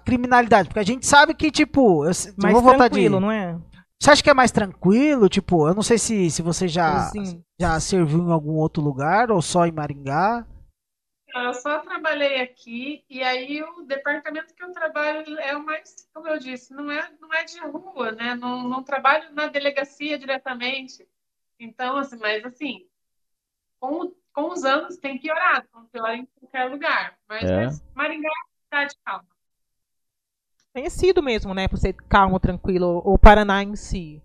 [0.00, 0.68] a criminalidade?
[0.68, 2.94] Porque a gente sabe que, tipo, eu, eu Mais vou voltar de.
[2.94, 3.58] tranquilo, não é?
[4.00, 5.28] Você acha que é mais tranquilo?
[5.28, 9.30] Tipo, eu não sei se, se você já, Assim, já serviu em algum outro lugar
[9.30, 10.46] ou só em Maringá.
[11.32, 16.26] Eu só trabalhei aqui e aí o departamento que eu trabalho é o mais, como
[16.26, 18.34] eu disse, não é, não é de rua, né?
[18.34, 21.06] Não, não trabalho na delegacia diretamente.
[21.58, 22.86] Então, assim, mas assim,
[23.78, 27.16] com, com os anos tem piorado, com pior em qualquer lugar.
[27.28, 27.64] Mas, É.
[27.64, 29.28] mas Maringá é uma cidade calma.
[30.74, 31.68] Conhecido mesmo, né?
[31.68, 33.02] Por ser calmo, tranquilo.
[33.04, 34.22] O Paraná em si.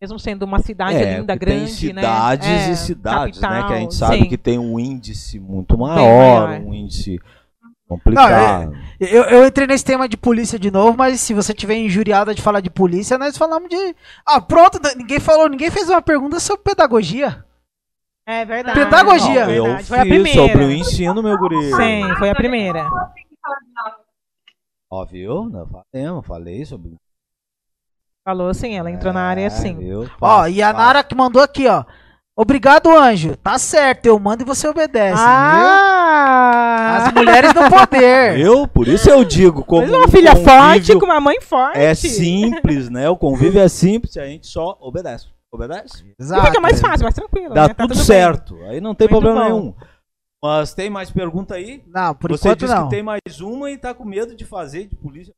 [0.00, 2.68] Mesmo sendo uma cidade É, linda, grande, cidades né?
[2.68, 3.48] É, e cidades, né?
[3.48, 4.28] Que a capital, gente sabe sim.
[4.28, 6.60] que tem um índice muito maior, maior.
[6.60, 7.18] um índice
[7.88, 8.76] complicado.
[9.00, 12.42] Eu, eu entrei nesse tema de polícia de novo, mas se você tiver injuriada de
[12.42, 13.96] falar de polícia, nós falamos de.
[14.26, 17.42] Ah, pronto, ninguém falou, ninguém fez uma pergunta sobre pedagogia.
[18.28, 18.78] É verdade.
[18.78, 19.46] Pedagogia.
[19.46, 20.40] Não, eu Verdade, Foi a primeira.
[20.42, 21.62] sobre o ensino, meu guri.
[21.74, 22.86] Sim, foi a primeira.
[24.90, 25.48] Ó, viu?
[25.48, 26.94] Não falei, falei sobre.
[28.24, 29.76] Falou sim, ela entrou na área É, assim.
[29.76, 30.08] viu?
[30.20, 30.72] Ó, e a.
[30.72, 31.84] Nara que mandou aqui, ó.
[32.38, 33.34] Obrigado, anjo.
[33.36, 35.16] Tá certo, eu mando e você obedece.
[35.16, 35.24] viu?
[35.26, 36.96] Ah!
[37.06, 38.38] As mulheres no poder.
[38.38, 41.78] Eu, por isso eu digo, como Mas uma filha forte com uma mãe forte.
[41.78, 43.08] é simples, né?
[43.08, 45.28] O convívio é simples, a gente só obedece.
[45.50, 46.04] Obedece?
[46.04, 46.46] E Exato.
[46.46, 47.54] fica mais fácil, mais tranquilo.
[47.54, 47.74] Dá né?
[47.74, 48.04] Tá tudo, bem.
[48.04, 48.56] certo.
[48.64, 49.58] Aí não tem Muito problema bom.
[49.60, 49.74] nenhum.
[50.42, 51.82] Mas tem mais pergunta aí?
[51.86, 52.84] Não, por Você enquanto disse não.
[52.84, 55.34] que tem mais uma e tá com medo de fazer de polícia.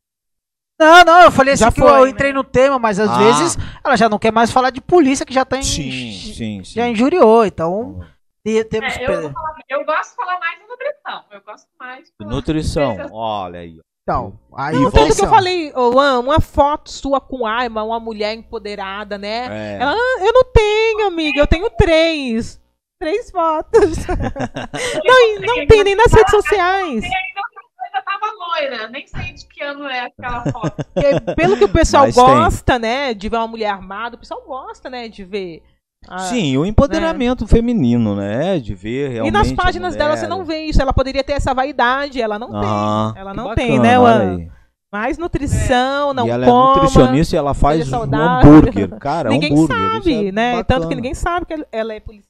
[0.80, 2.10] Não, não, eu falei assim Já que foi, eu né?
[2.10, 3.18] entrei no tema, mas às Ah.
[3.18, 5.62] vezes ela já não quer mais falar de polícia, que já tá em.
[5.62, 6.62] Sim, sim, sim.
[6.64, 8.00] Já injuriou, então.
[8.44, 11.24] te- temos É, eu, vou falar- eu gosto de falar mais de nutrição.
[11.32, 13.80] Eu gosto mais de falar- Nutrição, olha aí.
[14.02, 15.28] Então, aí E Tudo que eu nutrição.
[15.30, 19.48] falei, ô, Luan, uma foto sua com arma, uma mulher empoderada, né?
[19.76, 19.82] É.
[19.82, 22.58] Ela, "Ah, eu não tenho, amiga, eu tenho três.
[23.00, 23.96] Três fotos.
[25.04, 27.04] não, e não tem nem nas redes sociais.
[27.04, 30.84] Eu tava loira, nem sei de que ano é aquela foto.
[30.94, 32.24] Porque, pelo que o pessoal Mas tem.
[32.24, 35.62] gosta, né, de ver uma mulher armada, o pessoal gosta, né, de ver.
[36.08, 38.58] a- Sim, o empoderamento feminino, né?
[38.58, 39.32] De ver E realmente.
[39.32, 40.80] nas a páginas dela você não vê isso.
[40.82, 43.20] Ela poderia ter essa vaidade, ela não Ah, tem.
[43.22, 44.48] Ela não bacana, tem, né, aí.
[44.92, 46.72] Mais nutrição, não e ela coma.
[46.72, 48.88] é nutricionista e ela faz um hambúrguer.
[48.98, 49.76] Cara, Ninguém hambúrguer.
[49.92, 50.50] sabe, é né?
[50.56, 50.64] bacana.
[50.64, 52.27] Tanto que ninguém sabe que ela é policial.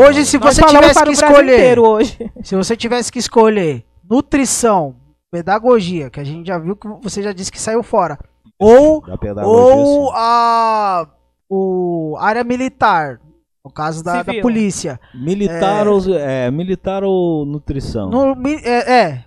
[0.00, 2.32] Hoje, se Nós você tivesse que escolher, inteiro hoje.
[2.44, 4.94] se você tivesse que escolher nutrição,
[5.30, 8.16] pedagogia, que a gente já viu que você já disse que saiu fora,
[8.58, 9.02] ou
[9.44, 11.08] ou a
[11.50, 13.20] o área militar,
[13.64, 14.42] no caso da, da Civil.
[14.42, 15.00] polícia.
[15.14, 18.08] Militar, é- ou, é, militar ou nutrição?
[18.08, 19.24] No, é, é,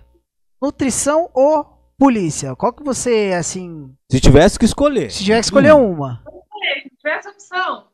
[0.60, 1.66] nutrição ou
[1.98, 2.54] polícia.
[2.56, 5.10] Qual que você assim, Se tivesse que escolher.
[5.10, 6.22] se tiver que escolher uma?
[6.82, 7.84] Se tivesse opção,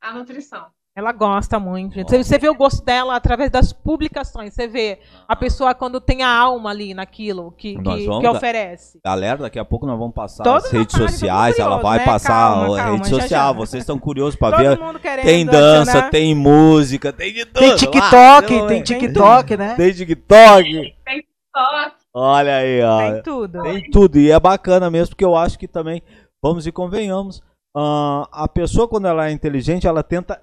[0.00, 0.66] a nutrição.
[0.94, 2.10] Ela gosta muito, gente.
[2.10, 4.52] Você, você vê o gosto dela através das publicações.
[4.52, 9.00] Você vê a pessoa quando tem a alma ali naquilo que, que, vamos que oferece.
[9.02, 11.56] Galera, daqui a pouco nós vamos passar Todos as redes sociais.
[11.56, 12.04] estamos Ela vai né?
[12.04, 13.28] passar Calma, a calma, rede já, social.
[13.28, 13.52] já.
[13.52, 14.78] Vocês estão curiosos pra Todo ver?
[14.78, 16.10] mundo querendo Tem dança, adicionar.
[16.10, 17.58] tem música, tem de tudo.
[17.58, 18.66] Tem lá, TikTok, é?
[18.66, 19.74] tem TikTok, né?
[19.74, 20.94] Tem TikTok.
[21.06, 21.24] Tem
[21.54, 21.96] toque.
[22.12, 22.98] Olha aí, ó.
[22.98, 23.62] Tem tudo.
[23.62, 24.18] Tem tudo.
[24.18, 26.02] E é bacana mesmo, porque eu acho que também,
[26.42, 27.40] vamos e convenhamos,
[27.74, 30.38] ah, a pessoa, quando ela é inteligente, ela tenta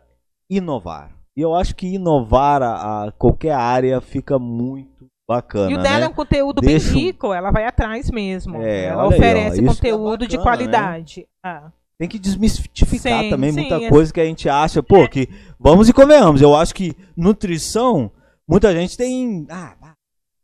[0.50, 1.12] inovar.
[1.38, 5.72] E eu acho que inovar a, a qualquer área fica muito bacana.
[5.72, 6.06] E o dela né?
[6.06, 8.62] é um conteúdo Deixa bem rico, ela vai atrás mesmo.
[8.62, 11.28] É, ela olha aí, ó, oferece é conteúdo de bacana, qualidade.
[11.44, 11.72] Ah.
[12.00, 14.82] Tem que desmistificar Sim, também sim, muita é- coisa que a gente acha.
[14.82, 15.28] Pô, que.
[15.60, 16.42] Vamos e convenhamos.
[16.42, 18.10] Eu acho que nutrição,
[18.48, 19.46] muita gente tem.
[19.50, 19.94] Ah, ah,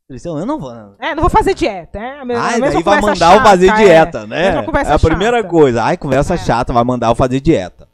[0.10, 0.72] nutrição, eu não vou.
[0.99, 1.98] É, não vou fazer dieta.
[1.98, 4.27] É, a me- a Ai, mesma daí vai mandar eu fazer chata, dieta, é.
[4.27, 4.48] né?
[4.86, 5.49] É a primeira chata.
[5.49, 5.84] coisa.
[5.84, 6.38] Ai, conversa É.
[6.38, 7.85] chata, vai mandar eu fazer dieta.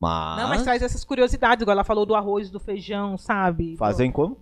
[0.00, 0.40] Mas.
[0.42, 3.76] Não, mas traz essas curiosidades, igual ela falou do arroz, do feijão, sabe?
[3.76, 4.38] Fazem como?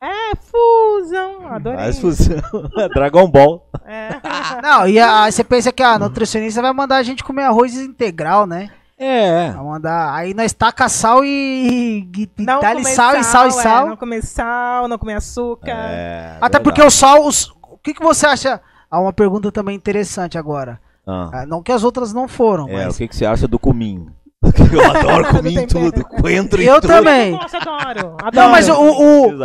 [0.00, 1.48] É, fusão.
[1.48, 1.78] Adorei.
[1.78, 2.36] Faz fusão.
[2.94, 3.66] Dragon Ball.
[3.84, 4.10] É.
[4.62, 7.76] Não, e a- aí você pensa que a nutricionista vai mandar a gente comer arroz
[7.76, 8.70] integral, né?
[8.98, 9.50] É.
[9.50, 10.14] Vai mandar.
[10.14, 12.06] Aí nós taca sal e.
[12.16, 13.88] e Não comer sal e sal e é, sal.
[13.88, 15.70] não comer sal, não comer açúcar.
[15.72, 16.64] É, Até verdade.
[16.64, 17.26] porque o sal.
[17.26, 18.60] os- o que, que você acha?
[18.88, 20.78] Há uma pergunta também interessante agora.
[21.06, 22.96] Ah, Ah, Não que as outras não foram, é, o mas.
[22.98, 24.14] que, que você acha do cominho?
[24.72, 26.04] Eu adoro Do cominho em tudo.
[26.04, 26.88] Coentro em Eu tudo.
[26.90, 27.32] também.
[27.32, 28.16] Nossa, adoro.
[28.20, 28.30] adoro.
[28.36, 29.38] Não, mas o, o-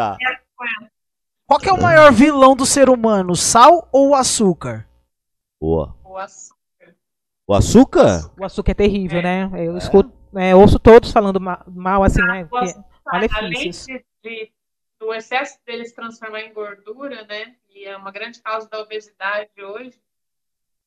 [1.46, 3.36] qual que é o maior vilão do ser humano?
[3.36, 4.88] Sal ou açúcar?
[5.62, 5.96] Boa.
[6.04, 6.96] O açúcar.
[7.48, 8.32] O açúcar?
[8.40, 9.50] O açúcar é terrível, né?
[9.56, 12.44] Eu escuto, é, ouço todos falando ma- mal, assim, né?
[12.44, 13.88] O Porque- açúcar, malefícios.
[13.88, 14.52] além de, de-
[15.00, 17.54] do excesso dele se transformar em gordura, né?
[17.74, 19.94] E é uma grande causa da obesidade hoje.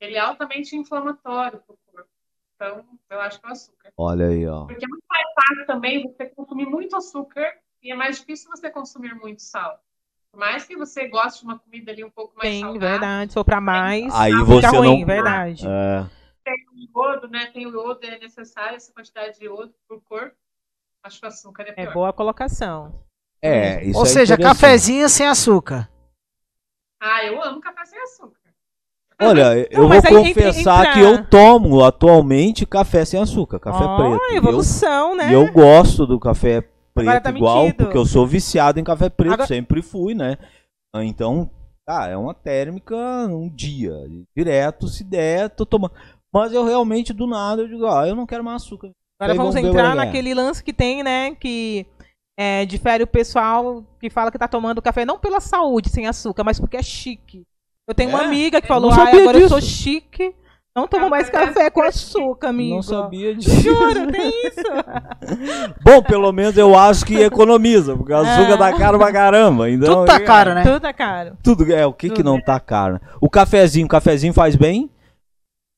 [0.01, 2.09] Ele é altamente inflamatório para o corpo.
[2.57, 3.93] Então, eu acho que é o açúcar.
[3.97, 4.67] Olha aí, ó.
[4.67, 8.71] Porque é muito mais fácil também você consumir muito açúcar e é mais difícil você
[8.71, 9.83] consumir muito sal.
[10.33, 13.33] Por mais que você goste de uma comida ali um pouco mais Tem, saudável, verdade.
[13.33, 14.15] Soprar mais.
[14.15, 15.67] Aí fica você ruim, não- verdade.
[15.67, 16.07] É,
[16.45, 17.47] tem o iodo, né?
[17.47, 20.37] Tem o iodo, é necessário essa quantidade de iodo para o corpo.
[21.03, 21.93] Acho que o açúcar é É pior.
[21.93, 23.05] boa colocação.
[23.43, 25.91] é isso ou é seja, cafezinho sem açúcar.
[27.01, 28.40] Ah, eu amo café sem açúcar.
[29.21, 33.97] Olha, eu Não, vou confessar entra- que eu tomo atualmente café sem açúcar, café Ó,
[33.97, 34.23] preto.
[34.31, 35.31] E eu- evolução, né?
[35.31, 36.65] E eu gosto do café
[36.95, 37.85] preto tá igual, mentido.
[37.85, 40.37] porque eu sou viciado em café preto, Agora- sempre fui, né?
[40.97, 41.51] Então,
[41.89, 42.97] ah, é uma térmica
[43.29, 43.93] um dia,
[44.37, 45.93] direto, se der, tô tomando.
[46.33, 48.91] Mas eu realmente, do nada, eu digo, ah, eu não quero mais açúcar.
[49.21, 51.35] Agora vamos entrar naquele lance que tem, né?
[51.35, 51.87] Que
[52.39, 56.43] é, difere o pessoal que fala que tá tomando café não pela saúde sem açúcar,
[56.43, 57.45] mas porque é chique.
[57.91, 58.27] Eu tenho uma É?
[58.27, 60.33] amiga que Eu falou, não ah, agora eu disso." sou chique,
[60.77, 62.77] não tomo mais café com açúcar, amigo.
[62.77, 63.61] Não sabia disso.
[63.61, 64.62] Juro, tem isso.
[65.85, 68.57] Bom, pelo menos eu acho que economiza, porque o açúcar É.
[68.57, 69.69] tá caro pra caramba.
[69.69, 70.62] Então, Tudo tá é, caro, né?
[70.62, 71.37] Tudo é caro.
[71.43, 72.27] Tudo é, o que que Tudo.
[72.27, 72.95] não tá caro?
[72.95, 73.01] né?
[73.21, 74.89] O cafezinho, o cafezinho faz bem?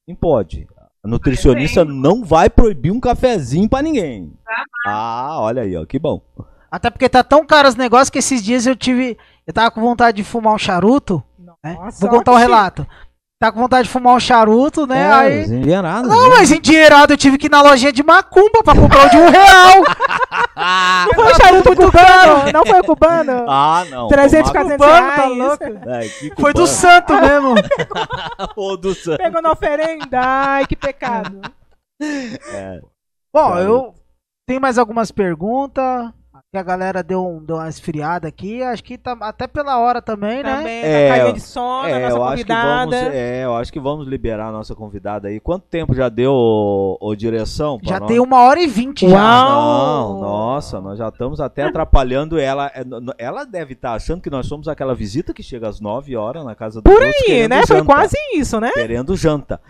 [0.08, 0.66] Sim, pode.
[1.04, 4.32] A nutricionista não vai proibir um cafezinho pra ninguém.
[4.86, 6.20] Ah, olha aí, ó, que bom.
[6.70, 9.18] Até porque tá tão caro os negócios que esses dias eu tive.
[9.46, 11.22] Eu tava com vontade de fumar um charuto.
[11.64, 11.74] Né?
[11.78, 12.86] Nossa, Vou contar um que relato.
[13.40, 15.00] Tava com vontade de fumar um charuto, né?
[15.00, 15.46] É, Aí.
[15.48, 16.36] Não, né?
[16.36, 19.28] mas endinheirado eu tive que ir na lojinha de macumba pra comprar o de um
[19.28, 19.82] real.
[20.54, 23.44] Não foi o charuto cubano, não foi o cubano.
[23.48, 24.06] Ah, não.
[24.06, 25.38] 300, tomar- 400 cubano, tá reais.
[25.38, 25.64] louco?
[25.90, 27.54] É, que Foi do santo mesmo.
[28.54, 29.18] Ô, do santo.
[29.18, 30.20] Pegou na oferenda.
[30.20, 31.40] Ai, que pecado.
[33.32, 33.60] Bom, Cara.
[33.62, 33.94] eu
[34.46, 36.10] tenho mais algumas perguntas.
[36.50, 38.62] Que a galera deu, um, deu uma esfriada aqui.
[38.62, 40.56] Acho que tá até pela hora também, né?
[40.56, 43.14] Também, É, a Carinha de sono, a É, nossa eu acho que vamos, convidada.
[43.16, 45.40] é, eu acho que vamos liberar a nossa convidada aí.
[45.40, 47.78] Quanto tempo já deu, ô, ô, direção?
[47.82, 48.08] Já nós?
[48.08, 49.18] tem uma hora e vinte já.
[49.18, 52.66] Não, nossa, nós já estamos até atrapalhando ela.
[52.74, 52.82] É,
[53.18, 56.54] Ela deve estar achando que nós somos aquela visita que chega às 9 horas na
[56.54, 57.66] casa do Por aí, né?
[57.66, 58.70] Foi janta, quase isso, né?
[58.72, 59.60] Querendo janta.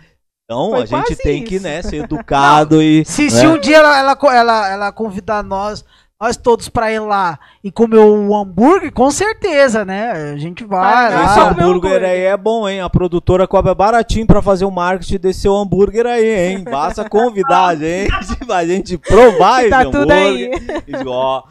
[0.45, 1.63] Então Foi a gente tem que isso.
[1.63, 3.05] né, ser educado e.
[3.05, 3.29] Se, né?
[3.29, 5.85] se um dia ela, ela, ela, ela convidar nós,
[6.23, 10.11] nós todos pra ir lá e comer um hambúrguer, com certeza, né?
[10.33, 11.53] A gente vai Esse Ah, lá.
[11.53, 12.79] meu hambúrguer aí é bom, hein?
[12.79, 16.63] A produtora cobra baratinho pra fazer o marketing desse seu hambúrguer aí, hein?
[16.63, 18.09] Basta convidar a gente
[18.45, 20.45] pra gente provar Tá esse tudo aí.
[20.45, 20.83] hambúrguer.
[20.87, 21.43] E, ó,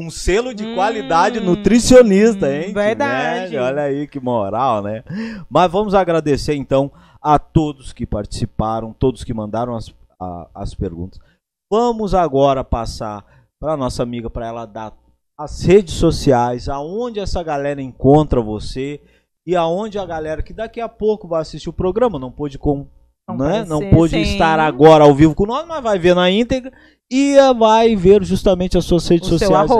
[0.00, 2.72] um selo de Hum, qualidade nutricionista, hein?
[2.72, 3.54] verdade.
[3.54, 3.62] Né?
[3.62, 5.04] Olha aí que moral, né?
[5.48, 6.90] Mas vamos agradecer então
[7.22, 11.20] a todos que participaram, todos que mandaram as, a- as perguntas.
[11.70, 13.24] Vamos agora passar
[13.60, 14.96] para nossa amiga para ela dar
[15.38, 19.00] as redes sociais, aonde essa galera encontra você
[19.46, 22.88] e aonde a galera que daqui a pouco vai assistir o programa não pôde com,
[23.28, 23.64] né?
[23.64, 24.22] não pôde sim.
[24.22, 26.72] estar agora ao vivo com nós, mas vai ver na íntegra
[27.10, 29.70] e vai ver justamente as suas redes O sociais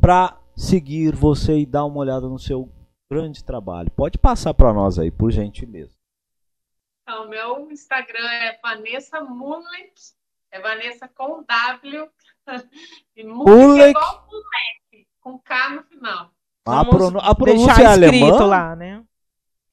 [0.00, 2.68] para seguir você e dar uma olhada no seu
[3.10, 3.90] grande trabalho.
[3.90, 5.92] Pode passar para nós aí, por gentileza.
[7.02, 9.92] Então, meu Instagram é Vanessa Mulek,
[10.50, 12.08] é Vanessa com W.
[13.24, 16.30] Mulek é igual moleque, com K no final.
[16.66, 19.04] A, prono- a pronúncia Deixar é alemã, lá, né?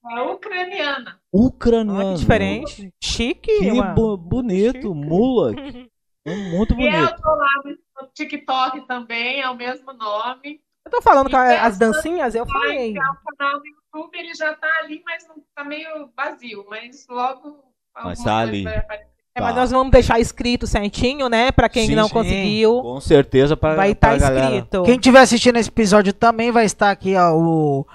[0.10, 1.20] É ucraniana.
[1.32, 2.00] ucraniano.
[2.00, 2.94] Olha que diferente.
[3.02, 3.60] Chique.
[3.60, 4.94] Que uma- bo- bonito.
[4.94, 5.56] Mulek.
[6.26, 7.22] Muito E eu bonito.
[7.22, 10.62] tô lá no TikTok também, é o mesmo nome.
[10.86, 12.94] Eu tô falando com a- E as essa- dancinhas, eu falei.
[12.94, 16.66] Mas, o canal do YouTube ele já tá ali, mas não tá meio vazio.
[16.70, 17.64] Mas logo.
[18.04, 18.64] Mas tá ali.
[18.64, 19.11] vai aparecer.
[19.36, 19.62] É, mas Tá.
[19.62, 21.52] nós vamos deixar escrito certinho, né?
[21.52, 22.14] Pra quem Sim, não sim.
[22.14, 24.84] conseguiu, Com certeza para vai estar escrito.
[24.84, 27.86] Quem estiver assistindo esse episódio também vai estar aqui ó, o,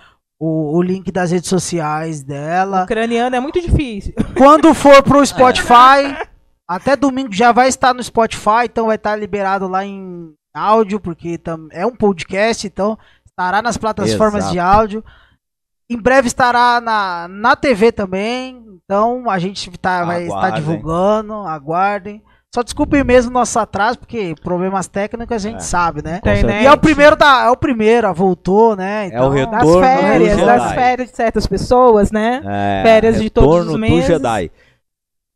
[0.40, 2.84] o, o link das redes sociais dela.
[2.84, 4.14] Ucraniano é muito difícil.
[4.36, 6.16] Quando for pro Spotify,
[6.66, 11.36] até domingo já vai estar no Spotify, então vai estar liberado lá em áudio, porque
[11.36, 14.52] tam- é um podcast, então estará nas plataformas Exato.
[14.54, 15.04] de áudio.
[15.88, 22.22] Em breve estará na, na TV também, então a gente tá, vai estar divulgando, aguardem.
[22.54, 25.60] Só desculpem mesmo nosso atraso, porque problemas técnicos a gente É.
[25.60, 26.20] sabe, né?
[26.22, 26.62] Com Internet.
[26.62, 29.08] E é o primeiro da, é o primeiro, voltou, né?
[29.12, 30.46] É o Das retorno do férias, Jedi.
[30.46, 32.40] das férias de certas pessoas, né?
[32.44, 34.06] É, Férias de todos os do meses.
[34.06, 34.50] Jedi.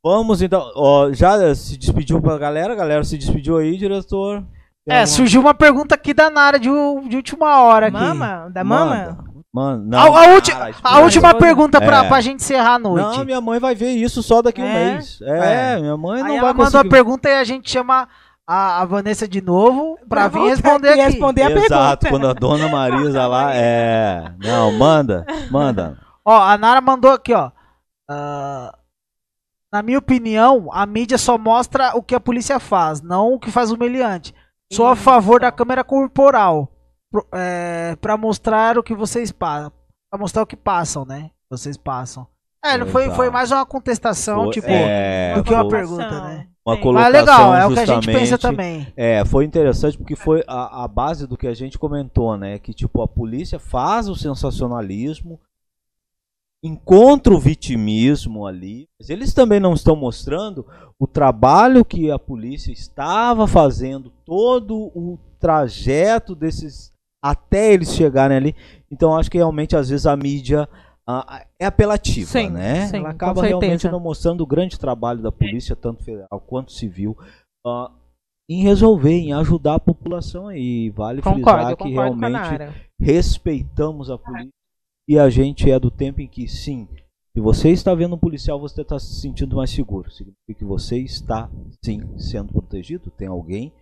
[0.02, 4.43] Vamos então, ó, já se despediu pra galera, a galera se despediu aí, diretor.
[4.89, 6.70] Tem É, surgiu uma pergunta aqui da Nara de,
[7.06, 7.98] de última hora aqui.
[7.98, 8.48] Mama?
[8.51, 8.94] Da mama?
[8.97, 9.30] Manda.
[9.52, 12.09] Mano, A, não, a ulti- cara, a última pergunta pra, É.
[12.09, 13.18] pra gente encerrar a noite.
[13.18, 14.93] Não, minha mãe vai ver isso só daqui a um É?
[14.94, 15.18] mês.
[15.22, 15.81] É, É.
[15.81, 16.86] minha mãe Aí não ela vai mandou conseguir.
[16.86, 18.06] a pergunta e a gente chama
[18.47, 22.09] a, a Vanessa de novo pra, vir responder aqui responder a Exato, pergunta.
[22.10, 24.32] quando a dona Marisa lá é.
[24.39, 25.98] Não, manda, manda.
[26.24, 27.51] Ó, a Nara mandou aqui, ó.
[28.09, 28.72] Ah,
[29.72, 33.51] na minha opinião, a mídia só mostra o que a polícia faz, não o que
[33.51, 34.32] faz o meliante.
[34.72, 36.68] Sou a favor da câmera corporal
[37.32, 39.72] é, pra mostrar o que vocês passam.
[40.10, 41.30] Pra mostrar o que passam, né?
[41.48, 42.26] Vocês passam.
[42.64, 46.20] É, não foi, foi mais uma contestação, Foi- tipo, é, do que uma foi pergunta,
[46.22, 46.46] né?
[46.66, 46.82] Uma Sim.
[46.82, 48.92] colocação Mas legal, é o que a gente pensa também.
[48.94, 52.58] É, foi interessante porque foi a, a base do que a gente comentou, né?
[52.58, 55.40] Que tipo, a polícia faz o sensacionalismo,
[56.62, 60.66] encontra o vitimismo ali, mas eles também não estão mostrando
[60.98, 66.92] o trabalho que a polícia estava fazendo, todo o trajeto desses
[67.22, 68.56] até eles chegarem ali.
[68.90, 70.68] Então acho que realmente às vezes a mídia
[71.06, 72.86] ah, é apelativa, Sim, né?
[72.86, 77.16] sim, Ela acaba realmente não mostrando o grande trabalho da polícia, tanto federal quanto civil,
[77.66, 77.90] ah,
[78.48, 80.90] em resolver, em ajudar a população aí.
[80.90, 84.51] Vale Concordo, frisar que realmente respeitamos a polícia
[85.09, 86.88] e a gente é do tempo em que sim,
[87.32, 90.10] se você está vendo um policial, você está se sentindo mais seguro.
[90.10, 91.51] Significa que você está
[91.84, 93.72] sim sendo protegido, tem alguém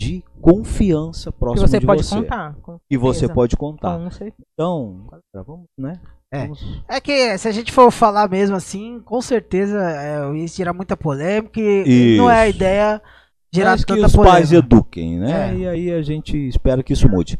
[0.00, 2.56] de confiança Que próximo você de pode você contar.
[2.90, 3.98] e você pode contar.
[3.98, 4.42] Com certeza.
[4.54, 5.06] Então,
[5.46, 6.00] vamos, né?
[6.32, 6.42] É.
[6.44, 10.72] Vamos- É que se a gente for falar mesmo assim, com certeza é, isso gerar
[10.72, 12.22] muita polêmica e Isso.
[12.22, 13.02] não é a ideia
[13.52, 14.36] gerar Mas que tanta os polêmica.
[14.38, 15.50] pais eduquem, né?
[15.50, 15.54] É.
[15.56, 17.38] E aí a gente espera que isso mude.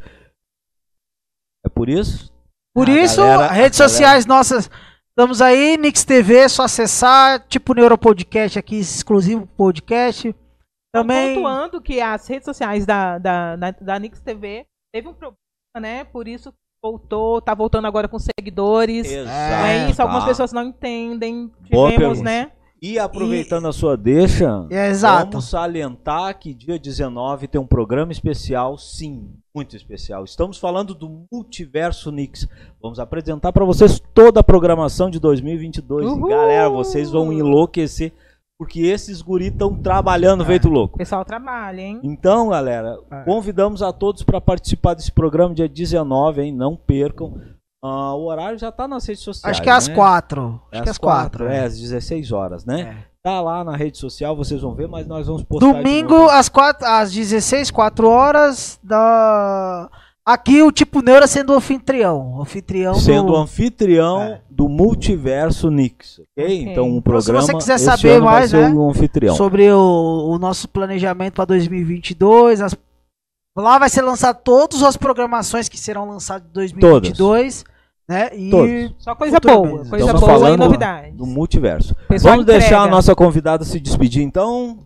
[1.64, 2.30] É por isso?
[2.74, 4.70] Por A isso, galera- redes galera- sociais nossas,
[5.08, 10.34] estamos aí, Nix TV, é só acessar, tipo Neuropodcast aqui, exclusivo podcast.
[10.92, 15.36] Também, Pontuando que as redes sociais da, da, da, da Nix TV teve um problema,
[15.80, 16.04] né?
[16.04, 16.52] Por isso
[16.82, 19.10] voltou, tá voltando agora com seguidores.
[19.10, 19.30] Não
[19.66, 21.50] é isso, algumas pessoas não entendem.
[21.64, 22.52] Tivemos, né?
[22.82, 25.32] E aproveitando a sua deixa, É, exato.
[25.32, 30.24] vamos salientar que dia 19 tem um programa especial, sim, muito especial.
[30.24, 32.48] Estamos falando do Multiverso Nix.
[32.80, 36.10] Vamos apresentar para vocês toda a programação de 2022.
[36.10, 38.14] E, galera, vocês vão enlouquecer,
[38.60, 40.46] porque esses guris estão trabalhando É.
[40.46, 40.96] feito louco.
[40.96, 41.98] O pessoal trabalha, hein?
[42.02, 43.22] Então, galera, É.
[43.22, 46.52] convidamos a todos para participar desse programa dia 19, hein?
[46.54, 47.40] Não percam.
[47.82, 49.56] Ah, o horário já tá nas redes sociais.
[49.56, 49.94] Acho que é às né?
[49.94, 50.60] quatro.
[50.70, 51.48] É Acho que é às às quatro.
[51.48, 51.64] é é.
[51.64, 52.80] às 16 horas, né?
[52.82, 53.10] É.
[53.22, 55.66] Tá lá na rede social, vocês vão ver, mas nós vamos postar.
[55.66, 58.78] Domingo às, quatro, às 16, 4 horas.
[58.84, 59.88] Da...
[60.24, 62.34] Aqui o tipo Neura sendo o anfitrião.
[62.36, 63.32] O anfitrião Sendo do...
[63.32, 64.40] o anfitrião É.
[64.50, 66.44] do Multiverso Nix, ok?
[66.44, 66.62] Ok.
[66.62, 69.34] Então o Então, se programa você quiser saber mais, ser né, o anfitrião.
[69.34, 72.60] sobre o, o nosso planejamento para 2022.
[72.60, 72.76] as-
[73.56, 77.64] Lá vai ser lançado todas as programações que serão lançadas em 2022.
[78.08, 78.30] Né?
[78.36, 78.92] E Todas.
[78.98, 81.14] Só coisa boa, coisa Estamos boa e novidades.
[81.16, 81.94] Do Multiverso.
[82.08, 82.90] Pessoal Vamos deixar a entrega.
[82.90, 84.78] nossa convidada se despedir, então.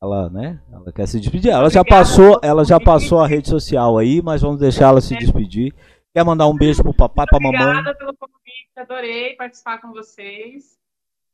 [0.00, 0.60] Ela, né?
[0.72, 1.50] Ela quer se despedir.
[1.50, 5.16] Ela já passou, ela já passou a rede social aí, mas vamos deixar ela se
[5.16, 5.74] despedir.
[6.14, 7.60] Quer mandar um beijo pro papai, pra mamãe?
[7.60, 10.76] Obrigada pelo convite, adorei participar com vocês.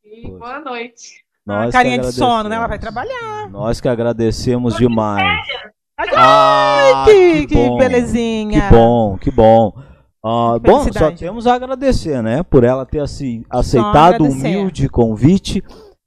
[0.04, 0.38] E Poxa.
[0.38, 1.24] boa noite.
[1.46, 2.56] Nós que Carinha de sono, né?
[2.56, 3.06] Ela vai agradecemos.
[3.06, 3.50] trabalhar.
[3.50, 5.46] Nós que agradecemos demais.
[5.98, 7.76] Ai, Ah, que, que bom.
[7.76, 8.62] belezinha.
[8.68, 9.72] Que bom, que bom.
[10.24, 12.42] Ah, bom, só temos a agradecer, né?
[12.42, 15.62] Por ela ter assim, aceitado o humilde convite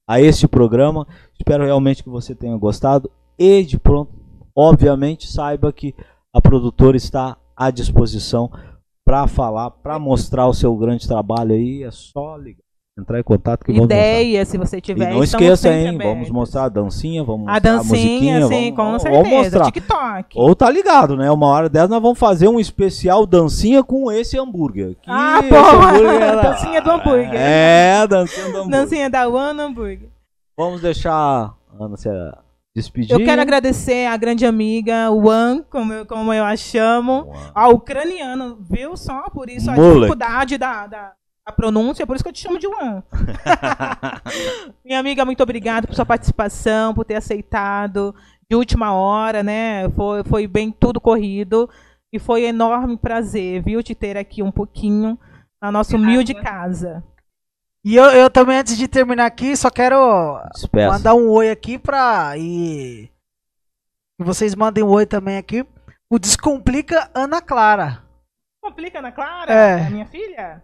[0.07, 1.05] a este programa.
[1.37, 3.11] Espero realmente que você tenha gostado.
[3.37, 4.13] E de pronto,
[4.55, 5.93] obviamente, saiba que
[6.33, 8.49] a produtora está à disposição
[9.03, 11.83] para falar, para mostrar o seu grande trabalho aí.
[11.83, 12.63] É só ligar,
[12.97, 13.71] entrar em contato que.
[13.71, 15.11] Ideia, se você E tiver.
[15.13, 15.89] não estamos esqueça, hein?
[15.89, 16.07] abertos.
[16.07, 19.23] Vamos mostrar a dancinha, vamos mostrar A dancinha, musiquinha, sim, vamos, com vamos- certeza.
[19.23, 19.65] Vamos mostrar.
[19.71, 20.39] TikTok.
[20.39, 21.29] Ou tá ligado, né?
[21.31, 24.95] Uma hora dessa nós vamos fazer um especial dancinha com esse hambúrguer.
[25.01, 25.89] Que Ah, porra!
[25.91, 27.35] hambúrguer era- Dancinha do hambúrguer.
[27.35, 28.79] É, dancinha do hambúrguer.
[28.79, 30.09] Dancinha da One Hambúrguer.
[30.57, 32.09] Vamos deixar a Ana se
[32.75, 33.11] despedir.
[33.11, 38.55] Eu quero agradecer a grande amiga Wan, como eu, como eu a chamo, a ucraniana,
[38.69, 39.29] viu só?
[39.29, 41.11] Por isso a dificuldade da, da
[41.47, 43.01] a pronúncia, por isso que eu te chamo de Wan.
[44.83, 48.13] Minha amiga, muito obrigada por sua participação, por ter aceitado
[48.49, 49.89] de última hora, né?
[49.91, 51.69] Foi, foi bem tudo corrido.
[52.11, 55.17] E foi um enorme prazer, viu, te ter aqui um pouquinho
[55.61, 57.01] na nossa humilde casa.
[57.83, 60.89] E eu, eu também, antes de terminar aqui, só quero Despeça.
[60.89, 62.33] mandar um oi aqui pra.
[62.37, 63.09] E.
[64.17, 65.65] Que vocês mandem um oi também aqui.
[66.09, 68.03] O Descomplica Ana Clara.
[68.61, 69.53] Complica, Ana Clara?
[69.53, 69.85] É.
[69.85, 70.61] a minha filha?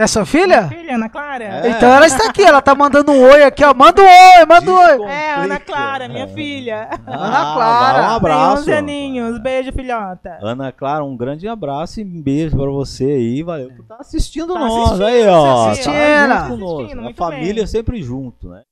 [0.00, 0.68] É sua Minha filha?
[0.68, 1.42] filha, Ana Clara?
[1.44, 1.70] É.
[1.70, 3.74] Então ela está aqui, ela tá mandando um oi aqui, ó.
[3.74, 5.10] Manda um oi, manda um oi.
[5.10, 6.28] É, Ana Clara, minha É.
[6.28, 6.88] filha.
[7.04, 7.98] Ana Clara.
[7.98, 8.62] Um Tem abraço.
[8.62, 9.38] 11 aninhos.
[9.40, 10.38] Beijo, filhota.
[10.40, 13.42] Ana Clara, um grande abraço e um beijo pra você aí.
[13.42, 15.64] Valeu por estar assistindo Tá nós assistindo, aí, ó.
[15.64, 15.94] tá assistindo.
[15.94, 16.80] Tá Tá conosco.
[16.82, 17.66] assistindo, A família bem.
[17.66, 18.62] sempre junto, né?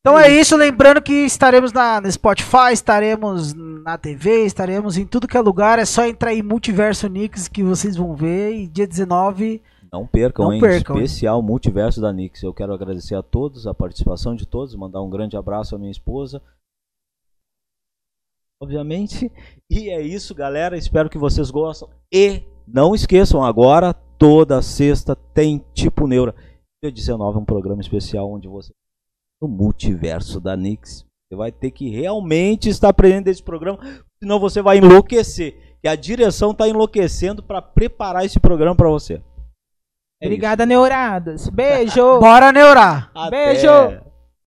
[0.00, 5.28] Então é isso, lembrando que estaremos na, no Spotify, estaremos na TV, estaremos em tudo
[5.28, 5.78] que é lugar.
[5.78, 8.52] É só entrar em Multiverso Nix que vocês vão ver.
[8.54, 9.62] E dia 19.
[9.94, 11.04] Não percam, Não percam, hein?
[11.04, 12.42] Especial Multiverso da Nix.
[12.42, 15.92] Eu quero agradecer a todos, a participação de todos, mandar um grande abraço à minha
[15.92, 16.42] esposa.
[18.60, 19.30] Obviamente.
[19.70, 20.76] E é isso, galera.
[20.76, 21.88] Espero que vocês gostem.
[22.12, 26.34] E não esqueçam, agora, toda sexta, tem Tipo Neura.
[26.82, 28.72] Dia 19 é um programa especial onde você.
[29.40, 31.06] No multiverso da Nix.
[31.28, 33.78] Você vai ter que realmente estar presente nesse programa,
[34.18, 35.76] senão você vai enlouquecer.
[35.80, 39.22] Que a direção está enlouquecendo para preparar esse programa para você.
[40.26, 41.48] Obrigada, Neurados.
[41.48, 42.18] Beijo.
[42.18, 43.10] Bora neurar!
[43.14, 43.30] isso.
[43.30, 43.70] Beijo.
[43.70, 44.03] Até.